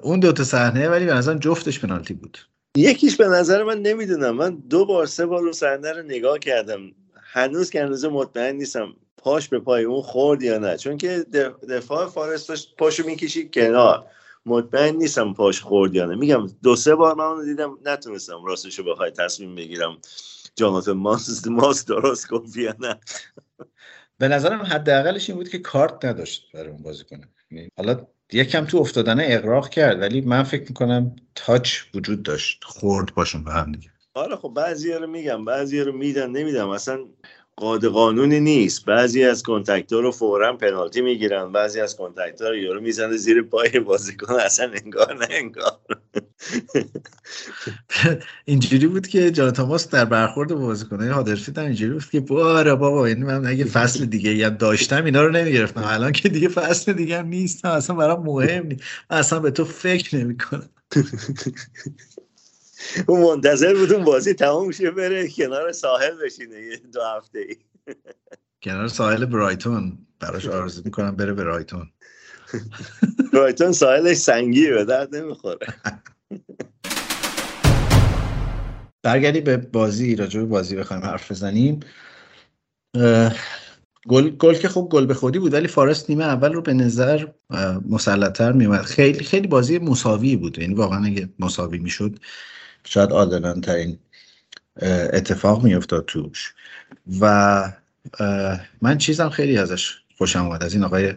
اون 0.01 0.19
دو 0.19 0.31
تا 0.31 0.43
صحنه 0.43 0.89
ولی 0.89 1.05
به 1.05 1.13
نظرم 1.13 1.39
جفتش 1.39 1.79
پنالتی 1.79 2.13
بود. 2.13 2.37
یکیش 2.77 3.17
به 3.17 3.27
نظر 3.27 3.63
من 3.63 3.81
نمی‌دونم. 3.81 4.35
من 4.35 4.55
دو 4.55 4.85
بار 4.85 5.05
سه 5.05 5.25
بار 5.25 5.43
اون 5.43 5.51
صحنه 5.51 5.91
رو 5.91 6.03
نگاه 6.03 6.39
کردم. 6.39 6.79
هنوز 7.29 7.69
که 7.69 7.81
اندازه 7.81 8.07
مطمئن 8.09 8.55
نیستم 8.55 8.93
پاش 9.17 9.49
به 9.49 9.59
پای 9.59 9.83
اون 9.83 10.01
خورد 10.01 10.43
یا 10.43 10.57
نه. 10.57 10.77
چون 10.77 10.97
که 10.97 11.25
دفاع 11.69 12.07
فارست 12.09 12.49
داشت 12.49 12.75
پاشو 12.77 13.05
می‌کشید 13.05 13.53
کنار. 13.53 14.05
مطمئن 14.45 14.95
نیستم 14.95 15.33
پاش 15.33 15.61
خورد 15.61 15.95
یا 15.95 16.05
نه. 16.05 16.15
میگم 16.15 16.47
دو 16.63 16.75
سه 16.75 16.95
بار 16.95 17.15
من 17.15 17.23
اونو 17.23 17.45
دیدم 17.45 17.77
نتونستم 17.85 18.45
راستشو 18.45 18.83
بخوای 18.83 19.11
تصمیم 19.11 19.55
بگیرم 19.55 19.97
جاناتان 20.55 20.97
ماس 20.97 21.47
ماس 21.47 21.85
درست 21.85 22.29
گفت 22.29 22.57
یا 22.57 22.75
نه. 22.79 22.99
به 24.19 24.27
نظرم 24.27 24.61
حداقلش 24.61 25.29
این 25.29 25.37
بود 25.37 25.49
که 25.49 25.59
کارت 25.59 26.05
نداشت 26.05 26.51
برای 26.53 26.69
اون 26.69 26.83
بازی 26.83 27.03
کنه 27.03 27.29
یعنی 27.51 27.69
حالا 27.77 28.07
یکم 28.31 28.65
تو 28.65 28.77
افتادنه 28.77 29.25
اقراق 29.27 29.69
کرد 29.69 30.01
ولی 30.01 30.21
من 30.21 30.43
فکر 30.43 30.63
می‌کنم 30.69 31.15
تاچ 31.35 31.79
وجود 31.93 32.23
داشت. 32.23 32.63
خورد 32.63 33.13
باشون 33.13 33.43
به 33.43 33.51
هم 33.51 33.71
دیگه. 33.71 33.91
آره 34.17 34.35
خب 34.35 34.53
بعضی 34.55 34.93
رو 34.93 35.07
میگم 35.07 35.45
بعضی 35.45 35.81
رو 35.81 35.91
میدن 35.91 36.31
نمیدم 36.31 36.69
اصلا 36.69 36.99
قاد 37.55 37.85
قانونی 37.85 38.39
نیست. 38.39 38.85
بعضی 38.85 39.23
از 39.23 39.43
کنتکت 39.43 39.93
رو 39.93 40.11
فورا 40.11 40.57
پنالتی 40.57 41.01
می‌گیرن. 41.01 41.51
بعضی 41.51 41.81
از 41.81 41.97
کنتکت 41.97 42.41
رو 42.41 42.55
یارو 42.55 42.81
می‌زنه 42.81 43.17
زیر 43.17 43.41
پای 43.41 43.79
بازیکن. 43.79 44.33
اصلا 44.33 44.71
انگار 44.83 45.13
نه 45.13 45.27
انگار. 45.29 45.79
اینجوری 48.45 48.87
بود 48.87 49.07
که 49.07 49.31
جان 49.31 49.51
تاماس 49.51 49.89
در 49.89 50.05
برخورد 50.05 50.53
بازیکنای 50.53 51.09
هادرفیلد 51.09 51.59
اینجوری 51.59 51.93
بود 51.93 52.05
که 52.11 52.19
باره 52.19 52.75
بابا 52.75 53.05
این 53.05 53.23
من 53.23 53.47
اگه 53.47 53.65
فصل 53.65 54.05
دیگه 54.05 54.35
یا 54.35 54.49
داشتم 54.49 55.05
اینا 55.05 55.23
رو 55.23 55.31
نمی‌گرفتم. 55.31 55.83
الان 55.85 56.11
که 56.11 56.29
دیگه 56.29 56.47
فصل 56.47 56.93
دیگه 56.93 57.19
هم 57.19 57.27
نیستم 57.27 57.69
اصلا 57.69 57.95
برام 57.95 58.25
مهم 58.25 58.67
نیست. 58.67 58.83
اصلا 59.09 59.39
به 59.39 59.51
تو 59.51 59.65
فکر 59.65 60.15
نمی‌کنم. 60.15 60.69
اون 63.07 63.21
منتظر 63.21 63.73
بود 63.75 63.93
اون 63.93 64.03
بازی 64.03 64.33
تمام 64.33 64.71
شه 64.71 64.91
بره 64.91 65.27
کنار 65.29 65.71
ساحل 65.71 66.17
بشینه 66.25 66.61
یه 66.61 66.77
دو 66.93 67.01
هفته 67.03 67.39
ای. 67.39 67.55
کنار 68.63 68.87
ساحل 68.87 69.25
برایتون. 69.25 69.97
براش 70.19 70.47
آرزو 70.47 70.81
می‌کنم 70.85 71.15
بره 71.15 71.33
برایتون 71.33 71.91
برایتون 73.33 73.71
ساحلش 73.81 74.17
سنگیه 74.17 74.73
به 74.73 74.85
درد 74.85 75.15
نمی‌خوره. 75.15 75.67
برگردی 79.03 79.41
به 79.41 79.57
بازی 79.57 80.15
راجع 80.15 80.39
به 80.39 80.45
بازی 80.45 80.75
بخوایم 80.75 81.03
حرف 81.03 81.31
بزنیم. 81.31 81.79
گل 84.07 84.29
گل 84.29 84.53
که 84.53 84.69
خب 84.69 84.87
گل 84.91 85.05
به 85.05 85.13
خودی 85.13 85.39
بود 85.39 85.53
ولی 85.53 85.67
فارست 85.67 86.09
نیمه 86.09 86.25
اول 86.25 86.53
رو 86.53 86.61
به 86.61 86.73
نظر 86.73 87.27
مسلطتر 87.89 88.51
میومد 88.51 88.81
خیلی 88.81 89.23
خیلی 89.23 89.47
بازی 89.47 89.77
مساوی 89.77 90.35
بود. 90.35 90.59
یعنی 90.59 90.73
واقعا 90.73 91.05
اگه 91.05 91.29
مساوی 91.39 91.77
می‌شد 91.77 92.19
شاید 92.89 93.11
عادلانه 93.11 93.61
ترین 93.61 93.99
اتفاق 95.13 95.63
میافتاد 95.63 96.05
توش. 96.05 96.53
و 97.21 97.73
من 98.81 98.97
چیزم 98.97 99.29
خیلی 99.29 99.57
ازش 99.57 99.95
خوشم 100.17 100.45
اومد 100.45 100.63
از 100.63 100.73
این 100.73 100.83
آقای 100.83 101.13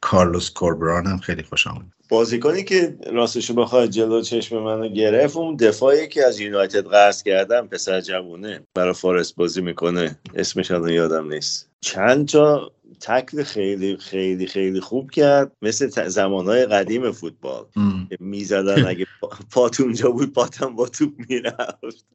کارلوس 0.00 0.50
کوربران 0.50 1.06
هم 1.06 1.18
خیلی 1.18 1.42
خوشم 1.42 1.70
اومد 1.70 1.92
بازیکنی 2.08 2.64
که 2.64 2.98
راستشو 3.12 3.54
بخواد 3.54 3.90
جلو 3.90 4.22
چشم 4.22 4.58
منو 4.58 4.88
گرفت 4.88 5.36
اون 5.36 5.56
دفاعی 5.56 6.08
که 6.08 6.24
از 6.24 6.40
یونایتد 6.40 6.86
قرض 6.86 7.22
کردم 7.22 7.66
پسر 7.66 8.00
جوونه 8.00 8.60
برای 8.74 8.94
فارست 8.94 9.36
بازی 9.36 9.60
می‌کنه. 9.60 10.18
اسمش 10.34 10.70
الان 10.70 10.88
یادم 10.88 11.32
نیست. 11.32 11.68
چند 11.80 12.28
تا 12.28 12.72
تکل 13.00 13.42
خیلی 13.42 13.96
خیلی 13.96 14.46
خیلی 14.46 14.80
خوب 14.80 15.10
کرد. 15.10 15.52
مثل 15.62 16.08
زمانهای 16.08 16.66
قدیم 16.66 17.12
فوتبال. 17.12 17.66
می‌زدن 18.20 18.86
اگه 18.86 19.06
پات 19.50 19.80
اونجا 19.80 20.10
بود 20.10 20.32
پاتم 20.32 20.76
با 20.76 20.88
توپ 20.88 21.12
می‌رفت. 21.28 22.06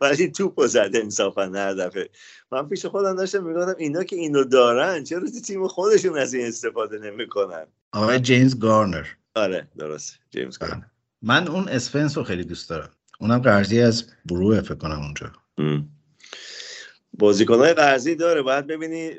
ولی 0.00 0.30
توپ 0.30 0.66
زد 0.66 0.90
انصافا 0.94 1.52
هر 1.54 1.74
دفعه. 1.74 2.08
من 2.52 2.68
پیش 2.68 2.86
خودم 2.86 3.16
داشتم 3.16 3.44
می‌گفتم 3.44 3.74
اینا 3.78 4.04
که 4.04 4.16
اینو 4.16 4.44
دارن 4.44 5.04
چرا 5.04 5.20
تو 5.20 5.40
تیم 5.40 5.68
خودشون 5.68 6.18
از 6.18 6.34
این 6.34 6.46
استفاده 6.46 6.98
نمی‌کنن؟ 6.98 7.66
آقای 7.92 8.20
جیمز 8.20 8.58
گارنر. 8.58 9.06
آره 9.34 9.68
درست 9.78 10.18
جیمز 10.30 10.58
گارنر. 10.58 10.84
من 11.22 11.48
اون 11.48 11.68
اسفنس 11.68 12.18
رو 12.18 12.24
خیلی 12.24 12.44
دوست 12.44 12.70
دارم. 12.70 12.90
اونم 13.20 13.38
قرضی 13.38 13.80
از 13.80 14.04
بروه 14.24 14.60
فکر 14.60 14.74
کنم 14.74 15.00
اونجا. 15.00 15.32
بازیکنهای 17.12 17.74
قرضی 17.74 18.14
داره. 18.14 18.42
باید 18.42 18.66
ببینی 18.66 19.10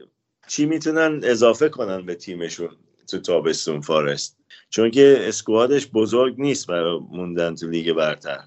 چی 0.50 0.66
می‌تونن 0.66 1.20
اضافه 1.24 1.70
کنن 1.70 2.06
به 2.06 2.16
تیمشون 2.16 2.70
تو 3.08 3.20
تابستون 3.20 3.82
فارست؟ 3.82 4.38
چون 4.70 4.92
که 4.92 5.18
اسکوادش 5.22 5.88
بزرگ 5.88 6.36
نیست 6.38 6.68
برای 6.68 7.00
موندن 7.12 7.56
تو 7.56 7.68
لیگ 7.68 7.94
برتر. 7.94 8.40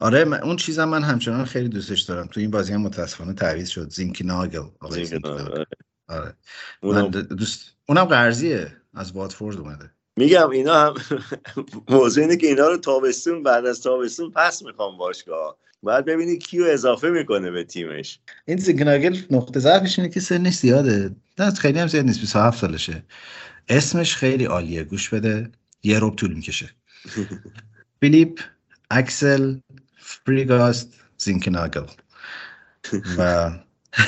آره 0.00 0.44
اون 0.44 0.56
چیزم 0.56 0.84
من 0.84 1.02
همچنان 1.02 1.44
خیلی 1.44 1.68
دوستش 1.68 2.00
دارم. 2.00 2.26
تو 2.26 2.40
این 2.40 2.50
بازی 2.50 2.72
هم 2.72 2.80
متاسفانه 2.80 3.32
تعویض 3.32 3.68
شد. 3.68 3.90
زینکی 3.90 4.24
ناگل 4.24 4.62
آره. 4.80 5.66
آره. 6.08 6.34
اونم... 6.82 7.10
دوست... 7.10 7.74
اونم 7.88 8.04
قرضیه. 8.04 8.76
از 8.94 9.12
واتفورد 9.12 9.58
اومده. 9.58 9.90
میگم 10.16 10.50
اینا 10.50 10.74
هم 10.74 10.94
موضوع 11.88 12.24
اینه 12.24 12.36
که 12.36 12.46
اینا 12.46 12.68
رو 12.68 12.76
تابستون 12.76 13.42
بعد 13.42 13.66
از 13.66 13.82
تابستون 13.82 14.30
پس 14.30 14.62
می‌خوام 14.62 14.96
باشگاه 14.98 15.58
باید 15.82 16.04
ببینی 16.04 16.38
کیو 16.38 16.64
اضافه 16.64 17.10
می‌کنه 17.10 17.50
به 17.50 17.64
تیمش. 17.64 18.20
این 18.44 18.58
زیگناگل 18.58 19.16
نقطه 19.30 19.60
ضعفش 19.60 19.98
اینه 19.98 20.10
که 20.10 20.20
سنش 20.20 20.54
زیاده. 20.54 21.10
نه 21.38 21.50
خیلی 21.50 21.78
هم 21.78 21.86
زیاد 21.86 22.04
نیست 22.04 22.20
27 22.20 22.60
سالشه. 22.60 23.02
اسمش 23.68 24.16
خیلی 24.16 24.44
عالیه. 24.44 24.84
گوش 24.84 25.08
بده. 25.08 25.50
یه 25.82 25.98
روب 25.98 26.16
طول 26.16 26.34
می‌کشه. 26.34 26.70
فیلیپ 28.00 28.40
اکسل 28.90 29.56
فریگاست 29.98 31.00
زینکناگل. 31.18 31.86
و 33.18 33.50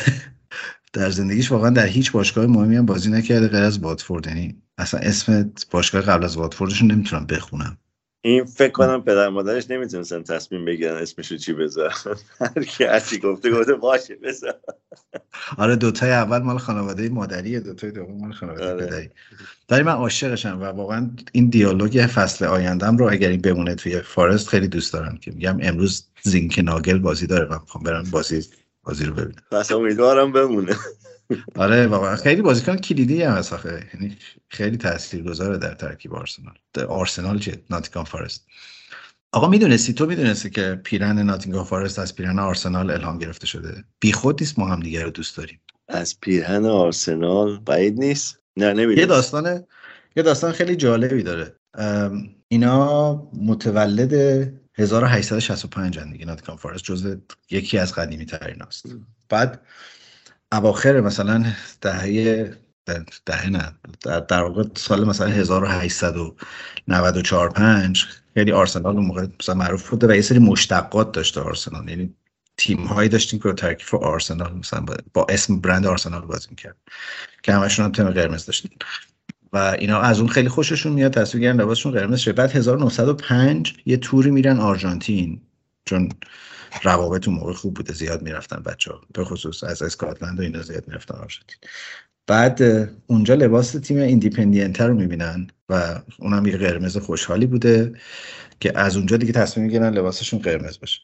در 0.92 1.10
زندگیش 1.10 1.52
واقعا 1.52 1.70
در 1.70 1.86
هیچ 1.86 2.12
باشگاه 2.12 2.46
مهمی 2.46 2.76
هم 2.76 2.86
بازی 2.86 3.10
نکرده 3.10 3.48
غیر 3.48 3.62
از 3.62 3.78
واتفورد. 3.78 4.26
یعنی 4.26 4.62
اصلا 4.78 5.00
اسم 5.00 5.52
باشگاه 5.70 6.02
قبل 6.02 6.24
از 6.24 6.36
واتفوردشون 6.36 6.90
نمی‌تونم 6.92 7.26
بخونم. 7.26 7.78
این 8.26 8.44
فکر 8.44 8.72
کنم 8.72 9.02
پدر 9.02 9.28
مادرش 9.28 9.70
نمی‌تونستن 9.70 10.22
تصمیم 10.22 10.64
بگیرن 10.64 10.96
اسمشو 10.96 11.36
چی 11.36 11.52
بذارن. 11.52 11.94
هر 12.40 12.64
کی 12.64 12.84
هرچی 12.84 13.18
گفته 13.18 13.50
گفته 13.50 13.74
باشه 13.74 14.16
بذار. 14.16 14.54
آره 15.58 15.76
دوتای 15.76 16.10
اول 16.10 16.38
مال 16.38 16.58
خانواده 16.58 17.08
مادریه 17.08 17.60
دوتای 17.60 17.90
دوم 17.90 18.18
مال 18.20 18.32
خانواده 18.32 18.72
آره. 18.72 18.86
پدری. 18.86 19.10
ولی 19.70 19.82
من 19.82 19.92
عاشقشم 19.92 20.60
و 20.60 20.64
واقعا 20.64 21.10
این 21.32 21.50
دیالوگ 21.50 22.06
فصل 22.14 22.44
آیندهم 22.44 22.96
رو 22.96 23.12
اگر 23.12 23.28
این 23.28 23.40
بمونه 23.40 23.74
توی 23.74 24.00
فارست 24.00 24.48
خیلی 24.48 24.68
دوست 24.68 24.92
دارم 24.92 25.16
که 25.16 25.30
میگم 25.30 25.58
امروز 25.62 26.04
زینک 26.22 26.60
ناگل 26.64 26.98
بازی 26.98 27.26
داره 27.26 27.44
و 27.44 27.58
می‌خوام 27.60 27.84
برم 27.84 28.04
بازی 28.10 28.46
بازی 28.84 29.04
رو 29.04 29.14
ببینم. 29.14 29.42
پس 29.50 29.72
امیدوارم 29.72 30.32
بمونه. 30.32 30.76
آره 31.56 31.86
واقعا. 31.86 32.16
خیلی 32.16 32.42
بازیکن 32.42 32.76
کلیدی 32.76 33.22
هم 33.22 33.32
هست 33.32 33.52
آخه. 33.52 33.86
یعنی 33.94 34.16
خیلی 34.48 34.76
تاثیرگذاره 34.76 35.58
در 35.58 35.74
ترکیب 35.74 36.14
آرسنال. 36.14 36.54
آرسنال 36.88 37.38
چه 37.38 37.62
ناتینگهام 37.70 38.04
فارست 38.04 38.46
آقا 39.32 39.48
می‌دونستی؟ 39.48 39.92
تو 39.92 40.06
می‌دونستی 40.06 40.50
که 40.50 40.80
پیرن 40.84 41.18
ناتینگهام 41.18 41.64
فارست 41.64 41.98
از 41.98 42.14
پیرن 42.14 42.38
آرسنال 42.38 42.90
الهام 42.90 43.18
گرفته 43.18 43.46
شده. 43.46 43.84
بی 44.00 44.12
خود 44.12 44.40
نیست 44.40 44.58
ما 44.58 44.68
هم 44.68 44.80
دیگه 44.80 45.02
رو 45.02 45.10
دوست 45.10 45.36
داریم. 45.36 45.60
از 45.88 46.20
پیرن 46.20 46.64
آرسنال 46.66 47.58
بعید 47.58 47.98
نیست. 47.98 48.38
نه 48.56 48.72
نمی‌دونم 48.72 48.98
یه 48.98 49.06
داستان 49.06 49.64
یه 50.16 50.22
داستان 50.22 50.52
خیلی 50.52 50.76
جالبی 50.76 51.22
داره. 51.22 51.56
اینا 52.48 53.14
متولد 53.32 54.12
1865 54.78 55.98
هن 55.98 56.12
دیگه 56.12 56.26
ناتینگهام 56.26 56.56
فارست 56.56 56.84
جزء 56.84 57.14
یکی 57.50 57.78
از 57.78 57.94
قدیمی 57.94 58.26
ترین 58.26 58.62
هست 58.62 58.86
بعد 59.28 59.60
اواخر 60.54 61.00
مثلا 61.00 61.44
دهه 61.80 62.56
دهه 63.26 63.50
نه 63.50 63.74
در, 64.28 64.42
واقع 64.42 64.64
سال 64.76 65.04
مثلا 65.04 65.26
1894 65.26 67.50
5 67.50 68.06
خیلی 68.34 68.52
آرسنال 68.52 68.96
اون 68.96 69.06
موقع 69.06 69.26
مثلا 69.40 69.54
معروف 69.54 69.90
بوده 69.90 70.06
و 70.06 70.14
یه 70.14 70.22
سری 70.22 70.38
مشتقات 70.38 71.12
داشته 71.12 71.40
آرسنال. 71.40 71.88
یعنی 71.88 72.14
تیم 72.56 72.84
هایی 72.84 73.08
داشتیم 73.08 73.40
که 73.40 73.52
ترکیب 73.52 73.96
آرسنال 73.96 74.54
مثلا 74.54 74.84
با 75.14 75.26
اسم 75.28 75.60
برند 75.60 75.86
آرسنال 75.86 76.20
بازی 76.20 76.46
می‌کرد 76.50 76.76
که 77.42 77.52
همشون 77.52 77.84
هم 77.84 77.92
تم 77.92 78.10
قرمز 78.10 78.46
داشتن. 78.46 78.68
و 79.52 79.76
اینا 79.78 80.00
از 80.00 80.18
اون 80.18 80.28
خیلی 80.28 80.48
خوششون 80.48 80.92
میاد 80.92 81.12
تصویر 81.12 81.44
گرم 81.44 81.60
لباسشون 81.60 81.92
قرمز 81.92 82.18
شد 82.18 82.34
بعد 82.34 82.50
1905 82.50 83.74
یه 83.86 83.96
توری 83.96 84.30
میرن 84.30 84.60
آرژانتین. 84.60 85.40
چون 85.84 86.08
روابط 86.82 87.28
اون 87.28 87.36
موقع 87.36 87.52
خوب 87.52 87.74
بوده 87.74 87.92
زیاد 87.92 88.22
می‌رفتن 88.22 88.62
بچه 88.62 88.92
ها 88.92 89.00
به 89.14 89.24
خصوص 89.24 89.64
از 89.64 89.82
اسکاتلند 89.82 90.40
و 90.40 90.42
اینا 90.42 90.62
زیاد 90.62 90.88
می‌رفتن 90.88 91.14
آرژانتین 91.14 91.56
بعد 92.26 92.62
اونجا 93.06 93.34
لباس 93.34 93.72
تیم 93.72 93.98
ایندیپندینته 93.98 94.88
رو 94.88 94.94
می‌بینن 94.94 95.46
و 95.68 96.00
اونم 96.18 96.46
یه 96.46 96.56
قرمز 96.56 96.96
خوشحالی 96.96 97.46
بوده 97.46 97.92
که 98.60 98.78
از 98.78 98.96
اونجا 98.96 99.16
دیگه 99.16 99.32
تصمیم 99.32 99.66
می‌گیرن 99.66 99.94
لباسشون 99.94 100.40
قرمز 100.40 100.80
باشه. 100.80 101.00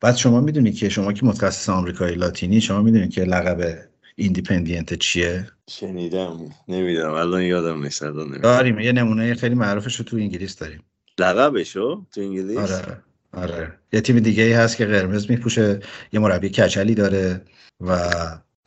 بعد 0.00 0.16
شما 0.16 0.40
می‌دونید 0.40 0.76
که 0.76 0.88
شما 0.88 1.12
که 1.12 1.26
متخصص 1.26 1.68
آمریکای 1.68 2.16
لاتینی 2.16 2.60
شما 2.60 2.82
می‌دونید 2.82 3.10
که 3.10 3.24
لقب 3.24 3.78
ایندیپندینت 4.16 4.94
چیه؟ 4.94 5.48
شنیدم 5.70 6.40
نمی‌دونم. 6.68 7.12
الان 7.12 7.42
یادم 7.42 7.82
نیست 7.82 8.02
داریم. 8.42 8.78
یه 8.78 8.92
نمونه 8.92 9.34
خیلی 9.34 9.54
معروفش 9.54 9.96
رو 9.96 10.04
تو 10.04 10.16
انگلیس 10.16 10.56
داریم. 10.56 10.82
لقبشو 11.18 12.06
تو 12.14 12.20
انگلیس؟ 12.20 12.58
آره. 12.58 13.02
آره. 13.36 13.72
یه 13.92 14.00
تیم 14.00 14.18
دیگه 14.18 14.42
ای 14.42 14.52
هست 14.52 14.76
که 14.76 14.86
قرمز 14.86 15.30
میپوشه 15.30 15.80
یه 16.12 16.20
مربی 16.20 16.48
کچلی 16.48 16.94
داره 16.94 17.40
و 17.80 17.98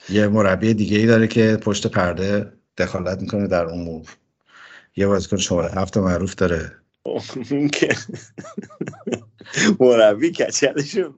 یه 0.09 0.27
مربی 0.27 0.73
دیگه 0.73 0.97
ای 0.97 1.05
داره 1.05 1.27
که 1.27 1.57
پشت 1.61 1.87
پرده 1.87 2.53
دخالت 2.77 3.21
می‌کنه 3.21 3.47
در 3.47 3.65
امور 3.65 4.05
یه 4.95 5.07
بازیکن 5.07 5.37
شماره 5.37 5.71
هفت 5.71 5.97
معروف 5.97 6.35
داره. 6.35 6.71
اون 7.03 7.67
که 7.67 7.95
مربی 9.79 10.31
کچلشون 10.31 11.13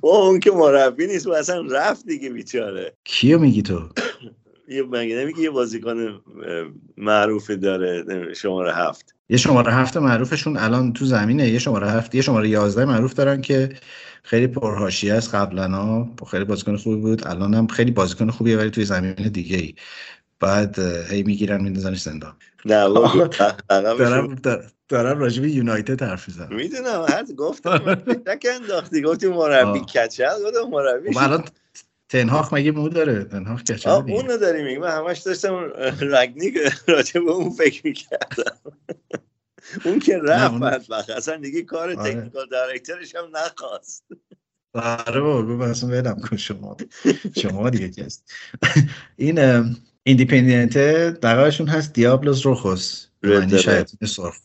اون 0.00 0.40
که 0.40 0.50
مربی 0.50 1.06
نیست 1.06 1.26
و 1.26 1.32
اصلا 1.32 1.62
رفت 1.70 2.06
دیگه 2.06 2.30
بیچاره. 2.30 2.92
کیو 3.04 3.38
میگی 3.38 3.62
تو؟ 3.62 3.88
یه 4.68 4.82
مگه 4.82 5.16
نمیگه 5.16 5.40
یه 5.40 5.50
بازیکن 5.50 5.98
اه، 5.98 6.18
معروفی 6.96 7.56
داره 7.56 8.34
شماره 8.34 8.74
هفت. 8.74 9.14
یه 9.28 9.36
شماره 9.36 9.72
هفت 9.72 9.96
معروفشون 9.96 10.56
الان 10.56 10.92
تو 10.92 11.04
زمینه. 11.04 11.48
یه 11.48 11.58
شماره 11.58 11.90
هفت 11.90 12.14
یه 12.14 12.22
شماره 12.22 12.48
یازده 12.48 12.84
معروف 12.84 13.14
دارن 13.14 13.40
که 13.40 13.68
خیلی 14.22 14.46
پرهاشی 14.46 15.10
است 15.10 15.34
قبلا. 15.34 15.68
ها 15.68 16.08
خیلی 16.30 16.44
بازیکن 16.44 16.76
خوبی 16.76 16.96
بود. 16.96 17.26
الان 17.26 17.54
هم 17.54 17.66
خیلی 17.66 17.90
بازیکن 17.90 18.30
خوبیه 18.30 18.56
ولی 18.58 18.70
توی 18.70 18.84
زمین 18.84 19.12
دیگه 19.12 19.56
ای 19.56 19.74
بعد 20.40 20.78
هی 20.78 21.22
می‌گیرن 21.22 21.60
میندازنش 21.62 22.00
زندان. 22.00 22.36
نه 22.64 22.88
دارم 23.78 24.36
دارم 24.88 25.18
راجع 25.18 25.42
به 25.42 25.50
یونایتد 25.50 26.02
حرف 26.02 26.28
می‌زنم 26.28 26.56
می‌دونم 26.56 27.06
حد 27.08 27.32
گفتم 27.32 27.94
تک 28.26 28.46
انداختی 28.54 29.02
گفتی 29.02 29.28
مربی. 29.28 29.80
کچل 29.80 30.42
گفتم 30.46 30.70
مربی 30.70 31.12
خب 31.12 31.18
الان 31.22 31.44
تنهاخ 32.08 32.54
مگه 32.54 32.70
مو 32.72 32.88
داره؟ 32.88 33.24
تنهاخ 33.24 33.62
کچل 33.62 33.90
آه 33.90 34.02
دیگه 34.02 34.18
اونو 34.18 34.36
داری 34.36 34.62
میگی 34.62 34.78
من 34.78 34.90
همش 34.90 35.18
داشتم 35.18 35.72
رگنیک 36.00 36.54
راجع 36.88 37.20
به 37.20 37.30
اون 37.30 37.50
فکر 37.50 37.80
می‌کردم. 37.86 38.58
اون 39.84 39.98
که 39.98 40.18
رفت 40.18 40.50
اون- 40.50 40.60
بدبخت 40.60 41.10
اصلا 41.10 41.36
دیگه 41.36 41.62
کار 41.62 41.92
آره. 41.92 42.14
تکنیکال 42.14 42.46
دایرکتورش 42.50 43.14
هم 43.14 43.36
نخواست. 43.36 44.04
آره 44.74 45.20
بابا 45.20 45.54
گفت 45.56 45.68
اصلا 45.70 45.90
ولم 45.90 46.20
کن 46.20 46.36
شما 46.36 46.76
شما 47.36 47.70
دیگه 47.70 48.04
هست؟ 48.04 48.32
این 49.16 49.38
ام، 49.38 49.76
ایندیپندینت 50.02 50.78
دقیقشون 51.20 51.68
هست 51.68 51.92
Diablos 51.92 52.46
Rojos 52.46 53.06
یعنی. 53.24 53.58
شیاطین 53.58 54.08
سرخ. 54.08 54.36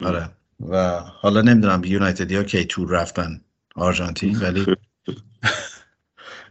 آره. 0.00 0.30
و 0.68 0.98
حالا 1.00 1.40
نمی‌دونم 1.42 1.84
یونایتدی 1.84 2.36
ها 2.36 2.42
کی 2.42 2.64
تور 2.64 2.90
رفتن 2.90 3.40
آرژانتین 3.74 4.36
ولی 4.38 4.66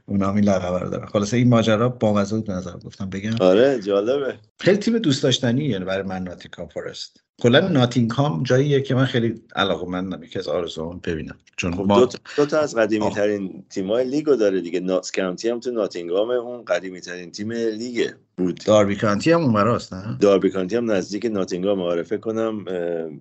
اونا 0.10 0.28
هم 0.30 0.36
این 0.36 0.44
لقب 0.44 0.74
رو 0.84 0.90
دارن 0.90 1.06
خلاصه 1.06 1.38
این 1.38 1.50
ماجرا 1.50 1.90
بامزه 1.90 2.36
بود 2.36 2.46
به 2.46 2.54
نظرم 2.54 2.80
گفتم. 2.86 3.10
بگم 3.10 3.36
آره 3.40 3.80
جالبه. 3.82 4.36
خیلی 4.60 4.78
تیم 4.78 4.98
دوست 4.98 5.24
داشتنی 5.24 5.66
یعنی 5.66 5.86
برای 5.86 6.04
من 6.04 6.24
ناتینگهام 6.24 6.68
فارست 6.68 7.24
کلا 7.42 7.68
ناتینگهام 7.68 8.44
جاییه 8.44 8.82
که 8.82 8.96
من 8.96 9.06
خیلی 9.06 9.42
علاقه‌مندم 9.56 10.24
یکی 10.24 10.40
از 10.40 10.48
آرزوام 10.48 11.00
ببینم. 11.04 11.36
چون 11.58 11.76
خب 11.76 11.82
ما 11.88 12.00
دو, 12.00 12.06
تا- 12.06 12.20
دو 12.38 12.46
تا 12.46 12.60
از 12.60 12.76
قدیمی 12.76 13.10
ترین 13.12 13.64
تیمای 13.70 14.06
لیگو 14.06 14.36
داره 14.36 14.62
دیگه. 14.62 14.80
ناتس 14.80 15.12
کانتی 15.12 15.50
هم 15.50 15.60
تو 15.60 15.72
ناتینگهام 15.72 16.30
اون 16.30 16.66
قدیمی 16.66 17.02
ترین 17.02 17.32
تیم 17.32 17.52
لیگه 17.52 18.16
بود. 18.38 18.62
داربی 18.66 18.96
کانتی 18.96 19.32
هم 19.32 19.42
اونوراست 19.42 19.94
نه؟ 19.94 20.18
داربی 20.22 20.50
کانتی 20.50 20.76
هم 20.76 20.92
نزدیک 20.92 21.26
ناتینگهام 21.26 21.80
من 21.80 21.93
فکر 21.93 22.18
کنم 22.18 22.66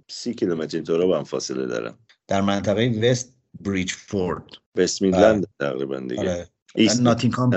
سی 0.08 0.34
کیلومتر 0.34 0.76
اینطورا 0.76 1.06
با 1.06 1.18
هم 1.18 1.24
فاصله 1.24 1.66
دارم 1.66 1.98
در 2.28 2.40
منطقه 2.40 3.00
وست 3.02 3.36
بریج 3.60 3.92
فورد 3.92 4.42
وست 4.76 5.02
میدلند 5.02 5.46
تقریبا 5.60 6.00
دیگه. 6.00 6.20
آره. 6.20 6.48
ناتینگهام. 7.00 7.50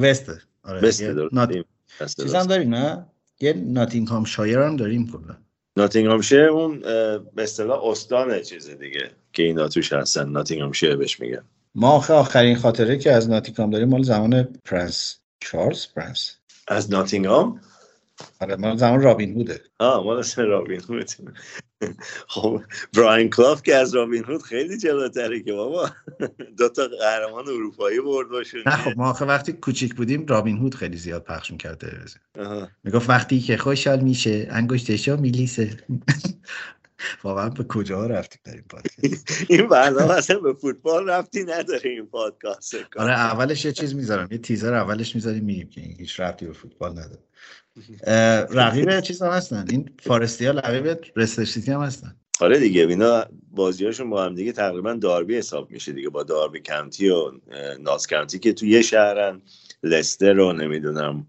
وست 0.00 0.30
آره 0.62 0.92
چیز. 0.92 2.34
هم 2.34 2.46
داریم 2.46 2.74
نه? 2.74 3.06
یه 3.40 3.52
ناتینگهام 3.52 4.24
شایر 4.24 4.58
هم 4.58 4.76
داریم 4.76 5.10
کلا. 5.12 5.36
ناتینگهامشیر 5.76 6.40
اون 6.40 6.80
به 7.34 7.42
اصطلاح 7.42 7.84
استان 7.84 8.42
چیز 8.42 8.70
دیگه 8.70 9.10
که 9.32 9.42
اینا 9.42 9.68
توش 9.68 9.92
هستن. 9.92 10.28
ناتینگهامشیر 10.28 10.96
بهش 10.96 11.20
میگن. 11.20 11.42
ما 11.74 11.90
آخه 11.90 12.14
آخرین 12.14 12.56
خاطره 12.56 12.98
که 12.98 13.12
از 13.12 13.30
ناتینگهام 13.30 13.70
داریم 13.70 13.88
مال 13.88 14.02
زمان 14.02 14.42
پرنس. 14.64 15.16
چارلز 15.40 15.86
پرنس. 15.96 16.36
از 16.68 16.90
ناتینگهام 16.90 17.60
آره 18.40 18.56
مال 18.56 18.76
زمان 18.76 19.02
رابین 19.02 19.34
هوده. 19.34 19.60
آه 19.78 20.04
مال 20.04 20.18
اسم 20.18 20.42
رابین 20.42 20.80
هود 20.88 21.10
خب 22.28 22.62
براین 22.96 23.30
کلاف 23.30 23.62
که 23.62 23.74
از 23.74 23.94
رابین 23.94 24.24
هود 24.24 24.42
خیلی 24.42 24.78
جلوتره 24.78 25.42
که 25.42 25.52
بابا. 25.52 25.90
دو 26.58 26.68
تا 26.68 26.88
قهرمان 27.00 27.48
اروپایی 27.48 28.00
برد 28.00 28.28
باشون. 28.28 28.62
نه 28.66 28.76
خب 28.76 28.92
ما 28.96 29.10
آخه 29.10 29.24
وقتی 29.24 29.52
کوچیک 29.52 29.94
بودیم 29.94 30.26
رابین 30.26 30.56
هود 30.56 30.74
خیلی 30.74 30.96
زیاد 30.96 31.24
پخش 31.24 31.50
می‌کرد 31.50 31.78
تلویزیون. 31.78 32.22
آها. 32.38 32.68
می‌گفت 32.84 33.10
وقتی 33.10 33.40
که 33.40 33.56
خوشحال 33.56 34.00
میشه 34.00 34.46
انگشتشو 34.50 35.16
میلیسه. 35.16 35.76
واقعا 37.22 37.48
به 37.48 37.64
کجا 37.64 38.06
رفتیم 38.06 38.40
در 38.44 38.52
این 38.52 38.64
پادکست؟ 38.68 39.28
این 39.50 39.68
برنامه 39.68 40.14
اصلا 40.14 40.38
به 40.38 40.52
فوتبال 40.52 41.08
رفتی 41.08 41.44
نداره 41.44 41.90
این 41.90 42.06
پادکست 42.06 42.74
آره 42.96 43.12
اولش 43.12 43.64
یه 43.64 43.72
چیز 43.72 43.94
می‌ذارم 43.94 44.28
یه 44.30 44.38
تیزر 44.38 44.74
اولش 44.74 45.14
می‌ذاریم 45.14 45.44
میگیم 45.44 45.68
که 45.68 45.80
هیچ 45.80 46.20
ربطی 46.20 46.46
به 46.46 46.52
فوتبال 46.52 46.90
نداره. 46.90 47.22
رقیب 48.60 49.00
چیز 49.00 49.22
هم 49.22 49.30
هستن. 49.30 49.66
این 49.70 49.90
فارستی 50.02 50.46
ها 50.46 50.52
رقیب 50.52 50.98
رستر 51.16 51.44
سیتی 51.44 51.72
هم 51.72 51.80
هستن. 51.80 52.16
آره 52.40 52.58
دیگه 52.58 52.86
اینا 52.86 53.24
بازیاشون 53.50 54.10
با 54.10 54.24
هم 54.24 54.34
دیگه 54.34 54.52
تقریبا 54.52 54.92
داربی 54.92 55.36
حساب 55.36 55.70
میشه 55.70 55.92
دیگه 55.92 56.08
با 56.08 56.22
داربی 56.22 56.60
کانتی 56.60 57.08
و 57.08 57.32
ناس 57.80 58.06
کانتی 58.06 58.38
که 58.38 58.52
تو 58.52 58.66
یه 58.66 58.82
شهرن 58.82 59.42
لستر 59.82 60.32
رو 60.32 60.52
نمی‌دونم 60.52 61.26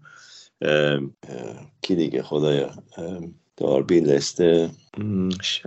کی 1.82 1.94
دیگه 1.94 2.22
خدایا 2.22 2.70
داربی 3.58 4.00
لستر. 4.00 4.68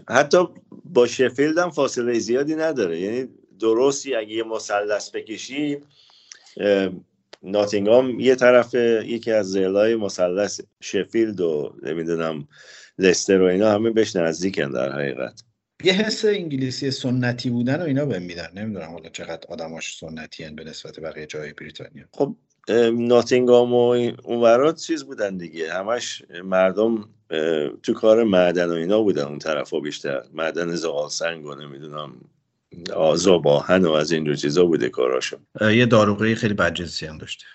حتی 0.10 0.38
با 0.86 1.08
شفیلد 1.08 1.58
هم 1.58 1.70
فاصله 1.70 2.20
زیادی 2.20 2.56
نداره. 2.56 3.00
یعنی 3.00 3.28
درستی 3.60 4.16
اگه 4.16 4.32
یه 4.32 4.44
مثلث 4.44 5.10
بکشی 5.10 5.78
ناتینگام 7.44 8.20
یه 8.20 8.36
طرف 8.36 8.74
یکی 9.06 9.32
از 9.32 9.52
زیلای 9.52 9.96
مثلث 9.96 10.62
شفیلد 10.82 11.42
و 11.42 11.76
نمی‌دونم 11.84 12.48
لستر 13.00 13.42
و 13.42 13.46
اینا 13.46 13.72
همه 13.72 13.90
بهش 13.90 14.16
نزدیکن 14.16 14.72
در 14.72 14.92
حقیقت. 14.92 15.44
یه 15.84 15.94
حس 15.94 16.26
انگلیسی 16.26 16.92
سنتی 16.92 17.50
بودن 17.50 17.82
و 17.82 17.86
اینا 17.86 18.06
بهم 18.06 18.22
میدن. 18.22 18.48
نمی‌دونم 18.56 18.92
حالا 18.92 19.10
چقدر 19.10 19.48
آدماش 19.50 19.98
سنتی 19.98 20.44
هن 20.44 20.56
به 20.56 20.64
نسبت 20.64 21.00
بقیه 21.00 21.26
جای 21.26 21.54
بریتانیا. 21.54 22.06
خب 22.12 22.36
ناتینگام 22.94 23.74
و 23.74 24.12
اونورا 24.24 24.72
چیز 24.72 25.04
بودن 25.04 25.38
دیگه. 25.38 25.74
همش 25.74 26.24
مردم 26.44 27.10
تو 27.84 27.94
کار 27.94 28.24
معدن 28.24 28.70
و 28.70 28.74
اینا 28.74 29.02
بودن 29.02 29.24
اون 29.24 29.40
طرف 29.40 29.74
بیشتر. 29.74 30.24
معدن 30.34 30.76
زغال 30.76 31.10
سنگ 31.10 31.46
و 31.46 31.56
نمی‌دونم 31.56 32.14
آزا 32.96 33.38
باهن 33.38 33.86
و 33.86 33.92
از 33.92 34.12
اینجور 34.12 34.36
چیزا 34.36 34.66
بوده 34.66 34.90
کاراشون. 34.90 35.40
یه 35.62 35.86
داروغه 35.86 36.36
خیلی 36.36 36.54
بدجنسی 36.54 37.06
هم 37.06 37.18
داشته. 37.18 37.46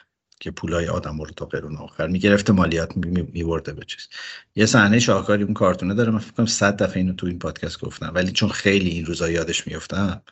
که 0.41 0.51
پولای 0.51 0.89
آدم 0.89 1.20
رو 1.20 1.30
تا 1.37 1.47
قرون 1.47 1.76
آخر 1.76 2.07
می‌گرفته 2.07 2.53
مالیات 2.53 2.97
میورده 3.32 3.72
به 3.72 3.84
چیز. 3.84 4.09
یه 4.57 4.66
صحنه 4.66 4.99
شاهکاری 4.99 5.43
اون 5.43 5.55
کارتونه 5.55 5.95
داره 5.95 6.11
من 6.11 6.18
فکر 6.18 6.32
کنم 6.32 6.47
100 6.47 6.76
دفعه 6.82 6.97
اینو 6.97 7.12
تو 7.12 7.26
این 7.26 7.39
پادکست 7.39 7.80
گفتم. 7.80 8.12
ولی 8.14 8.32
چون 8.32 8.49
خیلی 8.49 8.91
این 8.91 9.07
روزا 9.07 9.30
یادش 9.30 9.66
میفتم 9.66 10.22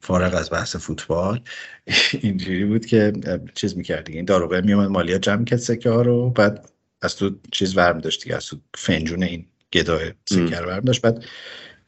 فارغ 0.00 0.34
از 0.34 0.50
بحث 0.50 0.76
فوتبال 0.76 1.40
اینجوری 2.22 2.64
بود 2.64 2.86
که 2.86 3.12
چیز 3.54 3.76
می‌کرد 3.76 4.04
دیگه 4.04 4.16
این 4.16 4.24
داروغه 4.24 4.60
میومد 4.60 4.88
مالیات 4.88 5.22
جمع 5.22 5.44
کرد 5.44 5.58
سکه 5.58 5.90
ها 5.90 6.02
رو 6.02 6.30
بعد 6.30 6.70
از 7.02 7.16
تو 7.16 7.30
چیز 7.52 7.76
ورم 7.76 7.98
داشت 7.98 8.22
دیگه 8.22 8.36
از 8.36 8.46
تو 8.46 8.56
فنجون 8.74 9.22
این 9.22 9.46
گداه 9.72 10.00
سکه 10.26 10.56
رو 10.56 10.68
ورم 10.68 10.80
داشت. 10.84 11.02
بعد 11.02 11.24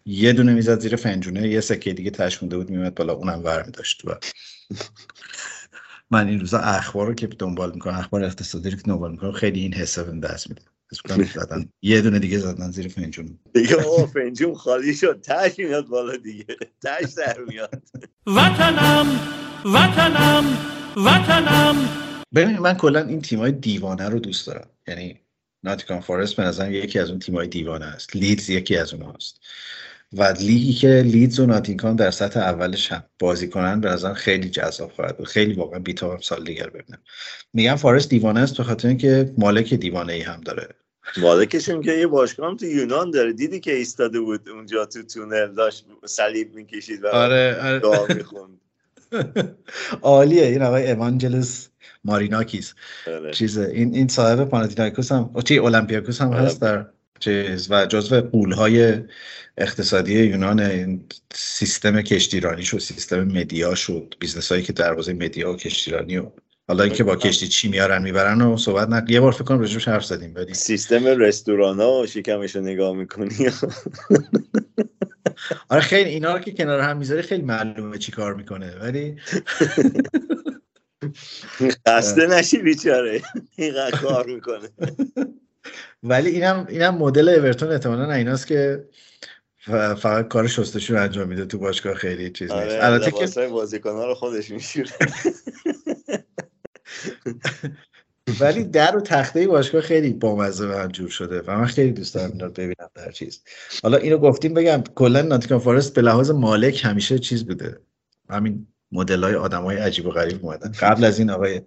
یه 0.07 0.33
دونه 0.33 0.55
می‌زد 0.55 0.81
زیر 0.81 0.97
فنجونه 0.97 1.49
یه 1.49 1.61
سکه 1.61 1.93
دیگه 1.93 2.11
تش 2.11 2.43
مونده 2.43 2.57
بود 2.57 2.71
میومد 2.71 2.95
بالا 2.95 3.13
اونم 3.13 3.45
ورم 3.45 3.71
داشت 3.71 4.05
و 4.05 4.15
من 6.11 6.29
این 6.29 6.41
روزا 6.41 6.59
اخبار 6.59 7.07
رو 7.07 7.15
که 7.15 7.27
دنبال 7.27 7.73
می‌کنم 7.75 7.95
اخبار 7.95 8.25
اقتصادی 8.25 8.71
رو 8.71 8.77
که 8.77 8.83
دنبال 8.83 9.11
می‌کنم 9.11 9.33
خیلی 9.33 9.61
این 9.61 9.75
حساب 9.75 10.21
دست 10.21 10.49
میده 10.51 10.63
زدن. 11.35 11.69
یه 11.83 12.01
دونه 12.01 12.19
دیگه 12.19 12.39
زدن 12.39 12.71
زیر 12.71 12.89
فنجون. 12.89 13.39
دیگه 13.55 13.87
او 13.87 14.07
فنجون 14.07 14.55
خالی 14.55 14.95
شد. 14.95 15.21
تش 15.21 15.59
میاد 15.59 15.87
بالا 15.87 16.17
دیگه. 16.17 16.57
تش 16.83 17.13
در 17.17 17.39
میاد. 17.49 17.83
وطنم 18.27 19.21
وطنم 19.65 20.45
وطنم. 20.97 21.89
ببین 22.35 22.59
من 22.59 22.75
کلا 22.75 23.01
این 23.01 23.23
تیمای 23.23 23.53
دیوانه 23.53 24.09
رو 24.09 24.19
دوست 24.19 24.47
دارم. 24.47 24.69
یعنی 24.89 25.21
ناتیکان 25.65 26.01
فارست 26.01 26.37
به 26.37 26.43
نظرم 26.43 26.73
یکی 26.73 26.99
از 26.99 27.11
اون 27.11 27.19
تیمای 27.19 27.47
دیوانه 27.49 27.85
است. 27.85 28.17
لیدز 28.17 28.51
یکی 28.51 28.77
از 28.77 28.95
اونها 28.95 29.13
است 29.13 29.41
و 30.13 30.35
لیگی 30.41 30.73
که 30.73 30.89
لیدز 30.89 31.41
و 31.41 31.47
ناتینگهام 31.47 31.97
در 31.97 32.11
سطح 32.11 32.41
اولش 32.41 32.93
هم 32.93 33.03
بازی 33.19 33.49
کنن 33.49 33.81
به 33.81 33.89
نظرم 33.89 34.15
خیلی 34.15 34.51
جذاب 34.51 34.93
خواهد 34.93 35.17
بود. 35.17 35.27
خیلی 35.27 35.53
واقعا 35.53 35.79
بی‌تابم 35.79 36.21
سال 36.21 36.45
دیگر 36.45 36.71
ببینم 36.71 36.99
میگم 37.53 37.77
فارست 37.77 38.09
دیوانه 38.11 38.41
است 38.41 38.57
به 38.57 38.63
خاطر 38.63 38.89
اینکه 38.89 39.33
مالک 39.39 39.75
دیوانه 39.75 40.13
ای 40.13 40.21
هم 40.21 40.41
داره. 40.41 40.69
مالکشون 41.17 41.83
که 41.83 41.93
یه 41.93 42.07
باشگاه 42.07 42.51
هم 42.51 42.57
تو 42.57 42.67
یونان 42.67 43.11
داره. 43.11 43.33
دیدی 43.33 43.61
که 43.61 43.75
ایستاده 43.75 44.21
بود 44.21 44.49
اونجا 44.49 44.87
تو 44.87 45.03
تونل 45.03 45.55
داشت 45.55 45.87
صلیب 46.07 46.55
می‌کشید 46.55 47.05
و 47.05 47.09
آره, 47.09 47.81
دعا 47.83 48.07
می‌خوند. 48.07 48.61
عالیه. 50.03 50.47
این 50.47 50.63
آقای 50.63 50.91
اوانجلوس 50.91 51.69
ماریناکیس 52.05 52.75
آره. 53.07 53.33
چیز 53.33 53.59
این 53.59 53.95
این 53.95 54.09
صاحب 54.09 54.45
پاناتینایکوس 54.45 55.13
هم 55.13 55.31
چی 55.45 55.59
اولمپیاکوس 55.59 56.21
هم 56.21 56.33
هست 56.33 56.61
در 56.61 56.87
چیز 57.19 57.71
و 57.71 57.87
جزو 57.87 58.21
غولهای 58.21 58.99
اقتصادی 59.59 60.25
یونان 60.25 60.61
این 60.61 61.05
سیستم 61.35 62.03
کشتیرانی 62.03 62.65
شد 62.65 62.79
سیستم 62.79 63.25
media 63.25 63.75
شد 63.75 64.15
business 64.21 64.53
هایی 64.53 64.63
که 64.63 64.73
در 64.73 64.95
حوزه 64.95 65.13
media 65.13 65.53
و 65.53 65.57
کشتیرانی 65.57 66.17
و 66.17 66.31
حالا 66.69 66.85
اینکه 66.85 67.05
با 67.05 67.17
کشتی 67.17 67.49
چی 67.49 67.69
میارن 67.69 68.03
می‌برن 68.03 68.43
و 68.43 68.57
صحبت 68.57 68.89
نکن. 68.89 69.13
یه 69.13 69.21
بار 69.21 69.33
فکر 69.33 69.45
کنم 69.45 69.61
راجبش 69.61 69.89
حرف 69.89 70.05
زدیم 70.05 70.35
ولی 70.35 70.55
سیستم 70.55 71.07
رستوران 71.07 71.81
ها 71.81 72.01
و 72.01 72.07
شکمش 72.07 72.57
رو 72.57 72.63
نگاه 72.63 72.97
می‌کنی. 72.97 73.29
آره 75.71 75.81
خیلی 75.81 76.11
اینا 76.11 76.33
رو 76.33 76.39
که 76.39 76.53
کنار 76.53 76.81
هم 76.81 76.97
می‌ذاری 76.97 77.23
خیلی 77.23 77.43
معلومه 77.43 77.99
چی 77.99 78.13
کار 78.13 78.35
می‌کنه 78.35 78.77
ولی 78.81 79.17
خسته 81.89 82.27
نشی 82.27 82.59
بیچاره. 82.59 83.23
اینقدر 83.57 83.99
کار 83.99 84.27
می‌کنه. 84.27 84.69
ولی 86.03 86.31
اینم 86.31 86.67
اینم 86.69 86.95
مدل 86.95 87.29
اورتون 87.29 87.73
احتمالاً 87.73 88.13
ایناست 88.13 88.47
که 88.47 88.89
فقط 89.97 90.29
کار 90.29 90.47
شستشو 90.47 90.97
انجام 90.97 91.29
میده 91.29 91.47
تو 91.47 91.59
باشگاه 91.59 91.95
خیلی 91.95 92.31
چیز 92.31 92.53
نیست. 92.53 92.65
آره 92.65 92.85
البته 92.85 93.11
که 93.11 93.49
بازیکن‌ها 93.49 94.07
رو 94.07 94.15
خودش 94.15 94.51
میشوره. 94.51 94.89
ولی 98.41 98.65
در 98.65 98.97
و 98.97 99.01
تخته 99.01 99.47
باشگاه 99.47 99.81
خیلی 99.81 100.13
بامزه 100.13 100.67
و 100.67 100.89
جور 100.93 101.09
شده 101.09 101.41
و 101.41 101.59
من 101.59 101.67
خیلی 101.67 101.93
دوست 101.93 102.15
دارم 102.15 102.31
اینا 102.33 102.47
رو 102.47 102.53
ببینم 102.53 102.91
در 102.95 103.11
چیز. 103.11 103.43
حالا 103.83 103.97
اینو 103.97 104.19
گفتیم 104.19 104.55
بگم 104.55 104.83
کلا 104.95 105.23
ناتیکان 105.23 105.59
فارست 105.59 105.95
به 105.95 106.03
لحاظ 106.03 106.31
مالک 106.31 106.85
همیشه 106.85 107.19
چیز 107.19 107.47
بوده. 107.47 107.81
همین 108.31 108.67
مدل 108.93 109.25
های 109.25 109.35
آدم 109.35 109.63
های 109.63 109.77
عجیب 109.77 110.07
و 110.07 110.11
غریب 110.11 110.45
اومدن. 110.45 110.73
قبل 110.73 111.05
از 111.05 111.19
این 111.19 111.31
آقای 111.31 111.63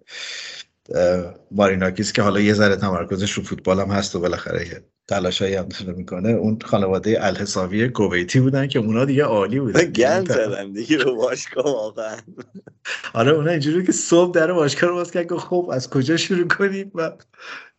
ماریناکیس 1.51 2.13
که 2.13 2.21
حالا 2.21 2.39
یه 2.39 2.53
ذره 2.53 2.75
تمرکزش 2.75 3.31
رو 3.31 3.43
فوتبال 3.43 3.79
هم 3.79 3.87
هست 3.87 4.15
و 4.15 4.19
بالاخره 4.19 4.83
تلاشایی 5.07 5.55
هم 5.55 5.65
داره 5.65 5.93
می‌کنه. 5.93 6.29
اون 6.29 6.59
خانواده 6.65 7.25
الحسابی 7.25 7.89
کویتی 7.89 8.39
بودن 8.39 8.67
که 8.67 8.79
اونا 8.79 9.05
دیگه 9.05 9.23
عالی 9.23 9.59
بودن. 9.59 9.85
گند 10.01 10.31
زدم 10.31 10.73
دیگه 10.73 10.97
به 10.97 11.11
باشگاه 11.11 11.65
واقعا. 11.65 12.17
آره 13.13 13.31
اونا 13.31 13.51
اینجوری 13.51 13.85
که 13.85 13.91
صبح 13.91 14.33
در 14.33 14.53
باشگاه 14.53 14.89
رو 14.89 14.95
باز 14.95 15.11
کرد 15.11 15.27
گفت 15.27 15.45
خب 15.45 15.69
از 15.73 15.89
کجا 15.89 16.17
شروع 16.17 16.47
کنیم؟ 16.47 16.91
و 16.95 17.11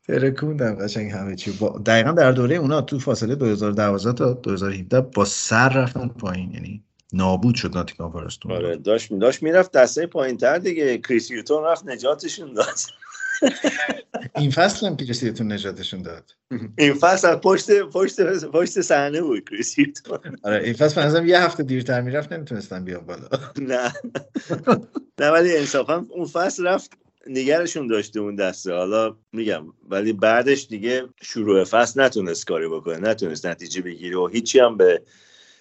ترکوندم 0.07 0.75
قشنگ 0.75 1.11
همه 1.11 1.37
چی. 1.37 1.51
با... 1.51 1.83
دقیقا 1.87 2.13
در 2.13 2.33
دوره 2.33 2.57
اونا 2.57 2.81
تو 2.83 2.99
فاصله 2.99 3.35
2012 3.35 4.13
تا 4.13 4.33
2017 4.33 5.01
با 5.01 5.25
سر 5.25 5.69
رفتن 5.69 6.09
پایین. 6.09 6.51
یعنی 6.51 6.85
نابود 7.13 7.55
شد 7.55 7.75
ناتیکان 7.75 8.13
فارست 8.13 8.47
اون 8.47 8.55
آره 8.55 8.77
داشت 8.77 9.13
داشت 9.13 9.43
می‌رفت 9.43 9.73
دسته 9.73 10.07
پایین 10.07 10.37
تر 10.37 10.59
دیگه. 10.59 10.99
کریس 10.99 11.31
یوتون 11.31 11.65
رفت 11.65 11.87
نجاتشون 11.87 12.53
داد. 12.53 12.79
این 14.37 14.51
فصل 14.51 14.87
هم 14.87 14.97
کریستیتون 14.97 15.53
نجاتشون 15.53 16.03
داد. 16.03 16.35
این 16.79 16.95
فصل 16.95 17.35
پشت 17.35 17.81
پشت 17.81 18.21
پشت 18.45 18.81
صحنه 18.81 19.23
بود 19.23 19.49
کریس 19.49 19.79
یوتون 19.79 20.19
آره 20.43 20.65
این 20.65 20.73
فصل 20.73 21.03
بنظرم 21.03 21.27
یه 21.27 21.41
هفته 21.41 21.63
دیرتر 21.63 22.01
می‌رفت 22.01 22.33
نمی‌تونستن 22.33 22.85
بیان 22.85 23.07
بالا. 23.07 23.29
نه. 23.61 23.93
نه 25.21 25.31
ولی 25.31 25.57
انصافا 25.57 26.07
اون 26.11 26.27
فصل 26.27 26.67
رفت 26.67 26.93
نگرشون 27.27 27.87
داشته 27.87 28.21
اون 28.21 28.35
دسته. 28.35 28.73
حالا 28.73 29.17
میگم 29.33 29.65
ولی 29.89 30.13
بعدش 30.13 30.67
دیگه 30.67 31.03
شروع 31.23 31.65
فصل 31.65 32.01
نتونست 32.01 32.47
کاری 32.47 32.69
بکنه 32.69 32.99
نتونست 32.99 33.47
نتیجه 33.47 33.83
بگیره 33.83 34.17
و 34.17 34.27
هیچی 34.27 34.59
هم 34.59 34.77
به 34.77 35.03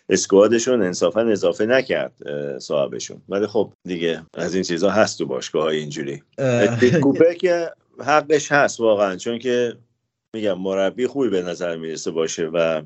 اسکوادشون 0.09 0.81
انصافا 0.81 1.21
اضافه 1.21 1.65
نکرد 1.65 2.13
صاحبشون. 2.59 3.21
ولی 3.29 3.47
خب 3.47 3.73
دیگه 3.87 4.21
از 4.33 4.53
این 4.53 4.63
چیزا 4.63 4.89
هست 4.89 5.17
تو 5.17 5.25
باشگاه 5.25 5.63
های 5.63 5.77
اینجوری 5.77 6.23
کوپر 7.01 7.33
که 7.33 7.69
حقش 7.99 8.51
هست 8.51 8.79
واقعا 8.79 9.15
چون 9.15 9.39
که 9.39 9.73
میگم 10.35 10.59
مربی 10.59 11.07
خوبی 11.07 11.29
به 11.29 11.41
نظر 11.41 11.77
می‌رسه 11.77 12.11
باشه 12.11 12.45
و 12.45 12.81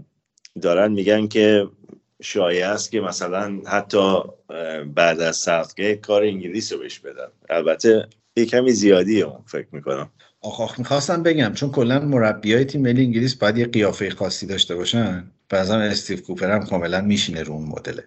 دارن 0.62 0.92
میگن 0.92 1.28
که 1.28 1.68
شایع 2.22 2.70
است 2.70 2.92
که 2.92 3.02
مثلا 3.02 3.62
حتی 3.68 4.20
بعد 4.96 5.20
از 5.22 5.38
ساوتگیت 5.38 6.02
کار 6.02 6.24
انگلیس 6.24 6.74
رو 6.74 6.80
بهش 6.80 7.00
بدن. 7.00 7.28
البته 7.50 8.08
یه 8.38 8.46
کمی 8.46 8.72
زیادیه 8.72 9.26
اون 9.26 9.44
فکر 9.46 9.68
می‌کنم. 9.72 10.10
آخ 10.42 10.62
آخ 10.62 10.80
می‌خواستم 10.80 11.24
بگم 11.24 11.54
چون 11.54 11.72
کلا 11.72 12.00
مربی 12.00 12.54
های 12.54 12.66
تیم 12.66 12.82
ملی 12.82 13.04
انگلیس 13.04 13.36
باید 13.36 13.58
یه 13.58 13.66
قیافه 13.66 14.10
خاصی 14.10 14.48
داشته 14.48 14.76
باشن. 14.76 15.32
نظرم 15.54 15.82
استیو 15.82 16.22
کوپر 16.22 16.52
هم 16.52 16.66
کاملا 16.66 17.02
میشینه 17.02 17.44
رو 17.44 17.54
اون 17.54 17.66
مدله. 17.66 18.04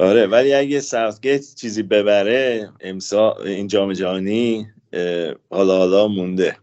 آره 0.00 0.26
ولی 0.26 0.54
اگه 0.54 0.80
ساوتگیت 0.80 1.54
چیزی 1.54 1.82
ببره 1.82 2.70
امسا 2.80 3.34
این 3.34 3.66
جام 3.66 3.92
جهانی 3.92 4.66
حالا 5.50 5.78
حالا 5.78 6.08
مونده. 6.08 6.56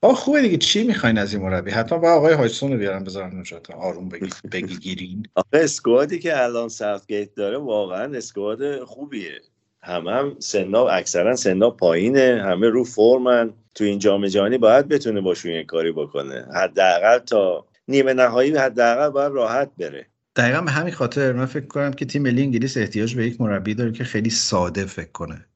آه 0.00 0.14
خوبه 0.14 0.42
دیگه. 0.42 0.56
چی 0.56 0.84
می‌خواین 0.84 1.18
از 1.18 1.34
این 1.34 1.42
مربی؟ 1.42 1.70
حتما 1.70 1.98
با 1.98 2.12
آقای 2.12 2.34
هاجسون 2.34 2.72
رو 2.72 2.78
بیارن 2.78 3.04
بذارن 3.04 3.32
اونجا 3.32 3.58
تا 3.58 3.74
آروم 3.74 4.08
بگی 4.08 4.28
بگی 4.52 4.76
گیرین. 4.76 5.26
آخه 5.34 5.48
اسکوادی 5.52 6.18
که 6.18 6.42
الان 6.42 6.68
ساوتگیت 6.68 7.34
داره 7.34 7.58
واقعا 7.58 8.16
اسکواد 8.16 8.84
خوبیه. 8.84 9.40
همه 9.82 10.10
هم 10.12 10.36
سنا 10.38 10.88
اکثرا 10.88 11.36
سنا 11.36 11.70
پایینه. 11.70 12.42
همه 12.44 12.68
رو 12.68 12.84
فرمن. 12.84 13.52
تو 13.74 13.84
این 13.84 13.98
جام 13.98 14.26
جهانی 14.26 14.58
باید 14.58 14.88
بتونه 14.88 15.20
باشون 15.20 15.52
یه 15.52 15.64
کاری 15.64 15.92
بکنه. 15.92 16.46
حداقل 16.54 17.18
تا 17.18 17.66
نیمه 17.88 18.14
نهایی 18.14 18.56
حداقل 18.56 19.10
باید 19.10 19.32
راحت 19.32 19.70
بره. 19.78 20.06
دقیقا 20.36 20.60
به 20.60 20.70
همین 20.70 20.94
خاطر 20.94 21.32
من 21.32 21.46
فکر 21.46 21.66
کنم 21.66 21.92
که 21.92 22.04
تیم 22.04 22.22
ملی 22.22 22.42
انگلیس 22.42 22.76
احتیاج 22.76 23.14
به 23.14 23.26
یک 23.26 23.40
مربی 23.40 23.74
داره 23.74 23.92
که 23.92 24.04
خیلی 24.04 24.30
ساده 24.30 24.84
فکر 24.86 25.12
کنه. 25.12 25.46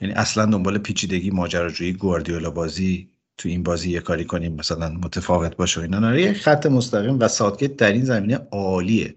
یعنی 0.00 0.14
اصلا 0.14 0.46
دنبال 0.46 0.78
پیچیدگی 0.78 1.30
ماجراجویی 1.30 1.92
گواردیولا 1.92 2.50
بازی 2.50 3.10
تو 3.38 3.48
این 3.48 3.62
بازی 3.62 3.90
یه 3.90 4.00
کاری 4.00 4.24
کنیم 4.24 4.54
مثلا 4.54 4.88
متفاوت 4.88 5.56
باشه 5.56 5.80
اینا. 5.80 5.98
نه 5.98 6.22
یک 6.22 6.36
خط 6.36 6.66
مستقیم 6.66 7.18
و 7.20 7.28
ساتگیت 7.28 7.76
در 7.76 7.92
این 7.92 8.04
زمینه 8.04 8.40
عالیه. 8.50 9.14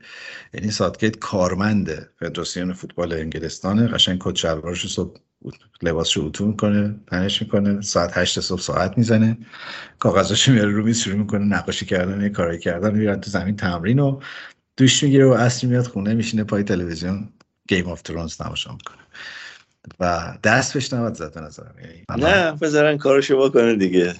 یعنی 0.54 0.72
ساتگیت 0.72 1.20
کارمنده 1.20 2.10
فدراسیون 2.20 2.74
فوتبال 2.74 3.14
انگلستانه. 3.14 3.88
قشنگ 3.88 4.18
کت 4.22 4.36
شلوارش 4.36 4.88
صبح 4.88 5.18
لباسشو 5.82 6.22
اتو 6.26 6.46
می‌کنه 6.46 6.96
تنش 7.08 7.42
می‌کنه 7.42 7.82
ساعت 7.82 8.18
هشت 8.18 8.40
صبح 8.40 8.62
ساعت 8.62 8.98
می‌زنه. 8.98 9.38
کاغذاشو 10.00 10.52
میاره 10.52 10.72
رو 10.72 10.84
میز 10.84 11.00
شروع 11.00 11.18
می‌کنه 11.18 11.46
نقاشی 11.46 11.86
کردن 11.86 12.22
یه 12.22 12.58
کردن 12.58 12.96
میرن 12.96 13.22
تو 13.22 13.32
زمین 13.32 13.56
تمرین 13.56 14.00
و 14.00 14.20
دوش 14.78 15.04
می‌گیره 15.04 15.26
و 15.26 15.32
اصری 15.32 15.70
میاد 15.70 15.88
خونه 15.88 16.14
میشینه 16.14 16.44
پای 16.44 16.64
تلویزیون. 16.64 17.30
گیم 17.68 17.88
آف 17.88 18.02
ترونز 18.02 18.38
تماشا 18.38 18.72
می‌کنه. 18.72 18.98
و 20.00 20.34
دست 20.44 20.74
بهش 20.74 20.94
نباید 20.94 21.14
زد 21.14 21.38
نظرم. 21.38 21.76
یعنی 21.82 22.26
نه 22.26 22.52
بذارن 22.52 22.98
کارشو 22.98 23.50
بکنه 23.50 23.76
دیگه. 23.76 24.16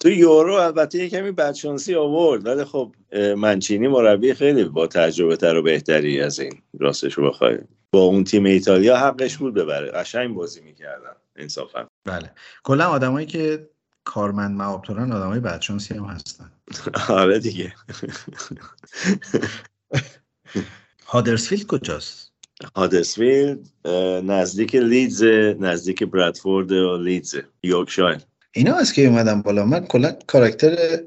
تو 0.00 0.10
یورو 0.10 0.54
البته 0.54 0.98
یه 0.98 1.08
کمی 1.08 1.30
بدشانسی 1.30 1.94
آورد 1.94 2.46
ولی 2.46 2.64
خب 2.64 2.94
منچینی 3.36 3.88
مربی 3.88 4.34
خیلی 4.34 4.64
با 4.64 4.86
تجربه 4.86 5.36
تر 5.36 5.56
و 5.56 5.62
بهتری 5.62 6.20
از 6.20 6.40
این 6.40 6.52
راستش 6.78 7.14
رو 7.14 7.30
بخوای. 7.30 7.58
با 7.92 8.00
اون 8.00 8.24
تیم 8.24 8.44
ایتالیا 8.44 8.96
حقش 8.96 9.36
بود 9.36 9.54
ببره. 9.54 9.90
قشنگ 9.90 10.34
بازی 10.34 10.60
می‌کردن 10.60 11.12
انصافا. 11.36 11.86
بله. 12.04 12.30
کلا 12.62 12.88
آدمایی 12.88 13.26
که 13.26 13.68
کارمند 14.04 14.56
معابتورن 14.56 15.12
آدمای 15.12 15.40
بدشانسی 15.40 15.94
هم 15.94 16.04
هستن. 16.04 16.52
آره 17.08 17.38
دیگه. 17.38 17.74
هادرسفیلد 21.06 21.66
کجاست؟ 21.66 22.32
هادسفیلد 22.76 23.58
اه، 23.84 24.20
نزدیک 24.20 24.74
لیدز 24.74 25.22
نزدیک 25.60 26.02
برادفورد 26.02 26.72
و 26.72 26.96
لیدز 26.96 27.36
یورکشایر. 27.62 28.18
اینا 28.52 28.74
از 28.74 28.92
که 28.92 29.06
اومدن 29.06 29.42
بالا؟ 29.42 29.64
من 29.64 29.86
کلا 29.86 30.16
کاراکتر 30.26 31.00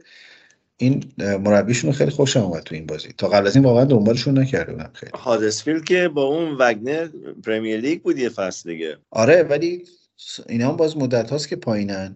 این 0.82 1.03
مربیشون 1.17 1.91
خیلی 1.91 2.11
خوشم 2.11 2.39
اومد 2.39 2.63
تو 2.63 2.75
این 2.75 2.86
بازی. 2.86 3.13
تا 3.17 3.27
قبل 3.27 3.47
از 3.47 3.55
این 3.55 3.65
واقعا 3.65 3.86
دنبالشون 3.86 4.39
نکرده 4.39 4.71
بودم 4.71 4.89
خیلی. 4.93 5.11
هادسفیلد 5.15 5.84
که 5.84 6.07
با 6.07 6.23
اون 6.23 6.55
وگنر 6.59 7.07
پریمیر 7.45 7.79
لیگ 7.79 8.01
بود 8.01 8.17
یه 8.17 8.29
فصل 8.29 8.71
دیگه. 8.71 8.97
آره 9.09 9.43
ولی 9.43 9.84
اینا 10.49 10.69
هم 10.69 10.75
باز 10.75 10.97
مدت 10.97 11.29
هاست 11.29 11.47
که 11.47 11.55
پایینن. 11.55 12.15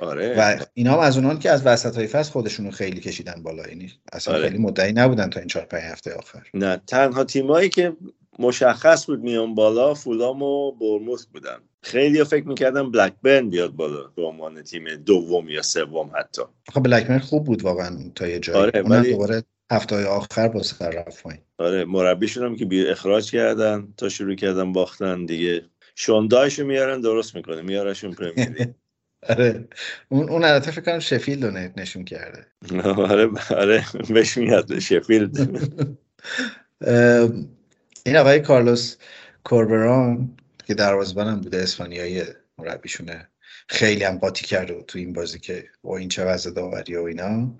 آره. 0.00 0.34
و 0.38 0.64
اینا 0.74 0.92
هم 0.92 0.98
از 0.98 1.16
اونان 1.16 1.38
که 1.38 1.50
از 1.50 1.66
وسط 1.66 1.96
های 1.96 2.06
فصل 2.06 2.32
خودشون 2.32 2.66
رو 2.66 2.72
خیلی 2.72 3.00
کشیدن 3.00 3.42
بالا. 3.42 3.68
یعنی 3.68 3.92
اصلا 4.12 4.34
آره. 4.34 4.48
خیلی 4.48 4.58
مدعی 4.58 4.92
نبودن 4.92 5.30
تا 5.30 5.40
این 5.40 5.48
چهار 5.48 5.66
پنج 5.66 5.82
هفته 5.82 6.14
آخر. 6.14 6.42
نه 6.54 6.80
تنها 6.86 7.24
تیمایی 7.24 7.68
که 7.68 7.96
مشخص 8.38 9.06
بود 9.06 9.20
میان 9.20 9.54
بالا 9.54 9.94
فولام 9.94 10.42
و 10.42 10.72
برموث 10.72 11.26
بودن. 11.26 11.58
خیلی 11.82 12.24
فکر 12.24 12.48
می‌کردن 12.48 12.90
بلکبرن 12.90 13.50
بیاد 13.50 13.70
بالا 13.72 14.02
به 14.16 14.22
عنوان 14.22 14.62
تیم 14.62 14.96
دوم 14.96 15.48
یا 15.48 15.62
سوم 15.62 16.10
حتی. 16.18 16.42
خب 16.72 16.82
بلکمن 16.82 17.18
خوب 17.18 17.44
بود 17.44 17.62
واقعا 17.62 17.96
تا 18.14 18.26
یه 18.26 18.38
جایی. 18.38 18.58
آره، 18.58 18.82
ولی- 18.82 19.12
دوباره 19.12 19.42
هفته 19.72 19.96
های 19.96 20.04
آخر 20.04 20.48
با 20.48 20.62
سر 20.62 20.90
رفت 20.90 21.26
آره 21.58 21.84
مربیشون 21.84 22.44
هم 22.44 22.56
که 22.56 22.64
بی 22.64 22.86
اخراج 22.86 23.30
کردن 23.30 23.88
تا 23.96 24.08
شروع 24.08 24.34
کردن 24.34 24.72
باختن 24.72 25.26
دیگه. 25.26 25.64
شوندایشو 25.94 26.64
میارن 26.66 27.00
درست 27.00 27.34
می‌کنه. 27.34 27.62
میارشون 27.62 28.12
پرمیر 28.12 28.48
لیگ. 28.48 28.68
آره. 29.28 29.68
اون 30.08 30.28
اون 30.28 30.44
البته 30.44 30.70
فکر 30.70 30.80
کنم 30.80 30.98
شفیلد 30.98 31.44
رو 31.44 31.70
نشون 31.76 32.04
کرده. 32.04 32.46
آره 33.10 33.30
آره. 33.50 33.84
بهش 34.08 34.38
میاد 34.38 34.78
شفیلد. 34.78 35.36
این 38.06 38.16
آقای 38.16 38.40
کارلوس 38.40 38.96
کوربران 39.44 40.36
که 40.66 40.74
دروازه‌بانم 40.74 41.40
بوده 41.40 41.62
اسپانیایی 41.62 42.22
مربیشونه. 42.58 43.28
خیلی 43.68 44.04
هم 44.04 44.18
قاطی 44.18 44.46
کرده 44.46 44.82
تو 44.82 44.98
این 44.98 45.12
بازی 45.12 45.38
که 45.38 45.64
با 45.82 45.96
این 45.96 46.08
چه 46.08 46.24
وضع 46.24 46.50
داوری 46.50 46.96
و 46.96 47.02
اینا. 47.02 47.54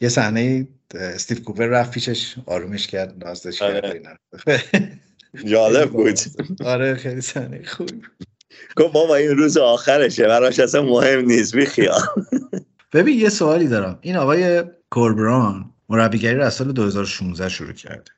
یه 0.00 0.08
صحنه 0.08 0.68
استیو 0.94 1.40
کوپر 1.40 1.66
رفت 1.66 1.90
پیشش 1.90 2.34
آرومش 2.46 2.86
کرد 2.86 3.24
نازش 3.24 3.58
کرد 3.58 3.84
و 3.84 3.86
آره. 3.86 3.92
اینا. 3.92 4.10
جالب 5.50 5.90
بود. 5.90 6.18
آره 6.64 6.94
خیلی 6.94 7.20
صحنه 7.20 7.62
بود. 7.78 8.06
گفت 8.76 8.92
بابا 8.92 9.16
این 9.16 9.30
روز 9.30 9.56
آخرشه 9.56 10.26
براش 10.26 10.60
اصلا 10.60 10.82
مهم 10.82 11.24
نیست 11.24 11.56
بی 11.56 11.66
خیال. 11.66 12.00
ببین 12.92 13.18
یه 13.18 13.28
سوالی 13.28 13.68
دارم. 13.68 13.98
این 14.00 14.16
آقای 14.16 14.64
کوربران 14.90 15.70
مربیگری 15.88 16.34
رو 16.34 16.44
از 16.44 16.54
سال 16.54 16.72
2016 16.72 17.48
شروع 17.48 17.72
کرده. 17.72 18.10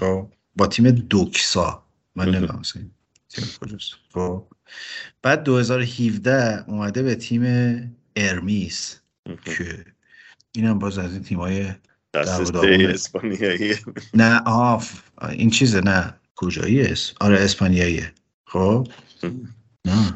خب 0.00 0.28
با 0.56 0.66
تیم 0.66 0.90
دوکسا. 0.90 1.82
من 2.16 2.28
نمی‌دونم 2.28 2.62
خب. 4.14 4.44
بعد 5.22 5.42
2017 5.44 6.64
اومده 6.68 7.02
به 7.02 7.14
تیم 7.14 7.44
ارمیس 8.16 9.00
که 9.44 9.84
اینم 10.52 10.78
باز 10.78 10.98
از 10.98 11.12
این 11.12 11.22
تیمای. 11.22 11.74
اسپانیایی 12.14 13.76
نه 14.14 14.42
آف 14.46 15.02
این 15.28 15.50
چیزه 15.50 15.80
نه. 15.80 16.14
کجایی 16.36 16.82
است 16.82 17.14
آره 17.20 17.40
اسپانیاییه. 17.40 18.12
خب. 18.44 18.88
نه. 19.84 20.14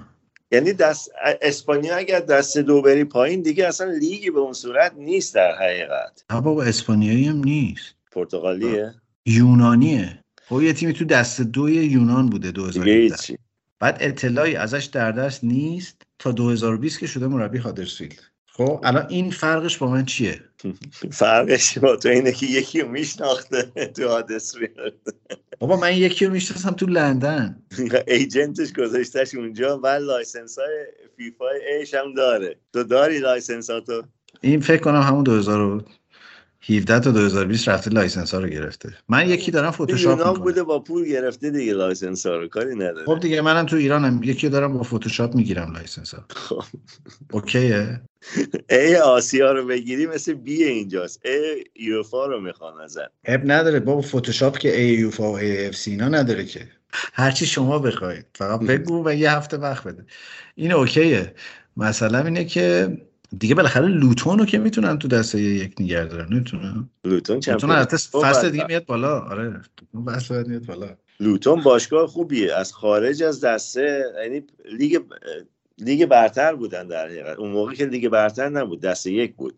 یعنی 0.50 0.72
دست 0.72 1.10
اسپانیا 1.42 1.96
اگر 1.96 2.20
دست 2.20 2.58
دو 2.58 2.82
بری 2.82 3.04
پایین 3.04 3.42
دیگه 3.42 3.66
اصلا 3.66 3.90
لیگی 3.90 4.30
به 4.30 4.40
اون 4.40 4.52
صورت 4.52 4.94
نیست 4.96 5.34
در 5.34 5.54
حقیقت. 5.54 6.24
نه 6.30 6.40
بابا 6.40 6.62
اسپانیایی 6.62 7.28
هم 7.28 7.36
نیست. 7.36 7.94
پرتغالیه. 8.12 8.94
یونانیه. 9.26 10.21
خب 10.48 10.62
یه 10.62 10.72
تیمی 10.72 10.92
تو 10.92 11.04
دست 11.04 11.40
دوی 11.40 11.74
یونان 11.74 12.26
بوده 12.26 12.50
دیگه 12.50 12.52
2017 12.52 12.92
هیچی. 12.92 13.38
بعد 13.80 13.96
اطلاعی 14.00 14.56
ازش 14.56 14.84
در 14.84 15.12
دست 15.12 15.44
نیست 15.44 16.02
تا 16.18 16.32
2020 16.32 17.00
که 17.00 17.06
شده 17.06 17.26
مربی 17.26 17.58
هادرسفیلد. 17.58 18.20
خب 18.46 18.80
الان 18.84 19.06
این 19.08 19.30
فرقش 19.30 19.78
با 19.78 19.90
من 19.90 20.04
چیه؟ 20.04 20.40
فرقش 21.20 21.78
با 21.78 21.96
تو 21.96 22.08
اینه 22.08 22.32
که 22.32 22.46
یکی 22.46 22.80
رو 22.80 22.88
میشناخته 22.88 23.62
تو 23.96 24.08
هادسفیلد 24.08 24.92
بابا 25.58 25.76
من 25.76 25.96
یکی 25.96 26.26
رو 26.26 26.32
می‌شناسم 26.32 26.70
تو 26.70 26.86
لندن. 26.86 27.62
agent 28.06 28.53
ش 28.53 28.72
گذاشتش 28.72 29.34
اونجا 29.34 29.78
و 29.78 29.86
license 29.86 30.58
های 30.58 30.86
فیفا 31.16 31.44
ایش 31.70 31.94
هم 31.94 32.14
داره. 32.14 32.56
تو 32.72 32.84
داری 32.84 33.18
license 33.18 33.70
ها 33.70 33.80
تو 33.80 34.02
این 34.40 34.60
فکر 34.60 34.80
کنم 34.80 35.00
همون 35.00 35.24
2017 36.68 37.00
تا 37.00 37.10
2020 37.10 37.68
رفته 37.68 37.90
license 37.90 38.34
ها 38.34 38.40
رو 38.40 38.48
گرفته. 38.48 38.94
من 39.08 39.28
یکی 39.28 39.50
دارم 39.50 39.70
فتوشاپ 39.70 40.18
می‌کنم. 40.18 40.42
بوده 40.42 40.62
با 40.62 40.78
پول 40.78 41.04
گرفته 41.08 41.50
دیگه 41.50 41.72
license 41.72 42.26
ها 42.26 42.36
رو 42.36 42.48
کاری 42.48 42.74
نداره. 42.74 43.04
خب 43.06 43.20
دیگه 43.20 43.40
منم 43.40 43.66
تو 43.66 43.76
ایرانم. 43.76 44.20
یکی 44.22 44.48
دارم 44.48 44.72
با 44.72 44.82
فتوشاپ 44.82 45.34
می‌گیرم 45.34 45.72
license 45.72 46.14
ها 46.14 46.24
خب. 46.30 46.62
اوکیه؟ 47.32 48.00
ای 48.70 48.96
آسیا 48.96 49.52
رو 49.52 49.66
بگیری 49.66 50.06
مثل 50.06 50.32
بی 50.34 50.64
اینجاست. 50.64 51.20
ای 51.26 51.64
یوفا 51.86 52.26
رو 52.26 52.40
می‌خوان 52.40 52.80
ازن 52.80 53.06
اب 53.24 53.40
نداره 53.44 53.80
بابا 53.80 54.00
فتوشاپ 54.00 54.58
که 54.58 54.76
ای 54.80 54.88
یوفا 54.88 55.32
و 55.32 55.36
ای 55.36 55.66
اف 55.66 55.76
سی 55.76 55.96
نداره 55.96 56.44
که. 56.44 56.68
هرچی 57.12 57.46
شما 57.46 57.78
بخواید. 57.78 58.26
فقط 58.34 58.60
بگو 58.70 59.08
و 59.08 59.14
یه 59.14 59.32
هفته 59.32 59.56
وقت 59.56 59.84
بده. 59.84 60.04
این 60.54 60.72
اوکیه. 60.72 61.34
مثلا 61.76 62.18
اینه 62.24 62.44
که 62.44 62.98
دیگه 63.38 63.54
بالاخره 63.54 63.88
لوتون 63.88 64.38
رو 64.38 64.44
که 64.44 64.58
می‌تونن 64.58 64.98
تو 64.98 65.08
دسته 65.08 65.40
یک 65.40 65.74
نگه 65.80 66.04
دارن 66.04 66.32
نمی‌تونن 66.32 66.90
لوتون 67.04 67.40
چمپیون 67.40 67.84
خب، 67.84 68.22
فصل 68.22 68.50
دیگه 68.50 68.66
میاد 68.66 68.86
بالا. 68.86 69.20
آره. 69.20 69.60
فصل 70.06 70.46
میاد 70.46 70.66
بالا. 70.66 70.96
لوتون 71.20 71.62
باشگاه 71.62 72.06
خوبیه. 72.06 72.54
از 72.54 72.72
خارج 72.72 73.22
از 73.22 73.40
دسته 73.40 74.04
یعنی 74.22 74.42
لیگ 74.78 75.00
لیگ 75.78 76.06
برتر 76.06 76.54
بودن 76.54 76.88
در 76.88 77.06
حقیقت. 77.06 77.38
اون 77.38 77.50
موقع 77.50 77.74
که 77.74 77.86
لیگ 77.86 78.08
برتر 78.08 78.48
نبود 78.48 78.80
دسته 78.80 79.12
یک 79.12 79.34
بود. 79.34 79.54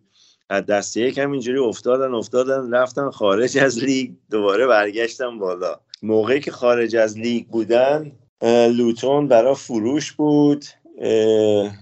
از 0.51 0.67
دسته 0.67 1.01
یک 1.01 1.19
هم 1.19 1.33
اینجوری 1.33 1.59
افتادن 1.59 2.15
افتادن 2.15 2.75
رفتن 2.75 3.11
خارج 3.11 3.59
از 3.59 3.85
لیگ 3.85 4.11
دوباره 4.31 4.67
برگشتن 4.67 5.39
بالا. 5.39 5.81
موقعی 6.03 6.41
که 6.41 6.51
خارج 6.51 6.97
از 6.97 7.19
لیگ 7.19 7.47
بودن 7.47 8.13
لوتون 8.77 9.29
برا 9.29 9.55
فروش 9.55 10.13
بود. 10.13 10.65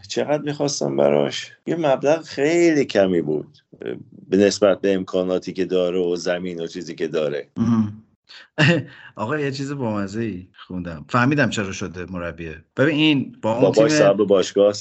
چقدر 0.08 0.42
می‌خواستن 0.42 0.96
براش؟ 0.96 1.52
یه 1.66 1.76
مبلغ 1.76 2.22
خیلی 2.22 2.84
کمی 2.84 3.22
بود 3.22 3.58
به 4.28 4.36
نسبت 4.36 4.80
به 4.80 4.94
امکاناتی 4.94 5.52
که 5.52 5.64
داره 5.64 5.98
و 5.98 6.16
زمین 6.16 6.60
و 6.60 6.66
چیزی 6.66 6.94
که 6.94 7.08
داره. 7.08 7.48
آقا 9.16 9.38
یه 9.38 9.50
چیز 9.50 9.72
بامزه 9.72 10.20
ای 10.20 10.46
خوندم. 10.66 11.04
فهمیدم 11.08 11.50
چرا 11.50 11.72
شده 11.72 12.06
مربیه. 12.12 12.64
ببین 12.76 12.96
این 12.96 13.36
با 13.42 13.52
اون 13.52 13.62
باباش 13.62 13.92
تیم 13.92 14.12
باشگاه 14.12 14.74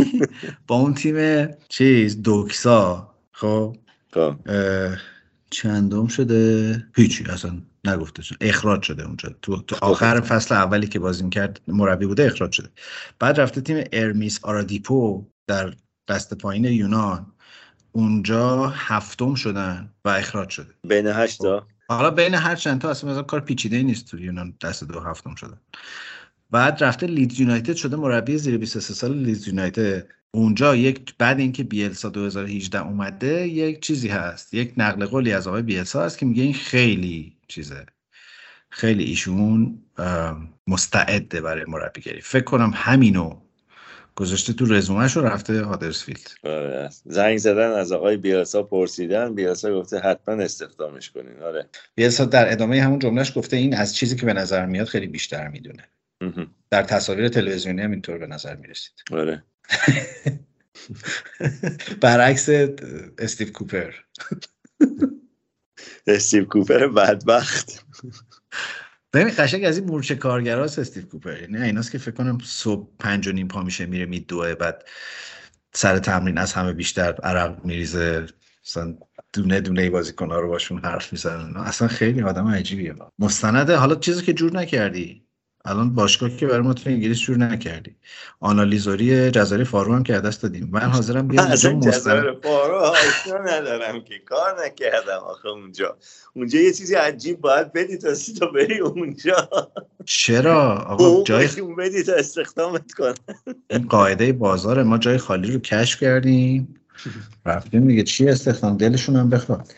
با 0.68 0.76
اون 0.76 0.94
تیم 0.94 1.48
چیز 1.68 2.22
دوکسا. 2.22 3.14
خب؟ 3.32 3.76
خب. 4.12 4.34
چندم 5.50 6.06
شده؟ 6.06 6.86
هیچی 6.96 7.24
اصلا 7.24 7.62
نگفته 7.84 8.22
شد. 8.22 8.36
اخراج 8.40 8.82
شده 8.82 9.04
اونجا. 9.04 9.34
تو, 9.42 9.56
تو 9.56 9.76
آخر 9.82 10.20
فصل 10.20 10.54
اولی 10.54 10.86
که 10.86 10.98
بازی 10.98 11.28
کرد 11.28 11.60
مربی 11.68 12.06
بوده 12.06 12.26
اخراج 12.26 12.52
شده. 12.52 12.68
بعد 13.18 13.40
رفته 13.40 13.60
تیم 13.60 13.84
ارمیس 13.92 14.44
آرادیپو 14.44 15.26
در 15.46 15.74
دست 16.08 16.34
پایین 16.34 16.64
یونان. 16.64 17.26
اونجا 17.92 18.68
هفتم 18.68 19.34
شدن 19.34 19.90
و 20.04 20.08
اخراج 20.08 20.48
شده. 20.48 20.74
بین 20.84 21.06
هشتا 21.06 21.66
حالا 21.88 22.10
بین 22.10 22.34
هر 22.34 22.56
چند 22.56 22.80
تا 22.80 22.90
اصلا 22.90 23.22
کار 23.22 23.40
پیچیده 23.40 23.82
نیست 23.82 24.06
تو 24.06 24.18
یونان 24.18 24.54
دست 24.62 24.84
دو 24.84 25.00
هفتم 25.00 25.34
شدن. 25.34 25.60
بعد 26.50 26.84
رفته 26.84 27.06
لیدز 27.06 27.40
یونایتد 27.40 27.74
شده 27.74 27.96
مربی 27.96 28.38
زیر 28.38 28.58
23 28.58 28.94
سال 28.94 29.14
لیدز 29.14 29.48
یونایتد. 29.48 30.06
اونجا 30.36 30.76
یک 30.76 31.14
بعد 31.18 31.38
اینکه 31.38 31.64
بیلسا 31.64 32.08
2018 32.08 32.86
اومده 32.86 33.48
یک 33.48 33.80
چیزی 33.80 34.08
هست. 34.08 34.54
یک 34.54 34.72
نقل 34.76 35.06
قولی 35.06 35.32
از 35.32 35.48
آقای 35.48 35.62
بیلسا 35.62 36.04
هست 36.04 36.18
که 36.18 36.26
میگه 36.26 36.42
این 36.42 36.54
خیلی 36.54 37.36
چیزه. 37.48 37.86
خیلی 38.70 39.04
ایشون 39.04 39.82
مستعده 40.66 41.40
برای 41.40 41.64
مربیگری. 41.68 42.20
فکر 42.20 42.44
کنم 42.44 42.72
همینو 42.74 43.40
گذاشته 44.14 44.52
تو 44.52 44.66
رزومهش 44.66 45.12
رو 45.12 45.22
رفته 45.22 45.62
هادرسفیلد. 45.62 46.30
آره. 46.44 46.90
زنگ 47.04 47.38
زدن 47.38 47.70
از 47.70 47.92
آقای 47.92 48.16
بیلسا 48.16 48.62
پرسیدن. 48.62 49.34
بیلسا 49.34 49.80
گفته 49.80 49.98
حتما 49.98 50.34
استخدامش 50.34 51.10
کنین. 51.10 51.42
آره. 51.42 51.68
بیلسا 51.94 52.24
در 52.24 52.52
ادامه 52.52 52.82
همون 52.82 52.98
جملهش 52.98 53.32
گفته 53.38 53.56
این 53.56 53.74
از 53.74 53.96
چیزی 53.96 54.16
که 54.16 54.26
به 54.26 54.32
نظر 54.32 54.66
میاد 54.66 54.86
خیلی 54.86 55.06
بیشتر 55.06 55.48
می‌دونه. 55.48 55.84
در 56.70 56.82
تصاویر 56.82 57.28
تلویزیونی 57.28 57.82
هم 57.82 57.90
اینطور 57.90 58.18
به 58.18 58.26
نظر 58.26 58.56
می‌رسید. 58.56 58.94
آره. 59.12 59.44
برعکس 62.00 62.48
استیو 63.18 63.52
کوپر. 63.52 63.94
استیو 66.06 66.44
کوپر 66.44 66.86
بدبخت. 66.86 67.84
ببین 69.12 69.34
قشنگ 69.38 69.64
از 69.64 69.78
این 69.78 69.86
مورچه 69.86 70.14
کارگراست 70.14 70.78
استیو 70.78 71.06
کوپر. 71.06 71.40
یعنی 71.40 71.62
ایناست 71.62 71.90
که 71.90 71.98
فکر 71.98 72.14
کنم 72.14 72.38
صبح 72.44 72.90
پنج 72.98 73.28
و 73.28 73.32
نیم 73.32 73.48
پا 73.48 73.62
میشه 73.62 73.86
میره 73.86 74.06
میدوه 74.06 74.54
بعد 74.54 74.88
سر 75.72 75.98
تمرین 75.98 76.38
از 76.38 76.52
همه 76.52 76.72
بیشتر 76.72 77.12
عرق 77.12 77.64
میریزه. 77.64 78.26
مثلا 78.66 78.96
دونه 79.32 79.60
دونه 79.60 79.82
ای 79.82 79.90
بازیکن 79.90 80.30
ها 80.30 80.40
رو 80.40 80.48
باشون 80.48 80.84
حرف 80.84 81.12
می‌زنن. 81.12 81.56
اصلا 81.56 81.88
خیلی 81.88 82.22
آدم 82.22 82.48
عجیبیه. 82.48 82.94
مستنده. 83.18 83.76
حالا 83.76 83.94
چیزی 83.94 84.22
که 84.22 84.32
جور 84.32 84.52
نکردی. 84.52 85.25
الان 85.66 85.94
باشگاه 85.94 86.36
که 86.36 86.46
برای 86.46 86.60
ما 86.60 86.74
تو 86.74 86.90
انگلیس 86.90 87.18
جور 87.18 87.36
نکردی. 87.36 87.96
آنالیزوری 88.40 89.30
جزایر 89.30 89.64
فارو 89.64 89.94
هم 89.94 90.02
که 90.02 90.12
دست 90.12 90.42
دادیم. 90.42 90.68
من 90.72 90.80
حاضرم 90.80 91.28
بیام 91.28 91.46
اونجا 91.46 91.72
جزایر 91.72 92.32
فارو 92.42 92.94
ندارم 93.46 94.04
که 94.04 94.14
کار 94.28 94.64
نکردم 94.64 95.18
آخه 95.26 95.48
اونجا. 95.48 95.96
اونجا 96.34 96.58
یه 96.58 96.72
چیزی 96.72 96.94
عجیب 96.94 97.40
باید 97.40 97.72
بدی 97.72 97.96
تا 97.96 98.14
سی 98.14 98.34
تا 98.34 98.46
بری 98.46 98.78
اونجا. 98.78 99.48
چرا؟ 100.04 100.74
آقا 100.78 101.22
جای 101.22 101.48
بدی 101.78 102.02
تا 102.02 102.12
استخدامت 102.12 102.92
کنن 102.92 103.14
این 103.70 103.86
قاعده 103.88 104.32
بازار 104.32 104.82
ما 104.82 104.98
جای 104.98 105.18
خالی 105.18 105.52
رو 105.52 105.58
کشف 105.58 106.00
کردیم. 106.00 106.80
رفتیم 107.46 107.88
دیگه. 107.88 108.02
چی 108.02 108.28
استخدام؟ 108.28 108.76
دلشون 108.76 109.16
هم 109.16 109.30
بخواد. 109.30 109.74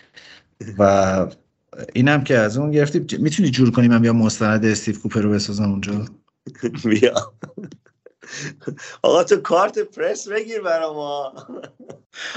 و 0.78 1.26
اینم 1.92 2.24
که 2.24 2.38
از 2.38 2.58
اون 2.58 2.70
گرفتیم 2.70 3.06
ج- 3.06 3.20
می‌تونی 3.20 3.50
جور 3.50 3.70
کنیم 3.70 3.90
من 3.90 4.02
بیا 4.02 4.12
مستند 4.12 4.64
استیو 4.64 4.98
کوپر 4.98 5.20
رو 5.20 5.30
بسازم 5.30 5.70
اونجا؟ 5.70 6.04
بیا. 6.84 7.32
آقا 9.02 9.24
تو 9.24 9.36
کارت 9.36 9.78
پرس 9.78 10.28
بگیر 10.28 10.60
برا 10.60 10.92
ما. 10.94 11.32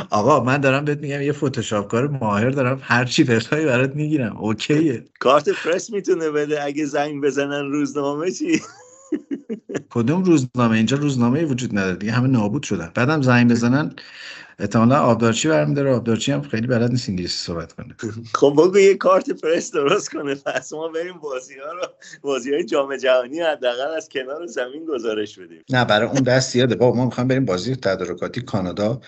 آقا 0.10 0.44
من 0.44 0.58
دارم 0.58 0.86
بهت 0.86 1.00
میگم 1.00 1.22
یه 1.22 1.32
فتوشاپ 1.32 1.88
کار 1.88 2.08
ماهر 2.08 2.50
دارم 2.50 2.80
هر 2.84 3.06
چی 3.06 3.24
بخوای 3.24 3.66
برات 3.66 3.96
می‌گیرم 3.96 4.38
اوکیه. 4.38 5.06
کارت 5.20 5.50
پرس 5.50 5.90
می‌تونه 5.90 6.30
بده 6.30 6.64
اگه 6.64 6.86
زنگ 6.86 7.24
بزنن 7.24 7.72
روزنامه 7.72 8.32
چی؟ 8.32 8.62
کدوم 9.90 10.24
روزنامه؟ 10.24 10.76
اینجا 10.78 10.98
روزنامه 10.98 11.46
وجود 11.46 11.78
نداره 11.78 11.96
دیگه 11.96 12.12
همه 12.12 12.28
نابود 12.28 12.64
شدن. 12.64 12.92
بعدم 12.96 13.22
زنگ 13.22 13.52
بزنن 13.52 13.96
احتمالا 14.62 15.00
آبدارچی 15.00 15.48
برمیداره. 15.48 15.94
آبدارچی 15.96 16.32
هم 16.32 16.42
خیلی 16.42 16.68
بلد 16.68 16.92
نیست 16.92 17.10
انگلیسی 17.10 17.38
صحبت 17.38 17.74
کنه. 17.74 17.96
خب 18.40 18.54
بگو 18.58 18.80
یه 18.80 18.96
کارت 18.96 19.30
پرس 19.30 19.72
درست 19.72 20.10
کنه. 20.10 20.36
پس 20.36 20.74
ما 20.74 20.88
بریم 20.88 21.18
بازی 21.18 21.54
ها 21.60 21.72
رو. 21.72 21.82
بازی 22.22 22.54
های 22.54 22.64
جام 22.64 22.98
جهانی 22.98 23.40
حداقل 23.40 23.96
از 23.98 24.10
کنار 24.10 24.46
زمین 24.46 24.86
گزارش 24.86 25.40
بدیم. 25.40 25.64
نه 25.70 25.86
برای 25.86 26.08
اون 26.08 26.22
دست 26.24 26.52
زیاده. 26.52 26.76
بابا 26.76 26.98
ما 26.98 27.06
می‌خوایم 27.06 27.28
بریم 27.28 27.46
بازی 27.46 27.76
تدارکاتی 27.76 28.42
کانادا 28.42 29.02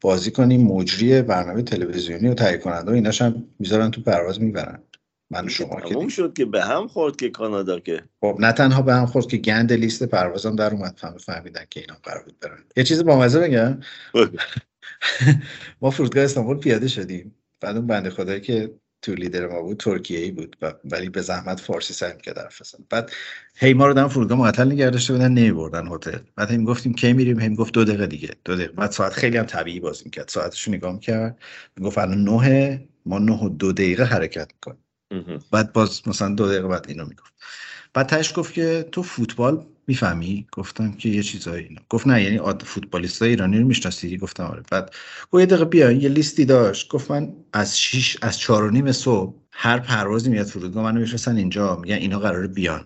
بازی 0.00 0.30
کنیم. 0.30 0.66
مجری 0.66 1.22
برنامه 1.22 1.62
تلویزیونی 1.62 2.28
و 2.28 2.34
تهیه 2.34 2.58
کننده 2.58 2.90
و 2.90 2.94
ایناش 2.94 3.22
هم 3.22 3.44
می‌ذارن 3.58 3.90
تو 3.90 4.00
پرواز 4.00 4.40
می‌برن. 4.40 4.82
من 5.32 5.48
شما 5.48 5.80
که. 5.80 6.08
شد 6.08 6.32
که 6.32 6.44
به 6.44 6.62
هم 6.62 6.88
خورد 6.88 7.16
که 7.16 7.30
کانادا 7.30 7.80
که. 7.80 8.02
خب 8.20 8.36
نه 8.40 8.52
تنها 8.52 8.82
به 8.82 8.94
هم 8.94 9.06
خورد 9.06 9.26
که 9.26 9.36
گند 9.36 9.72
لیست 9.72 10.02
پروازم 10.02 10.56
در 10.56 10.70
اومد. 10.70 10.94
فهم 10.96 11.18
فهمیدن 11.18 11.64
که 11.70 11.80
اینا 11.80 11.94
قرار 12.02 12.22
بود 12.24 12.36
برن. 12.40 12.64
یه 12.76 12.84
چیز 12.84 13.04
بامزه 13.04 13.40
بگم. 13.40 13.80
ما 15.80 15.90
فرودگاه 15.90 16.24
استانبول 16.24 16.56
پیاده 16.56 16.88
شدیم. 16.88 17.34
بعد 17.60 17.76
اون 17.76 17.86
بنده 17.86 18.10
خدایی 18.10 18.40
که 18.40 18.74
تو 19.02 19.14
لیدر 19.14 19.46
ما 19.46 19.62
بود 19.62 19.76
ترکیه 19.76 20.18
ای 20.18 20.30
بود 20.30 20.56
ولی 20.84 21.08
به 21.08 21.20
زحمت 21.20 21.60
فارسی 21.60 21.94
سعی 21.94 22.12
که 22.22 22.34
حرف 22.36 22.60
بزنه. 22.60 22.86
بعد 22.90 23.10
هی 23.56 23.74
ما 23.74 23.86
رو 23.86 23.94
دارن 23.94 24.08
فرودگاه 24.08 24.38
معطل 24.38 24.72
نگه 24.72 24.90
داشته 24.90 25.12
بودن 25.12 25.32
نمیبردن 25.32 25.88
هتل. 25.88 26.18
بعد 26.36 26.50
هم 26.50 26.64
گفتیم 26.64 26.94
کی 26.94 27.12
میریم؟ 27.12 27.40
هم 27.40 27.54
گفت 27.54 27.74
دو 27.74 27.84
دقیقه 27.84 28.06
دیگه. 28.06 28.30
دو 28.44 28.56
دقیقه. 28.56 28.72
بعد 28.72 28.90
ساعت 28.90 29.12
خیلی 29.12 29.36
هم 29.36 29.44
طبیعی 29.44 29.80
بازی 29.80 30.04
می‌کرد. 30.04 30.28
ساعتش 30.28 30.62
رو 30.62 30.74
نگاه 30.74 30.92
می‌کرد. 30.92 31.38
می‌گفت 31.76 31.98
الان 31.98 32.24
نه 32.24 32.88
ما 33.06 33.18
نه 33.18 33.32
و 33.44 33.48
دو 33.48 33.72
دقیقه 33.72 34.04
حرکت 34.04 34.48
می‌کنیم. 34.54 34.84
بعد 35.50 35.72
باز 35.72 36.08
مثلا 36.08 36.34
دو 36.34 36.48
دقیقه 36.48 36.68
بعد 36.68 36.86
اینو 36.88 37.04
می‌گفت. 37.04 37.32
بعد 37.94 38.06
تهش 38.06 38.32
گفت 38.36 38.54
که 38.54 38.88
تو 38.92 39.02
فوتبال 39.02 39.66
می‌فهمی؟ 39.90 40.46
گفتم 40.52 40.92
که 40.92 41.08
یه 41.08 41.22
چیزایی 41.22 41.64
اینا 41.64 41.82
گفت 41.90 42.06
نه 42.06 42.22
یعنی 42.22 42.36
عاد 42.36 42.62
فوتبالیستای 42.62 43.28
ایرانی 43.28 43.58
رو 43.58 43.66
می‌شناسی؟ 43.66 44.16
گفتم 44.18 44.44
آره. 44.44 44.62
بعد 44.70 44.94
گفت 45.30 45.40
یه 45.40 45.46
دقیقه 45.46 45.64
بیا 45.64 45.90
یه 45.90 46.08
لیستی 46.08 46.44
داشت. 46.44 46.88
گفت 46.90 47.10
من 47.10 47.32
از 47.52 47.80
6 47.80 48.16
از 48.22 48.38
4 48.38 48.64
و 48.64 48.70
نیم 48.70 48.92
صبح 48.92 49.34
هر 49.52 49.78
پروازی 49.78 50.30
میاد 50.30 50.46
فرودگاه 50.46 50.84
منو 50.84 51.00
میفرستن 51.00 51.36
اینجا. 51.36 51.76
میگن 51.76 51.94
اینا 51.94 52.18
قراره 52.18 52.46
بیان. 52.48 52.84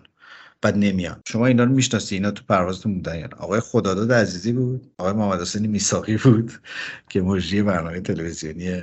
بعد 0.61 0.77
نمیان. 0.77 1.21
شما 1.27 1.45
اینا 1.45 1.63
رو 1.63 1.71
می‌شناسی؟ 1.71 2.15
اینا 2.15 2.31
تو 2.31 2.43
پروازتون 2.49 2.95
بودن 2.95 3.19
یا 3.19 3.27
نه؟ 3.27 3.35
آقای 3.37 3.59
خداداد 3.59 4.11
عزیزی 4.11 4.53
بود. 4.53 4.91
آقای 4.97 5.13
محمد 5.13 5.41
حسین 5.41 5.65
میساقی 5.65 6.17
بود 6.17 6.51
که 7.09 7.21
مجری 7.21 7.63
برنامه 7.63 8.01
تلویزیونی. 8.01 8.81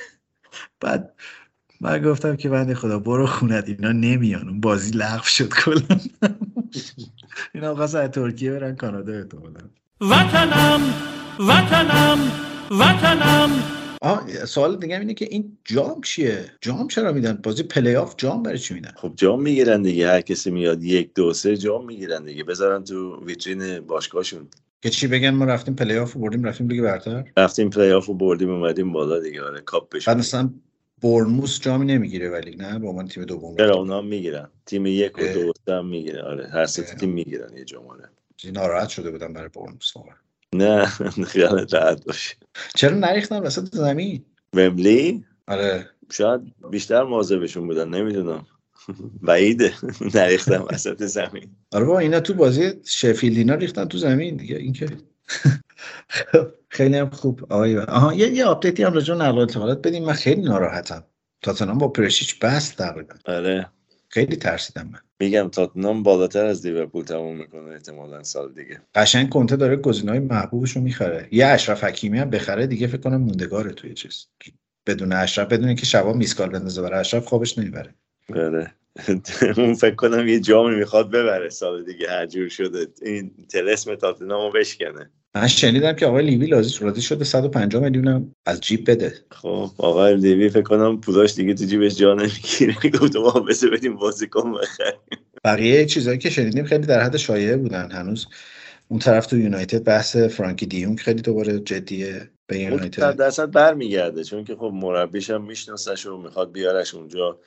بعد 0.80 1.12
من 1.82 2.02
گفتم 2.02 2.36
که 2.36 2.48
بنده 2.48 2.74
خدا 2.74 2.98
برو 2.98 3.26
خونت 3.26 3.68
اینا 3.68 3.92
نمیان. 3.92 4.48
اون 4.48 4.60
بازی 4.60 4.90
لغو 4.98 5.24
شد 5.24 5.48
کلا. 5.48 6.00
اینا 7.54 7.74
خواست 7.74 7.94
از 7.94 8.10
ترکیه 8.10 8.52
برن 8.52 8.76
کانادا 8.76 9.12
احتمالاً. 9.12 9.60
وطنم 10.00 10.80
وطنم 11.48 12.18
وطنم. 12.70 13.50
آه 14.02 14.44
سوال 14.44 14.76
دیگه 14.76 14.98
اینه 14.98 15.14
که 15.14 15.24
این 15.30 15.58
جام 15.64 16.00
چیه؟ 16.00 16.44
جام 16.60 16.88
چرا 16.88 17.12
میدن؟ 17.12 17.32
بازی 17.42 17.62
پلی 17.62 17.96
آف 17.96 18.14
جام 18.16 18.42
برای 18.42 18.58
چی 18.58 18.74
میدن؟ 18.74 18.92
خب 18.96 19.12
جام 19.16 19.42
می‌گیرن 19.42 19.82
دیگه. 19.82 20.10
هر 20.10 20.20
کسی 20.20 20.50
میاد 20.50 20.84
یک 20.84 21.14
دو 21.14 21.32
سه 21.32 21.56
جام 21.56 21.86
می‌گیرن 21.86 22.24
دیگه. 22.24 22.44
بذارن 22.44 22.84
تو 22.84 23.24
ویترین 23.24 23.80
باشگاهشون. 23.80 24.48
که 24.82 24.90
چی 24.90 25.06
بگن 25.06 25.30
ما 25.30 25.44
رفتیم 25.44 25.74
پلی 25.74 25.96
آف 25.98 26.12
رو 26.12 26.20
بردیم 26.20 26.44
رفتیم 26.44 26.68
لیگ 26.68 26.82
برتر؟ 26.82 27.24
رفتیم 27.36 27.70
پلی 27.70 27.92
آف 27.92 28.06
رو 28.06 28.14
بردیم 28.14 28.50
اومدیم 28.50 28.92
بالا 28.92 29.20
دیگه. 29.20 29.42
آره 29.42 29.60
کاپ 29.60 29.82
بعد 29.82 30.00
بشیم 30.00 30.14
مثلا 30.14 30.50
بورنموث 31.02 31.60
جامی 31.60 31.86
نمی‌گیره 31.86 32.30
ولی 32.30 32.56
نه؟ 32.56 32.78
به 32.78 32.88
عنوان 32.88 33.08
تیم 33.08 33.24
دوم 33.24 33.56
چرا 33.56 33.76
اونا 33.76 34.00
می‌گیرن. 34.00 34.48
تیم 34.66 34.86
یک 34.86 35.18
و. 35.18 35.52
دو 35.66 35.72
هم 35.72 35.86
می‌گیره 35.86 36.22
آره 36.22 36.48
هر 36.48 36.66
سه. 36.66 36.82
تیم 36.82 37.10
می‌گیرن 37.10 37.56
یه 37.56 37.64
جام 37.64 37.86
آره 37.86 38.08
ناراحت 38.52 38.88
شده 38.88 39.10
بودم 39.10 39.32
برای 39.32 39.48
بورنموث 39.54 39.92
نه 40.54 40.86
خیالت 41.26 41.74
راحت 41.74 42.04
باشه. 42.04 42.36
چرا 42.74 42.96
نریختن 42.96 43.38
وسط 43.42 43.74
زمین؟ 43.74 44.24
ومبلی 44.54 45.24
آره. 45.48 45.86
شاید 46.10 46.40
بیشتر 46.70 47.02
مواظبشون 47.02 47.66
بودن 47.66 47.88
نمی‌دونم. 47.88 48.46
بعیده 49.22 49.72
نریختن 50.14 50.66
وسط 50.70 51.02
زمین. 51.02 51.50
آره 51.72 51.84
بابا 51.84 51.98
اینا 51.98 52.20
تو 52.20 52.34
بازی 52.34 52.72
شفیلد 52.84 53.36
اینا 53.36 53.54
ریختن 53.54 53.84
تو 53.84 53.98
زمین 53.98 54.36
دیگه 54.36 54.56
این 54.56 54.72
که 54.72 54.86
خیلی 56.68 56.96
هم 56.96 57.10
خوب. 57.10 57.52
آقای 57.52 57.78
آها 57.78 58.14
یه 58.14 58.28
یه 58.28 58.44
آپدیتی 58.44 58.82
هم 58.82 58.92
راجع 58.92 59.14
به 59.14 59.24
نقل 59.24 59.38
انتقالات 59.38 59.86
بدیم. 59.86 60.04
من 60.04 60.12
خیلی 60.12 60.42
ناراحتم. 60.42 61.04
تاتنهام 61.42 61.78
با 61.78 61.88
پریشیچ 61.88 62.38
بست 62.38 62.76
تقریبا 62.76 63.14
آره. 63.24 63.66
خیلی 64.08 64.36
ترسیدم 64.36 64.88
من. 64.92 64.98
میگم 65.20 65.48
تاتنام 65.48 66.02
بالاتر 66.02 66.44
از 66.44 66.66
لیورپول 66.66 67.04
تموم 67.04 67.36
می‌کنه 67.36 67.70
احتمالا 67.70 68.22
سال 68.22 68.52
دیگه. 68.52 68.80
قشنگ 68.94 69.28
کنته 69.28 69.56
داره 69.56 69.76
گزینه‌های 69.76 70.20
محبوبش 70.20 70.70
رو 70.70 70.82
می‌خره. 70.82 71.28
یه 71.32 71.46
اشرف 71.46 71.84
حکیمی 71.84 72.18
هم 72.18 72.30
بخره 72.30 72.66
دیگه 72.66 72.86
فکر 72.86 73.00
کنم 73.00 73.16
موندگاره 73.16 73.72
توی 73.72 73.94
چیز. 73.94 74.26
بدون 74.86 75.12
اشرف 75.12 75.48
بدون 75.48 75.66
اینکه 75.66 75.86
شبا 75.86 76.12
missed 76.12 76.34
call 76.34 76.48
بندازه 76.48 76.82
برای 76.82 77.00
اشرف 77.00 77.26
خوابش 77.26 77.58
نمی‌بره. 77.58 77.94
آره. 78.34 78.74
اون 79.56 79.74
فکر 79.74 79.94
کنم 79.94 80.28
یه 80.28 80.40
جامی 80.40 80.74
می‌خواد 80.74 81.10
ببره 81.10 81.48
سال 81.48 81.84
دیگه. 81.84 82.10
هر 82.10 82.26
جور 82.26 82.48
شده. 82.48 82.86
این 83.02 83.30
تلسم 83.48 83.94
تاتنامو 83.94 84.50
بشکنه. 84.50 85.10
من 85.36 85.46
شنیدم 85.46 85.92
که 85.92 86.06
آقای 86.06 86.26
لیوی 86.26 86.46
راضی 86.46 86.84
راضی 86.84 87.02
شده 87.02 87.24
150 87.24 87.82
میلیون 87.82 88.08
هم 88.08 88.34
از 88.46 88.60
جیب 88.60 88.90
بده. 88.90 89.14
خب 89.30 89.70
آقای 89.78 90.16
لیوی 90.16 90.48
فکر 90.48 90.62
کنم 90.62 91.00
پولاش 91.00 91.34
دیگه 91.34 91.54
تو 91.54 91.64
جیبش 91.64 91.96
جا 91.96 92.14
نمی‌گیره. 92.14 92.74
گفت 93.00 93.16
ما 93.16 93.30
بسه 93.30 93.70
بدیم 93.70 93.96
بازیکن 93.96 94.52
بخریم. 94.52 95.00
بقیه 95.44 95.86
چیزایی 95.86 96.18
که 96.18 96.30
شنیدیم 96.30 96.64
خیلی 96.64 96.86
در 96.86 97.00
حد 97.00 97.16
شایعه 97.16 97.56
بودن. 97.56 97.90
هنوز 97.90 98.26
اون 98.88 99.00
طرف 99.00 99.26
تو 99.26 99.38
یونایتد 99.38 99.84
بحث 99.84 100.16
فرانکی 100.16 100.66
دیونگ 100.66 100.98
خیلی 101.00 101.22
دوباره 101.22 101.60
جدیه. 101.60 102.30
به 102.46 102.58
یونایتد. 102.58 103.16
درصد 103.16 103.50
برمیگرده 103.50 104.24
چون 104.24 104.44
که 104.44 104.56
خب 104.56 104.70
مربیش 104.74 105.30
هم 105.30 105.46
میشناسش 105.46 106.06
و 106.06 106.16
می‌خواد 106.16 106.52
بیارش 106.52 106.94
اونجا. 106.94 107.40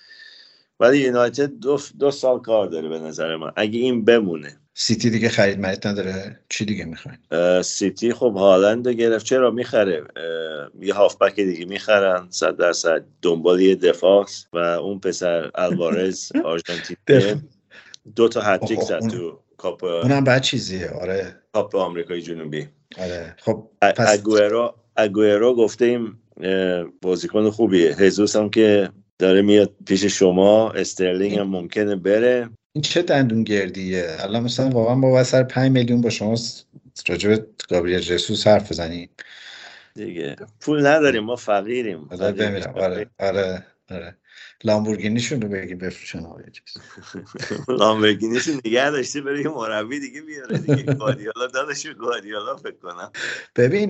ولی 0.80 0.98
یونایتد 0.98 1.52
دو, 1.60 1.80
دو 2.00 2.12
سال 2.12 2.40
کار 2.40 2.68
داره 2.68 2.90
به 2.90 3.00
نظر 3.00 3.36
من. 3.36 3.52
اگه 3.56 3.80
این 3.80 4.06
بمونه 4.06 4.60
سیتی 4.76 5.10
دیگه 5.10 5.30
خرید 5.30 5.60
مرید 5.60 5.88
نداره. 5.88 6.40
چی 6.50 6.66
دیگه 6.66 6.86
می‌خواین؟ 6.86 7.18
سیتی 7.62 8.14
خب 8.14 8.34
هالند 8.38 8.88
گرفت. 8.88 9.26
چرا؟ 9.26 9.52
می‌خره. 9.52 10.04
یه 10.82 10.94
هافبک 10.94 11.36
دیگه 11.36 11.66
می‌خرن. 11.66 12.28
صد 12.30 12.58
درصد. 12.58 13.04
دنبال 13.22 13.62
یه 13.62 13.76
دفاع 13.76 14.26
و 14.54 14.58
اون 14.58 15.00
پسر 15.00 15.52
الوارز 15.56 16.32
آرژانتینی. 16.46 17.42
دو 18.16 18.28
تا 18.28 18.42
هتریک 18.42 18.80
زد 18.80 19.08
تو 19.08 19.40
کاپ 19.58 19.84
اونم 19.84 20.24
بعد 20.24 20.42
چیزیه. 20.42 20.90
آره. 20.90 21.36
کاپ 21.54 21.76
آمریکای 21.76 22.22
جنوبی. 22.22 22.68
آره. 22.98 23.36
خب 23.40 23.70
پس 23.82 24.20
اگوئرو 24.20 24.76
اگوئرو 24.96 25.56
گفتیم 25.56 26.22
بازیکن 27.02 27.50
خوبیه. 27.50 27.96
هزوس 27.96 28.36
هم 28.36 28.50
که 28.50 28.90
داره 29.20 29.42
میاد 29.42 29.74
پیش 29.86 30.06
شما. 30.06 30.72
استرلینگ 30.72 31.38
هم 31.38 31.48
ممکنه 31.48 31.96
بره. 31.96 32.50
این 32.74 32.82
چه 32.82 33.02
دندون 33.02 33.44
گردیه؟ 33.44 34.18
الان 34.20 34.44
مثلا 34.44 34.70
واقعا 34.70 34.96
با 34.96 35.24
سر 35.24 35.44
5 35.44 35.72
میلیون 35.72 36.02
با 36.02 36.10
شما 36.10 36.36
راجع 37.08 37.30
به 37.30 37.48
گابریل 37.70 38.00
جسوس 38.00 38.48
حرف 38.48 38.72
بزنیم. 38.72 39.10
دیگه. 39.96 40.36
پول 40.62 40.88
نداریم 40.88 41.24
ما 41.24 41.36
فقیریم. 41.36 42.08
فقیر 42.08 42.32
بمیرم 42.32 42.74
آره 42.76 43.10
آره. 43.20 43.66
آره. 43.92 44.18
لامبورگینیشون 44.64 45.42
رو 45.42 45.50
بگی 45.50 45.76
بفروشن 45.76 46.26
آقا 46.26 46.42
یه 46.42 46.52
چیز. 46.52 46.84
لامبرگینیش 47.80 48.48
نگه 48.48 48.90
داشته 48.90 49.22
بره 49.22 49.42
یه 49.42 49.48
مربی 49.48 50.00
دیگه 50.00 50.22
بیاره 50.22 50.58
دیگه. 50.58 50.94
گواردیولا 51.00 51.48
دادش 51.54 51.88
گواردیولا 51.88 52.56
فکر 52.56 52.76
کنم. 52.82 53.12
ببین 53.56 53.90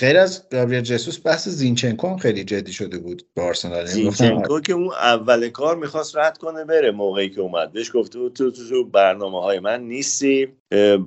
غیر 0.00 0.18
از 0.18 0.48
گابریل 0.50 0.80
جسوس 0.80 1.26
بحث 1.26 1.48
زینچنکو 1.48 2.08
هم 2.08 2.16
خیلی 2.16 2.44
جدی 2.44 2.72
شده 2.72 2.98
بود 2.98 3.22
به 3.34 3.42
آرسنال. 3.42 3.76
یعنی 3.76 3.88
زینچنکو 3.88 4.60
که 4.60 4.72
اون 4.72 4.92
اول 4.92 5.48
کار 5.48 5.76
می‌خواست 5.76 6.16
رد 6.16 6.38
کنه 6.38 6.64
بره 6.64 6.90
موقعی 6.90 7.30
که 7.30 7.40
اومد. 7.40 7.72
بهش 7.72 7.90
گفته 7.94 8.18
بود 8.18 8.32
تو 8.32 8.50
تو, 8.50 8.68
تو 8.68 8.84
برنامه 8.84 9.40
های 9.40 9.58
من 9.58 9.82
نیستی. 9.82 10.48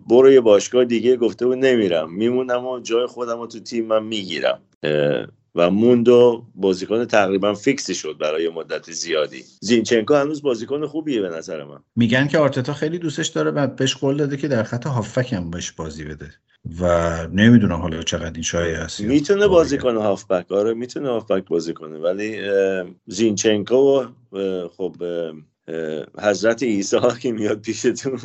برو 0.10 0.32
یه 0.32 0.42
باشگاه 0.42 0.86
دیگه. 0.86 1.18
گفته 1.18 1.46
بود 1.46 1.58
نمیرم. 1.58 2.14
میمونم 2.14 2.66
و 2.66 2.80
جای 2.80 3.06
خودم 3.06 3.40
رو 3.40 3.48
تو 3.48 3.60
تیم 3.60 3.86
من 3.86 4.04
می‌گیرم. 4.04 4.62
و 5.56 5.70
موندو 5.70 6.46
بازیکن 6.56 7.06
تقریبا 7.06 7.54
فیکسی 7.54 7.96
شد 7.96 8.18
برای 8.20 8.50
مدت 8.50 8.92
زیادی 8.92 9.44
زینچنکو 9.62 10.14
هنوز 10.14 10.42
بازیکن 10.42 10.86
خوبیه 10.86 11.22
به 11.22 11.30
نظر 11.30 11.64
من 11.64 11.80
میگن 11.96 12.28
که 12.28 12.38
آرتتا 12.38 12.74
خیلی 12.74 13.00
دوستش 13.00 13.28
داره 13.28 13.52
و 13.52 13.68
بهش 13.68 13.96
قول 13.96 14.18
داده 14.18 14.38
که 14.38 14.48
در 14.48 14.64
خط 14.64 14.88
هافک 14.88 15.34
هم 15.34 15.50
بهش 15.52 15.72
بازی 15.72 16.04
بده 16.04 16.30
و 16.80 17.28
نمی‌دونم 17.28 17.76
حالا 17.82 18.04
چقدر 18.04 18.34
این 18.34 18.42
شایعه 18.42 18.78
هست 18.78 19.00
یا 19.00 19.08
می‌تونه 19.08 19.40
واقعیه. 19.40 19.58
بازی 19.58 19.78
کنه 19.78 20.00
هافبک 20.02 20.52
آره 20.52 20.74
می‌تونه 20.74 21.10
هافبک 21.10 21.46
بازی 21.48 21.74
کنه 21.74 21.98
ولی 21.98 22.40
زینچنکو 23.08 24.06
خب 24.78 24.96
حضرت 26.22 26.64
عیسی 26.64 26.98
که 27.22 27.32
میاد 27.32 27.62
پیشتون 27.62 28.20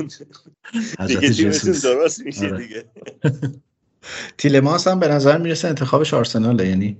حضرت 0.98 1.24
دیگه. 1.24 1.50
درست 1.82 2.20
میشه 2.20 2.46
آره. 2.46 2.56
دیگه 2.56 2.84
تیلمانس 4.38 4.88
هم 4.88 5.00
به 5.00 5.08
نظر 5.08 5.38
می‌رسه 5.38 5.68
انتخابش 5.68 6.14
آرسناله 6.14 6.68
یعنی 6.68 6.96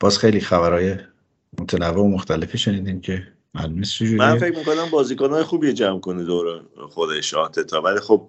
باز 0.00 0.18
خیلی 0.18 0.40
خبرهای 0.40 0.96
متنوع 1.60 2.04
و 2.04 2.08
مختلفی 2.08 2.58
شنیدیم 2.58 3.00
که. 3.00 3.26
من 4.18 4.38
فکر 4.38 4.58
می‌کنم 4.58 4.90
بازیکنهای 4.90 5.42
خوبی 5.42 5.72
جمع 5.72 6.00
کنه 6.00 6.24
دور 6.24 6.62
خودش 6.90 7.34
آتتا 7.34 7.82
ولی 7.82 8.00
خب 8.00 8.28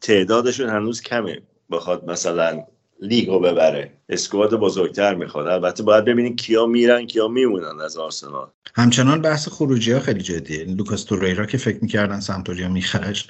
تعدادشون 0.00 0.68
هنوز 0.68 1.00
کمه. 1.00 1.42
بخواد 1.70 2.10
مثلا 2.10 2.64
لیگ 3.00 3.28
رو 3.28 3.40
ببره. 3.40 3.92
اسکواد 4.08 4.54
بزرگتر 4.54 5.14
می‌خواد 5.14 5.46
البته 5.46 5.82
باید 5.82 6.04
ببینید 6.04 6.40
کیا 6.40 6.66
میرن 6.66 7.06
کیا 7.06 7.28
میمونن 7.28 7.80
از 7.80 7.96
آرسنال. 7.96 8.48
همچنان 8.74 9.22
بحث 9.22 9.48
خروجی 9.48 9.92
ها 9.92 10.00
خیلی 10.00 10.20
جدیه. 10.20 10.64
لوکاس 10.64 11.04
توریرا 11.04 11.46
که 11.46 11.58
فکر 11.58 11.78
می‌کردن 11.82 12.20
سمتوریا 12.20 12.68
میخرش 12.68 13.28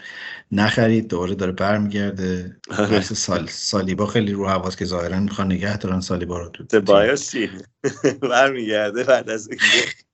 نخرید 0.52 1.08
دوباره 1.08 1.34
داره 1.34 1.52
برمیگرده. 1.52 2.56
بحث 2.68 3.12
سال 3.12 3.46
سالیبا 3.46 4.06
خیلی 4.06 4.32
رو 4.32 4.48
حواس 4.48 4.76
که 4.76 4.84
ظاهرا 4.84 5.20
می‌خوان 5.20 5.52
نگه 5.52 5.76
دارن 5.76 6.00
سالیبا 6.00 6.38
رو 6.38 6.48
تو 6.48 6.64
سبایاسی 6.70 7.50
برمیگرده 8.30 9.04
بعد 9.04 9.30
از 9.30 9.48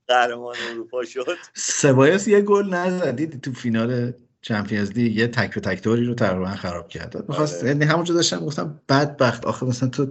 قهرمان 0.09 0.57
اروپا 0.71 1.05
شد. 1.05 1.37
سبایوس 1.55 2.29
یه 2.29 2.41
گل 2.41 2.75
نزدید 2.75 3.41
تو 3.41 3.53
فینال 3.53 4.13
Champions 4.43 4.91
League 4.91 5.17
یه 5.17 5.27
تک 5.27 5.55
به 5.55 5.61
تک 5.61 5.81
توری 5.81 6.05
رو 6.05 6.15
تقریبا 6.15 6.51
خراب 6.51 6.89
کرد. 6.89 7.29
می‌خواست 7.29 7.65
یعنی 7.65 7.85
همونجا 7.85 8.15
داشتم 8.15 8.41
گفتم 8.41 8.81
بدبخت. 8.89 9.45
آخه 9.45 9.67
مثلا 9.67 9.89
تو 9.89 10.09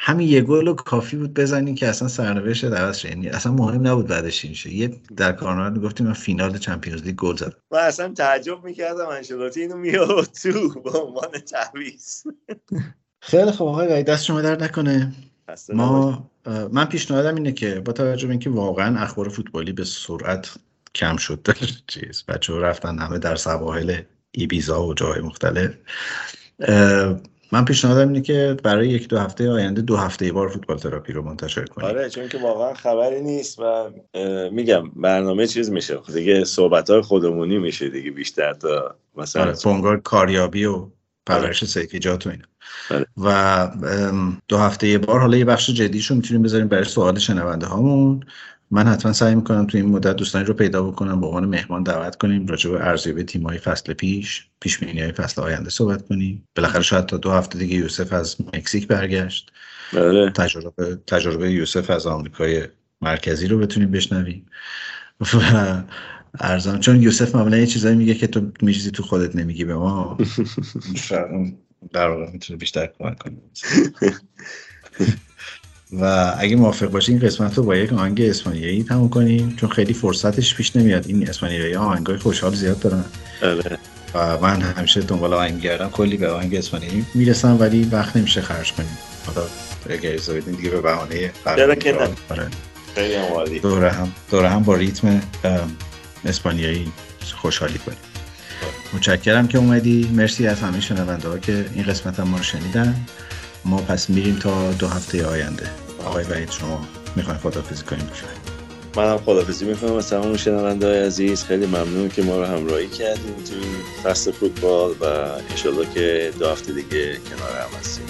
همین 0.00 0.28
یه 0.28 0.40
گل 0.40 0.74
کافی 0.74 1.16
بود 1.16 1.34
بزنی 1.34 1.74
که 1.74 1.88
اصلا 1.88 2.08
سرنوشت 2.08 2.64
عوض 2.64 2.98
شه 2.98 3.08
یعنی 3.08 3.28
اصلا 3.28 3.52
مهم 3.52 3.86
نبود 3.86 4.06
بعدش 4.06 4.44
این 4.44 4.54
شه 4.54 4.74
یه 4.74 4.96
در 5.16 5.32
کارنامه 5.32 5.78
گفتیم 5.78 6.06
من 6.06 6.12
فینال 6.12 6.58
Champions 6.58 7.02
League 7.02 7.16
گل 7.16 7.36
زدم. 7.36 7.56
من 7.70 7.78
اصلا 7.78 8.08
تعجب 8.08 8.64
می‌کردم 8.64 9.06
آنچلوتی 9.06 9.60
اینو 9.60 9.76
میاد 9.76 10.24
تو 10.42 10.80
به 10.80 10.90
عنوان 10.98 11.30
تعویض. 11.30 12.22
خیلی 13.20 13.50
خوب. 13.50 13.68
آقای 13.68 14.02
دست 14.02 14.24
شما 14.24 14.40
درد 14.40 14.64
نکنه. 14.64 15.12
ما 15.74 16.30
من 16.72 16.84
پیشنهادم 16.84 17.34
اینه 17.34 17.52
که 17.52 17.80
با 17.80 17.92
توجه 17.92 18.26
به 18.26 18.30
اینکه 18.30 18.50
واقعا 18.50 19.00
اخبار 19.00 19.28
فوتبالی 19.28 19.72
به 19.72 19.84
سرعت 19.84 20.54
کم 20.94 21.16
شد 21.16 21.48
چیز. 21.86 22.24
بچه 22.28 22.52
ها 22.52 22.58
رفتن 22.58 22.98
همه 22.98 23.18
در 23.18 23.36
سواحل 23.36 24.00
ایبیزا 24.30 24.86
و 24.86 24.94
جاهای 24.94 25.20
مختلف. 25.20 25.74
من 27.52 27.64
پیشنهادم 27.64 28.08
اینه 28.08 28.20
که 28.20 28.56
برای 28.62 28.88
یک 28.88 29.08
دو 29.08 29.18
هفته 29.18 29.50
آینده 29.50 29.82
دو 29.82 29.96
هفته 29.96 30.24
ای 30.24 30.32
بار 30.32 30.48
فوتبال 30.48 30.78
تراپی 30.78 31.12
رو 31.12 31.22
منتشر 31.22 31.64
کنیم. 31.64 31.88
آره 31.88 32.10
چون 32.10 32.28
که 32.28 32.38
واقعا 32.38 32.74
خبری 32.74 33.20
نیست 33.20 33.58
و 33.58 33.90
میگم 34.52 34.90
برنامه 34.90 35.46
چیز 35.46 35.70
میشه. 35.70 35.98
دیگه 36.14 36.44
صحبت 36.44 36.90
های 36.90 37.00
خودمونی 37.00 37.58
میشه 37.58 37.88
دیگه 37.88 38.10
بیشتر 38.10 38.52
تا 38.52 38.96
مثلا 39.16 39.54
آره 39.72 40.00
کاریابی 40.00 40.64
و 40.64 40.86
پرورش 41.26 41.64
سیفیجات 41.64 42.26
و 42.26 42.30
اینا. 42.30 42.44
آره. 42.90 43.06
و 43.16 43.70
دو 44.48 44.58
هفته 44.58 44.88
یه 44.88 44.98
بار 44.98 45.20
حالا 45.20 45.36
یه 45.36 45.44
بخش 45.44 45.70
جدیشو 45.70 46.14
می‌تونیم 46.14 46.42
بذاریم 46.42 46.68
برای 46.68 46.84
سوال 46.84 47.18
شنونده 47.18 47.66
هامون. 47.66 48.24
من 48.70 48.86
حتما 48.86 49.12
سعی 49.12 49.34
می‌کنم 49.34 49.66
تو 49.66 49.78
این 49.78 49.86
مدت 49.86 50.16
دوستانی 50.16 50.44
رو 50.44 50.54
پیدا 50.54 50.82
بکنم 50.82 51.20
به 51.20 51.26
عنوان 51.26 51.44
مهمان 51.44 51.82
دعوت 51.82 52.16
کنیم 52.16 52.46
راجع 52.46 52.70
به 52.70 52.86
ارزیابی 52.86 53.24
تیم‌های 53.24 53.58
فصل 53.58 53.94
پیش 53.94 54.46
پیش 54.60 54.82
های 54.82 55.12
فصل 55.12 55.42
آینده 55.42 55.70
صحبت 55.70 56.08
کنیم. 56.08 56.48
بالاخره 56.56 56.82
شاید 56.82 57.06
تا 57.06 57.16
دو 57.16 57.30
هفته 57.30 57.58
دیگه 57.58 57.76
یوسف 57.76 58.12
از 58.12 58.36
مکزیک 58.54 58.86
برگشت. 58.86 59.52
آره 59.96 60.30
تجربه 60.30 60.98
تجربه 61.06 61.52
یوسف 61.52 61.90
از 61.90 62.06
آمریکای 62.06 62.68
مرکزی 63.00 63.48
رو 63.48 63.58
بتونیم 63.58 63.90
بشنویم. 63.90 64.46
و 65.20 65.82
ارزم 66.40 66.80
چون 66.80 67.02
یوسف 67.02 67.34
معمولا 67.34 67.56
یه 67.56 67.66
چیزایی 67.66 67.96
میگه 67.96 68.14
که 68.14 68.26
تو 68.26 68.52
میچیزی 68.62 68.90
تو 68.90 69.02
خودت 69.02 69.36
نمیگی 69.36 69.64
به 69.64 69.74
ما. 69.74 70.18
در 71.92 72.08
واقع 72.08 72.30
می‌تونه 72.32 72.58
بیشتر 72.58 72.86
کمک 72.98 73.18
کنه. 73.18 73.36
و 75.92 76.34
اگه 76.38 76.56
موافق 76.56 76.86
باشی 76.86 77.12
این 77.12 77.20
قسمت 77.20 77.58
رو 77.58 77.62
با 77.62 77.76
یک 77.76 77.92
آهنگ 77.92 78.20
اسپانیایی 78.22 78.82
تموم 78.82 79.08
کنیم 79.08 79.56
چون 79.60 79.68
خیلی 79.68 79.94
فرصتش 79.94 80.54
پیش 80.54 80.76
نمیاد. 80.76 81.06
این 81.06 81.28
اسپانیایی 81.28 81.72
ها 81.72 81.86
آهنگای 81.86 82.16
خوشحال 82.16 82.54
زیاد 82.54 82.78
دارن. 82.78 83.04
آره 83.42 83.78
و 84.14 84.38
من 84.38 84.62
همیشه 84.62 85.00
دنبال 85.00 85.34
آهنگ 85.34 85.54
میگردم 85.54 85.90
کلی 85.90 86.16
به 86.16 86.28
آهنگ 86.28 86.54
اسپانیایی 86.54 87.06
می‌رسم 87.14 87.56
ولی 87.60 87.88
وقت 87.92 88.16
نمیشه 88.16 88.40
خرج 88.40 88.72
کنیم. 88.72 88.98
حالا 89.26 89.46
اگر 89.90 90.12
اجازه 90.12 90.40
بدین 90.40 90.54
دیگه 90.54 90.70
به 90.70 90.80
بهانه 90.80 91.30
چرا 91.44 91.74
که 91.74 91.92
نه؟ 91.92 92.08
آره. 92.30 92.46
خیلی 92.94 93.14
هم 93.14 93.32
عالی. 93.32 93.60
دوره 93.60 93.90
هم 93.90 94.12
دوره 94.30 94.48
هم 94.48 94.62
با 94.62 94.76
ریتم 94.76 95.20
اسپانیایی 96.24 96.92
خوشحالی 97.34 97.78
کنیم. 97.78 97.98
متشکرم 98.94 99.48
که 99.48 99.58
اومدی. 99.58 100.10
مرسی 100.14 100.46
از 100.46 100.60
همه 100.60 100.80
شنونده 100.80 101.28
ها 101.28 101.38
که 101.38 101.66
این 101.74 101.84
قسمت 101.84 102.20
هم 102.20 102.28
ما 102.28 102.36
رو 102.36 102.42
شنیدن. 102.42 103.06
ما 103.64 103.76
پس 103.76 104.10
میریم 104.10 104.38
تا 104.38 104.72
دو 104.72 104.88
هفته 104.88 105.26
آینده. 105.26 105.70
آقای 106.06 106.24
وحید 106.24 106.50
شما 106.50 106.80
می‌خواین 107.16 107.40
خدافزی 107.40 107.84
کنیم؟ 107.84 108.06
بفرمایید. 108.06 108.38
من 108.96 109.10
هم 109.10 109.18
خدافزی 109.18 109.64
می‌کنم. 109.64 109.92
از 109.92 110.10
تمام 110.10 110.36
شنونده 110.36 110.86
های 110.86 111.06
عزیز 111.06 111.44
خیلی 111.44 111.66
ممنون 111.66 112.08
که 112.08 112.22
ما 112.22 112.36
رو 112.36 112.44
همراهی 112.44 112.88
کردیم. 112.88 113.34
تو 113.34 113.54
این 113.54 113.76
فصل 114.04 114.32
فوتبال 114.32 114.90
و 115.00 115.04
انشالله 115.50 115.86
که 115.94 116.32
دو 116.38 116.48
هفته 116.48 116.72
دیگه 116.72 117.16
کنار 117.16 117.52
هم 117.60 117.78
هستیم. 117.80 118.04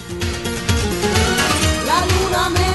La 1.89 1.99
luna 2.11 2.43
me 2.55 2.69